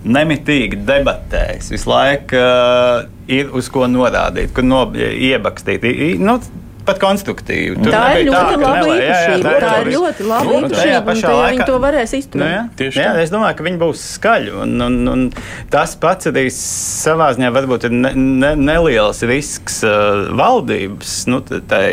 nemitīgi 0.06 0.78
debatēs, 0.86 1.72
visu 1.74 1.90
laiku 1.90 2.38
uh, 2.38 3.15
ir 3.28 3.50
uz 3.56 3.70
ko 3.72 3.88
norādīt, 3.90 4.52
kur 4.54 4.66
no, 4.66 4.84
iebakstīt. 4.94 5.84
Nu, 6.22 6.38
pat 6.86 7.00
konstruktīvi. 7.02 7.76
Tur 7.80 7.92
tā 7.92 8.02
ir 8.20 8.28
ļoti 8.28 8.54
tā, 8.54 8.60
laba 8.62 8.82
īpašība. 8.82 9.06
Jā, 9.06 9.22
jā, 9.26 9.38
tā, 9.42 9.54
tā 9.62 9.72
ir 9.80 9.90
ļoti 9.94 10.26
laba 10.28 10.46
nu, 10.46 10.58
īpašība. 10.60 11.00
Pašā 11.08 11.32
laikā 11.32 11.48
viņi 11.54 11.68
to 11.70 11.78
varēs 11.82 12.14
izturēt. 12.20 12.42
Nu, 12.42 12.50
jā, 12.52 12.60
Tieši 12.80 13.02
jā, 13.02 13.08
tā. 13.08 13.24
es 13.24 13.32
domāju, 13.34 13.58
ka 13.58 13.66
viņi 13.66 13.80
būs 13.82 14.04
skaļi. 14.16 14.52
Un, 14.62 14.76
un, 14.86 15.00
un 15.12 15.24
tas 15.72 15.96
pats 16.02 16.30
arī 16.30 16.46
savā 16.54 17.32
ziņā 17.36 17.50
varbūt 17.56 17.88
ir 17.88 17.96
ne, 17.96 18.12
ne, 18.14 18.52
neliels 18.60 19.24
risks 19.26 19.82
uh, 19.86 20.28
valdības. 20.38 21.16
Nu, 21.32 21.42
tai, 21.42 21.88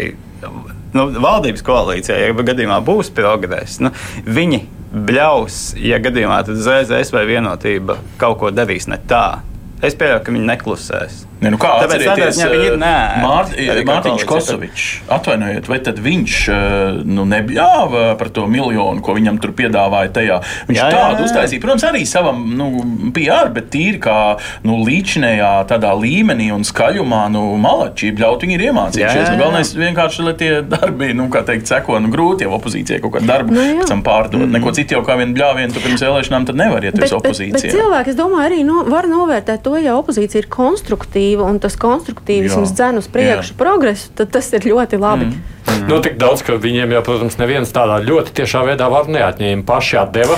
nu, 0.93 1.07
valdības 1.25 1.65
koalīcijā, 1.65 2.19
ja 2.27 2.37
gadījumā 2.51 2.79
būs 2.85 3.09
progress, 3.17 3.81
nu, 3.83 3.93
viņi 4.29 4.61
bļaus, 4.93 5.73
ja 5.81 5.97
gadījumā 6.01 6.43
ZZS 6.45 7.15
vai 7.15 7.25
vienotība 7.25 7.97
kaut 8.21 8.37
ko 8.43 8.53
darīs 8.53 8.85
ne 8.91 9.01
tā. 9.09 9.41
Es 9.83 9.97
pieļauju, 9.99 10.23
ka 10.23 10.35
viņi 10.35 10.49
neklusēs. 10.49 11.21
Ne, 11.43 11.51
nu 11.51 11.57
kā 11.59 11.73
atcerieties, 11.83 12.37
viņi 12.39 12.67
ir 12.69 12.75
nē, 12.79 12.93
Mārt, 13.19 13.55
Mārtiņš 13.87 14.23
Kosovičs, 14.27 14.85
atvainojiet, 15.11 15.67
vai 15.67 15.79
tad 15.83 15.99
viņš 16.03 16.35
eh, 16.53 16.99
nu, 17.03 17.25
nebļāva 17.27 18.03
par 18.19 18.29
to 18.35 18.45
miljonu, 18.47 19.03
ko 19.03 19.15
viņam 19.17 19.41
tur 19.43 19.51
piedāvāja 19.57 20.13
tajā? 20.15 20.37
Viņš 20.69 20.79
jā, 20.79 20.87
jā, 20.87 21.01
tādu 21.01 21.25
uztaisīja, 21.27 21.63
protams, 21.65 21.83
arī 21.89 22.05
savam 22.07 22.45
nu, 22.55 22.69
PR, 23.15 23.51
bet 23.55 23.67
tīri 23.73 23.99
kā 24.03 24.17
nu, 24.63 24.79
līdšanējā 24.87 25.51
tādā 25.71 25.91
līmenī 25.99 26.47
un 26.55 26.63
skaļumā, 26.67 27.25
nu, 27.33 27.43
malači, 27.59 28.13
bļaut 28.15 28.47
viņi 28.47 28.57
ir 28.59 28.65
iemācījušies. 28.69 29.33
Nu, 29.33 29.41
galvenais 29.41 29.73
vienkārši, 29.75 30.23
lai 30.29 30.35
tie 30.39 30.51
darbi, 30.63 31.11
nu, 31.17 31.27
kā 31.33 31.43
teikt, 31.47 31.67
seko, 31.67 31.99
nu, 32.03 32.11
grūti 32.13 32.47
jau 32.47 32.55
opozīcijai 32.55 33.01
kaut 33.03 33.17
kādu 33.17 33.31
darbu 33.33 33.57
nu, 33.57 33.67
pēc 33.81 33.91
tam 33.91 34.05
pārdot. 34.05 34.39
Mm. 34.45 34.55
Neko 34.55 34.75
citu 34.79 34.95
jau 34.95 35.03
kā 35.03 35.19
vien 35.19 35.35
bļāvienu, 35.35 35.75
tu 35.75 35.83
pirms 35.83 36.07
vēlēšanām 36.07 36.47
tad 36.47 36.61
nevar 36.61 36.87
iet 36.87 36.99
uz 37.01 37.17
opozīciju. 37.19 37.57
Bet, 37.57 37.67
bet 37.67 37.75
cilvēki, 37.75 38.13
es 38.13 38.19
domāju, 38.19 38.47
arī 38.47 38.63
no, 38.67 38.83
var 38.87 39.09
novērtēt 39.11 39.63
to, 39.65 39.72
ja 39.81 39.97
opozīcija 39.97 40.43
ir 40.43 40.49
konstruktīva 40.51 40.93
konstruktīva 40.93 41.47
un 41.47 41.59
tas 41.59 41.75
konstruktīvisms 41.79 42.73
dzen 42.75 42.99
uz 43.01 43.07
priekšu 43.11 43.53
jā. 43.53 43.59
progresu, 43.59 44.11
tad 44.17 44.31
tas 44.33 44.49
ir 44.53 44.67
ļoti 44.67 44.99
labi. 44.99 45.29
Mm. 45.29 45.43
Mm. 45.63 45.85
Nu, 45.89 45.99
tik 46.03 46.17
daudz, 46.21 46.43
ka 46.45 46.57
viņiem 46.59 46.91
jau, 46.97 47.03
protams, 47.05 47.37
neviens 47.39 47.71
tādā 47.73 47.99
ļoti 48.03 48.35
tiešā 48.39 48.63
veidā 48.67 48.89
var 48.91 49.09
neatņēma. 49.11 49.65
Paši 49.67 49.99
atdeva 50.01 50.37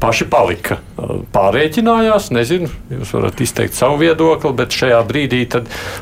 paši 0.00 0.26
palika. 0.30 0.78
Pārrēķinājās, 1.34 2.30
nezinu, 2.34 2.68
jūs 2.92 3.12
varat 3.16 3.40
izteikt 3.44 3.76
savu 3.76 4.00
viedokli, 4.00 4.52
bet 4.56 4.74
šajā 4.76 5.00
brīdī 5.08 5.42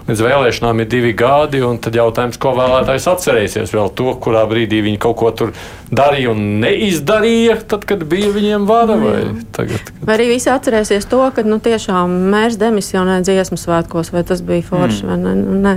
līdz 0.09 0.23
vēlēšanām 0.25 0.83
ir 0.83 0.89
divi 0.91 1.13
gadi, 1.19 1.63
un 1.65 1.81
tad 1.83 1.99
jautājums, 1.99 2.39
ko 2.41 2.55
vēlētājs 2.59 3.09
atcerēsies 3.13 3.75
vēl 3.75 3.91
to, 3.99 4.13
kurā 4.23 4.45
brīdī 4.51 4.81
viņi 4.87 5.01
kaut 5.03 5.19
ko 5.23 5.33
tur 5.35 5.55
darīja 5.91 6.33
un 6.35 6.61
neizdarīja, 6.63 7.59
tad, 7.71 7.87
kad 7.89 8.05
bija 8.09 8.31
viņiem 8.35 8.69
vara. 8.69 8.99
Vai, 9.03 9.19
tagad, 9.57 9.83
kad... 9.91 10.07
vai 10.07 10.19
arī 10.19 10.31
visi 10.35 10.51
atcerēsies 10.53 11.09
to, 11.11 11.23
ka 11.35 11.47
nu, 11.47 11.61
tiešām 11.65 12.15
mērs 12.33 12.59
demisionē 12.61 13.21
dziesmu 13.27 13.61
svētkos, 13.61 14.13
vai 14.15 14.25
tas 14.29 14.45
bija 14.45 14.67
forši 14.69 15.05
mm. 15.05 15.13
vai 15.13 15.21
ne? 15.25 15.37
Nu, 15.39 15.61
ne. 15.65 15.77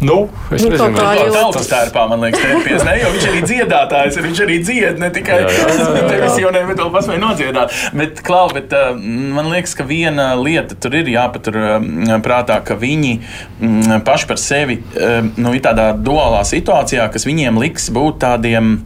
Nu, 0.00 0.28
es 0.50 0.64
nu, 0.64 0.72
nezinu, 0.72 0.96
kā 0.96 1.10
tas 1.16 1.36
tautas 1.36 1.68
tērpā, 1.70 2.04
man 2.10 2.24
liekas, 2.24 2.42
tērpies, 2.42 2.82
ne, 2.84 2.94
jo 2.98 3.10
viņš 3.14 3.26
arī 3.30 3.42
dziedātājs, 3.46 4.18
viņš 4.24 4.40
arī 4.44 4.56
dzied, 4.66 4.98
ne 5.00 5.10
tikai 5.14 5.38
televisionē, 5.46 6.64
bet 6.68 6.82
vēl 6.82 6.90
paspēja 6.96 7.22
nodziedāt. 7.22 7.76
Bet, 7.94 8.22
klau, 8.26 8.48
bet 8.54 8.74
uh, 8.74 8.90
man 8.98 9.52
liekas, 9.52 9.76
ka 9.78 9.86
viena 9.86 10.32
lieta 10.40 10.74
tur 10.74 10.98
ir 10.98 11.12
jāpatur 11.14 11.60
uh, 11.60 12.16
prātā, 12.24 12.58
ka 12.66 12.76
viņi 12.80 13.14
um, 13.20 13.78
paši 14.04 14.30
par 14.32 14.42
sevi 14.42 14.80
uh, 14.82 15.20
nu, 15.38 15.54
ir 15.54 15.62
tādā 15.64 15.92
duālā 15.94 16.42
situācijā, 16.48 17.06
kas 17.14 17.28
viņiem 17.28 17.62
liks 17.62 17.88
būt 17.94 18.18
tādiem, 18.26 18.80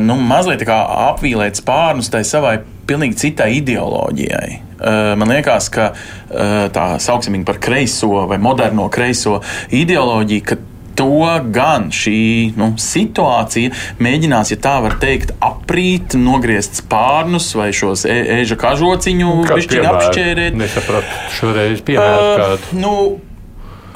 nu, 0.00 0.16
mazliet 0.16 0.64
apvīlēt 1.12 1.60
spārnus 1.60 2.08
tai 2.12 2.24
savai 2.24 2.58
pilnīgi 2.88 3.20
citai 3.26 3.52
ideoloģijai. 3.58 4.48
Eh, 4.78 5.16
man 5.18 5.32
liekas, 5.32 5.68
ka 5.74 5.90
eh, 5.92 6.68
tā 6.74 6.88
viņu 7.34 7.46
par 7.48 7.58
kreiso 7.62 8.24
vai 8.30 8.38
moderno 8.42 8.88
kreiso 8.92 9.40
ideoloģiju, 9.74 10.44
ka 10.46 10.58
to 10.98 11.26
gan 11.54 11.92
šī 11.94 12.18
nu, 12.58 12.72
situācija 12.82 13.70
mēģinās, 14.02 14.50
ja 14.50 14.58
tā 14.62 14.74
var 14.82 14.96
teikt, 15.02 15.30
aprīt, 15.44 16.16
nogriezt 16.18 16.80
spārnus 16.80 17.52
vai 17.58 17.68
šos 17.74 18.02
ēža 18.10 18.58
kažociņu 18.58 19.36
apšķērēt. 19.46 20.58
Nesapratu 20.58 21.22
šoreiz 21.38 21.84
piemēru 21.86 22.24
uh, 22.24 22.34
kādu. 22.42 22.80
Nu, 22.82 22.94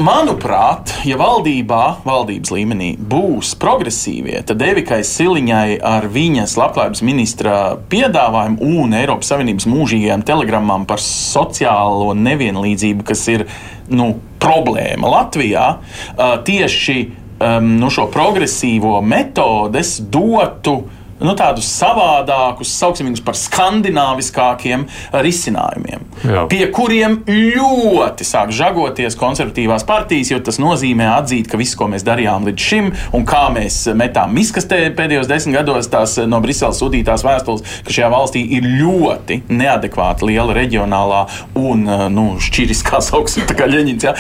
Manuprāt, 0.03 0.91
ja 1.07 1.15
valdībā, 1.21 2.03
valdības 2.03 2.51
līmenī 2.51 2.89
būs 2.97 3.53
progresīvie, 3.61 4.41
tad 4.49 4.63
Evikai 4.67 4.99
Siliņai 5.07 5.77
ar 5.87 6.09
viņas 6.11 6.57
labklājības 6.59 7.03
ministra 7.07 7.53
piedāvājumu 7.93 8.67
un 8.81 8.97
Eiropas 8.99 9.31
Savienības 9.31 9.69
mūžīgajām 9.71 10.25
telegrammām 10.27 10.89
par 10.91 10.99
sociālo 11.05 12.17
nevienlīdzību, 12.19 13.07
kas 13.07 13.23
ir 13.31 13.45
nu, 13.95 14.09
problēma 14.43 15.13
Latvijā, 15.13 15.69
tieši 16.51 16.99
nu, 17.69 17.93
šo 17.93 18.09
progresīvo 18.11 18.97
metodes 19.07 20.01
dotu 20.03 20.81
nu, 21.27 21.35
tādus 21.39 21.69
savādākus, 21.71 22.73
sauksim 22.79 23.09
viņus 23.09 23.23
par 23.27 23.37
skandināviskākiem 23.39 24.87
risinājumiem, 25.25 26.07
Jā. 26.27 26.45
pie 26.51 26.63
kuriem 26.75 27.21
ļoti 27.29 28.27
sāk 28.27 28.53
žagoties 28.55 29.17
konservatīvās 29.21 29.87
partijas, 29.89 30.33
jo 30.33 30.41
tas 30.45 30.59
nozīmē 30.63 31.09
atzīt, 31.19 31.51
ka 31.51 31.61
viss, 31.61 31.77
ko 31.79 31.89
mēs 31.93 32.07
darījām 32.07 32.49
līdz 32.49 32.69
šim, 32.69 32.91
un 33.17 33.27
kā 33.29 33.45
mēs 33.55 33.85
metām 33.99 34.35
miskastē 34.37 34.81
pēdējos 34.97 35.31
desmit 35.31 35.59
gados, 35.61 35.91
tās 35.93 36.17
no 36.27 36.41
Briseles 36.45 36.81
sūtītās 36.83 37.25
vēstules, 37.27 37.65
ka 37.87 37.95
šajā 37.95 38.11
valstī 38.13 38.45
ir 38.59 38.67
ļoti 38.81 39.43
neadekvāta 39.53 40.27
liela 40.29 40.57
reģionālā 40.57 41.23
un 41.61 41.87
nu, 42.15 42.27
šķiriskā 42.43 43.03
sauksim, 43.05 43.47
kā 43.53 43.69
Ļeņins, 43.73 44.09
ja, 44.09 44.15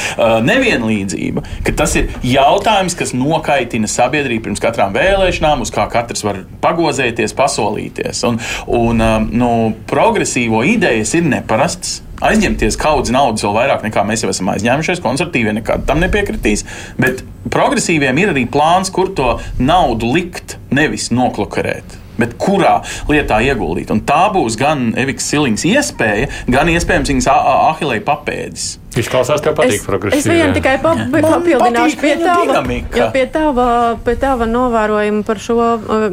nevienlīdzība, 0.44 1.44
ka 1.66 1.74
tas 1.82 1.96
ir 1.98 2.12
jautājums, 2.26 2.96
kas 2.98 3.14
nokaitina 3.16 3.90
sabiedrību 3.90 4.46
pirms 4.46 4.62
katrām 4.62 4.94
vēlēšanām, 4.96 5.64
uz 5.64 5.72
kā 5.74 5.88
katrs 5.92 6.24
var 6.26 6.42
pagodināt 6.62 6.91
progozēties, 6.92 7.34
pasolīties. 7.36 8.22
Un, 8.28 8.38
un 8.66 9.00
um, 9.00 9.28
nu, 9.32 9.50
progresīvo 9.88 10.64
idejas 10.64 11.14
ir 11.14 11.24
neparastas. 11.24 12.02
Aizņemties 12.22 12.76
kaudz 12.78 13.10
naudas 13.10 13.42
vēl 13.42 13.56
vairāk 13.56 13.82
nekā 13.82 14.04
mēs 14.06 14.22
jau 14.22 14.30
esam 14.30 14.52
aizņēmušies. 14.52 15.02
Konservatīvie 15.02 15.56
nekad 15.56 15.88
tam 15.88 15.98
nepiekritīs. 16.04 16.62
Bet 17.00 17.24
progresīviem 17.50 18.20
ir 18.22 18.30
arī 18.30 18.46
plāns, 18.46 18.92
kur 18.94 19.10
to 19.10 19.40
naudu 19.58 20.12
likt, 20.14 20.58
nevis 20.70 21.10
noklukarēt 21.10 22.01
bet 22.22 22.36
kurā 22.40 22.78
lietā 23.10 23.42
ieguldīt. 23.44 23.90
Un 23.94 24.04
tā 24.08 24.24
būs 24.34 24.58
gan 24.60 24.92
Eviks 24.98 25.26
Siliņas 25.32 25.66
iespēja, 25.72 26.30
gan 26.50 26.70
iespējams 26.72 27.12
viņas 27.14 27.32
ahilēja 27.32 28.06
papēdis. 28.06 28.70
Izklausās, 28.92 29.40
ka 29.40 29.54
patīk 29.56 29.84
progresīvi. 29.86 30.20
Es 30.20 30.28
viņam 30.28 30.50
tikai 30.56 30.74
pa, 30.82 30.92
papildināšu 31.24 31.98
pie 32.00 32.12
tava, 32.20 32.60
ja 32.92 33.06
pie, 33.14 33.22
tava, 33.32 33.66
pie 34.04 34.14
tava 34.20 34.48
novērojuma 34.50 35.24
par 35.24 35.40
šo 35.40 35.56
uh, 35.56 36.06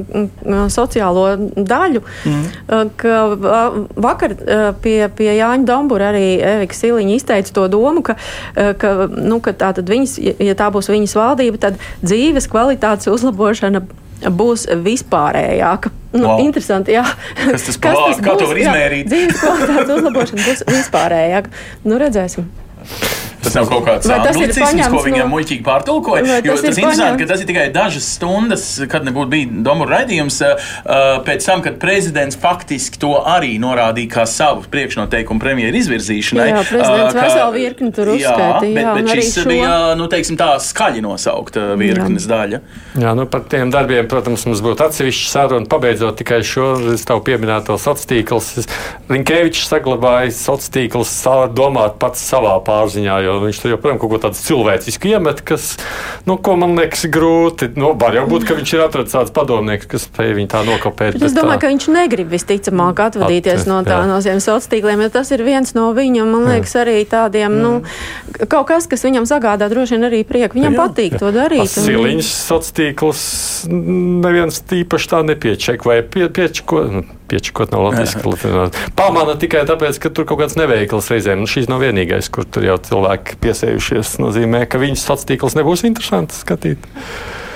sociālo 0.72 1.26
daļu, 1.58 2.04
mm. 2.06 2.46
uh, 2.46 2.86
ka 3.00 3.20
uh, 3.36 3.80
vakar 4.00 4.36
uh, 4.38 4.66
pie, 4.80 4.98
pie 5.18 5.32
Jāņa 5.34 5.68
Dombura 5.68 6.14
arī 6.14 6.38
Evika 6.40 6.80
Siliņa 6.80 7.18
izteica 7.18 7.56
to 7.60 7.68
domu, 7.72 8.06
ka, 8.06 8.16
uh, 8.16 8.72
ka, 8.80 8.96
nu, 9.12 9.42
ka 9.44 9.56
tā 9.60 9.74
tad 9.76 9.92
viņas, 9.92 10.16
ja 10.40 10.56
tā 10.60 10.72
būs 10.72 10.92
viņas 10.94 11.18
valdība, 11.20 11.60
tad 11.68 11.82
dzīves 12.00 12.48
kvalitātes 12.52 13.12
uzlabošana 13.12 13.84
būs 14.28 14.66
vispārējāka. 14.86 15.92
Nu, 16.16 16.26
wow. 16.26 16.42
Interesanti, 16.42 16.96
jā. 16.98 17.06
Kas 17.38 17.68
tas, 17.68 17.78
Kas 17.84 18.00
tas 18.02 18.22
kā 18.24 18.34
būs? 18.34 18.42
to 18.42 18.50
var 18.52 18.62
izmērīt? 18.64 19.06
Jā, 19.06 19.12
dzīves 19.14 19.42
kvalitātes 19.44 19.96
uzlabošana 20.00 20.48
būs 20.48 20.66
vispārējāka. 20.74 21.56
Nu, 21.86 22.02
redzēsim. 22.02 22.50
Tas 23.44 23.56
nav 23.56 23.70
kaut 23.72 23.86
kāds 23.88 24.10
anglicisms, 24.12 24.90
ko 24.92 25.02
viņiem 25.06 25.24
no... 25.24 25.32
muļķīgi 25.32 25.64
pārtulkoja. 25.64 26.40
Jo 26.44 26.56
tas, 26.56 26.64
tas 26.66 26.78
ir 26.78 26.84
interesanti, 26.84 27.24
ka 27.24 27.30
tas 27.32 27.44
ir 27.44 27.48
tikai 27.50 27.66
dažas 27.74 28.08
stundas, 28.18 28.66
kad 28.92 29.06
nebūtu 29.08 29.32
bijis 29.32 29.54
domu 29.66 29.88
raidījums, 29.90 30.40
pēc 31.28 31.48
tam, 31.48 31.64
kad 31.66 31.80
prezidents 31.82 32.40
faktiski 32.40 33.00
to 33.00 33.14
arī 33.24 33.54
norādīja 33.62 34.12
kā 34.18 34.26
savu 34.30 34.66
priekšnoteikumu 34.72 35.42
premjeru 35.42 35.80
izvirzīšanai. 35.80 36.48
Jā, 36.52 36.64
prezidents 36.68 37.16
ka, 37.16 37.24
veselu 37.30 37.56
virkni 37.56 37.92
tur 37.96 38.12
uzskaitīja. 38.16 38.74
Jā, 38.76 38.96
bet, 38.98 39.08
bet 39.10 39.24
šis 39.24 39.40
šo... 39.40 39.46
bija, 39.54 39.72
nu, 40.00 40.10
teiksim 40.12 40.40
tā, 40.40 40.50
skaļi 40.64 41.06
nosaukta 41.06 41.66
virknes 41.80 42.28
jā. 42.28 42.34
daļa. 42.34 42.62
Jā, 43.06 43.16
nu 43.18 43.28
par 43.32 43.46
tiem 43.52 43.72
darbiem, 43.74 44.08
protams, 44.12 44.44
mums 44.50 44.64
būtu 44.66 44.86
atsevišķa 44.90 45.32
saruna, 45.32 45.70
pabeidzot 45.72 46.20
tikai 46.20 46.42
šo 46.44 46.70
tavu 47.08 47.24
pieminēto 47.28 47.80
sociālo 47.80 48.10
tīklu. 48.10 48.68
Linkevičs 49.14 49.70
saglabāja 49.72 50.36
sociālo 50.36 50.76
tīklu 50.76 51.06
domāt 51.56 51.98
pats 52.02 52.22
savā 52.30 52.58
pārziņā 52.66 53.20
jo 53.30 53.40
viņš 53.46 53.62
tur 53.64 53.74
joprojām 53.76 54.02
kaut 54.02 54.14
ko 54.14 54.22
tādu 54.26 54.40
cilvēcisku 54.40 55.12
iemet, 55.14 55.44
kas, 55.46 55.72
nu, 56.28 56.38
ko 56.42 56.56
man 56.60 56.76
liekas, 56.80 57.06
grūti. 57.12 57.72
Nu, 57.80 57.94
var 58.00 58.18
jau 58.18 58.26
būt, 58.30 58.48
ka 58.50 58.58
viņš 58.58 58.74
ir 58.76 58.84
atradzis 58.86 59.16
tāds 59.16 59.34
padomnieks, 59.36 59.90
kas 59.90 60.08
spēj 60.10 60.36
viņu 60.40 60.52
tā 60.52 60.64
nokopēt. 60.68 61.20
Es 61.20 61.36
domāju, 61.38 61.58
tā... 61.58 61.64
ka 61.66 61.74
viņš 61.74 61.90
negrib 61.96 62.32
visticamāk 62.34 63.04
atvadīties 63.10 63.66
At, 63.66 63.70
no 63.70 63.82
tā, 63.88 64.02
jā. 64.02 64.10
no 64.10 64.20
šiem 64.24 64.42
sociāliem 64.44 64.58
tīkliem, 64.70 65.04
jo 65.06 65.12
tas 65.14 65.32
ir 65.36 65.44
viens 65.46 65.76
no 65.78 65.90
viņa, 65.96 66.26
man 66.30 66.48
liekas, 66.50 66.76
arī 66.82 66.98
tādiem, 67.10 67.56
nu, 67.64 67.72
kaut 68.46 68.68
kas, 68.70 68.90
kas 68.92 69.06
viņam 69.08 69.28
sagādā 69.30 69.70
droši 69.72 69.98
vien 69.98 70.10
arī 70.10 70.24
prieku. 70.28 70.60
Viņam 70.60 70.76
jā. 70.76 70.82
patīk 70.84 71.18
to 71.22 71.32
darīt. 71.36 71.70
Siliņas 71.72 72.34
sociālās 72.50 72.76
tīklus 72.80 73.24
neviens 73.70 74.62
tīpaši 74.70 75.12
tā 75.14 75.24
nepieček 75.28 75.88
vai 75.88 76.02
pie, 76.04 76.28
piečko. 76.34 76.84
Nu, 76.90 77.19
piečakot 77.30 77.74
nav 77.74 77.88
latviešu. 77.88 78.70
Pamana 78.98 79.38
tikai 79.40 79.66
tāpēc, 79.70 80.02
ka 80.02 80.12
tur 80.14 80.28
kaut 80.30 80.42
kāds 80.44 80.58
neveikls 80.60 81.12
reizēm. 81.14 81.44
Nu, 81.44 81.50
šīs 81.50 81.70
nav 81.72 81.84
vienīgais, 81.86 82.32
kur 82.34 82.48
tur 82.50 82.66
jau 82.68 82.80
cilvēki 82.90 83.40
piesējušies. 83.44 84.06
Tas 84.10 84.22
nozīmē, 84.22 84.64
ka 84.70 84.82
viņas 84.82 85.06
sociālās 85.06 85.30
tīkls 85.30 85.58
nebūs 85.60 85.86
interesants 85.88 86.42
skatīt. 86.44 86.90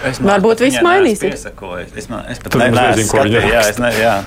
Es 0.03 0.19
Varbūt 0.23 0.65
viss 0.65 0.81
mainīsies. 0.83 1.45
Es, 1.47 2.09
man, 2.11 2.25
es 2.31 2.41
pat 2.43 2.57
ne, 2.59 2.71
nezinu, 2.75 3.11
ko 3.11 3.23
viņi 3.27 3.45
jā, 3.53 3.67
es 3.71 3.79
ne, 3.81 3.93
jā. 3.97 4.17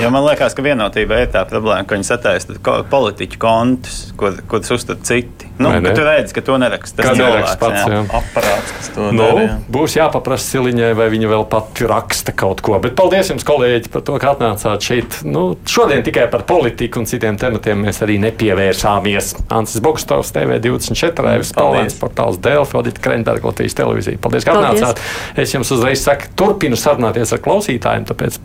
Jo 0.00 0.10
man 0.12 0.26
liekas, 0.26 0.52
ka 0.52 0.60
vienotība 0.64 1.22
ir 1.22 1.30
tā 1.32 1.40
problēma, 1.48 1.86
ka 1.88 1.96
viņi 1.96 2.04
sataisa 2.04 2.56
politiķu 2.90 3.38
kontus, 3.40 4.10
ko, 4.20 4.32
ko 4.48 4.60
uztver 4.60 4.98
citi. 5.06 5.48
Nu, 5.56 5.70
tu 5.80 6.02
redzi, 6.04 6.34
ka 6.36 6.42
to 6.44 6.58
neraksta 6.60 7.00
tas 7.00 7.16
cilvēks, 7.16 7.54
pats, 7.60 7.78
jā. 7.80 7.92
Jā. 7.94 8.00
aparāts, 8.18 8.72
kas 8.76 8.90
to 8.92 9.06
nu, 9.08 9.22
dara. 9.22 9.54
Būs 9.72 9.94
jāpaprasa 9.96 10.50
Siliņai, 10.52 10.90
vai 10.98 11.06
viņa 11.14 11.30
vēl 11.30 11.46
pati 11.48 11.88
raksta 11.88 12.34
kaut 12.36 12.60
ko. 12.66 12.76
Bet 12.82 12.92
paldies 12.98 13.30
jums, 13.32 13.46
kolēģi, 13.48 13.88
par 13.94 14.04
to, 14.04 14.18
ka 14.20 14.34
atnācāt 14.34 14.84
šeit. 14.84 15.16
Nu, 15.24 15.46
šodien 15.64 16.04
tikai 16.04 16.26
par 16.32 16.44
politiku 16.48 17.00
un 17.00 17.08
citiem 17.08 17.40
tematiem 17.40 17.86
mēs 17.86 18.02
arī 18.04 18.18
nepievērsāmies. 18.26 19.32
Ansis 19.56 19.80
Bogstovs, 19.84 20.34
TV24, 20.36 21.24
Raivis 21.24 21.54
Palēns, 21.56 21.96
portāls 21.96 22.36
Delfi, 22.44 22.76
Odita 22.82 23.06
Krenberga, 23.08 23.48
Latvijas 23.48 23.80
televīzija. 23.80 24.20
Paldies, 24.20 24.44
ka 24.44 24.58
atnācāt. 24.60 25.00
Es 25.36 25.54
jums 25.54 25.72
uzreiz 25.76 26.04
saku, 26.04 26.30
turpinu 26.38 26.78
sarunāties 26.80 27.34
ar 27.36 27.42
klausītājiem, 27.44 28.06
tāpēc 28.12 28.38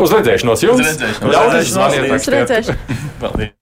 uz 0.00 0.18
redzēšanos 0.18 0.66
jums! 0.66 0.82
Uz 0.82 0.92
redzēšanos! 0.92 1.32
Ļaujiet, 1.36 1.72
zvaniet! 1.72 2.12
Uz 2.18 2.30
redzēšanos! 2.36 3.56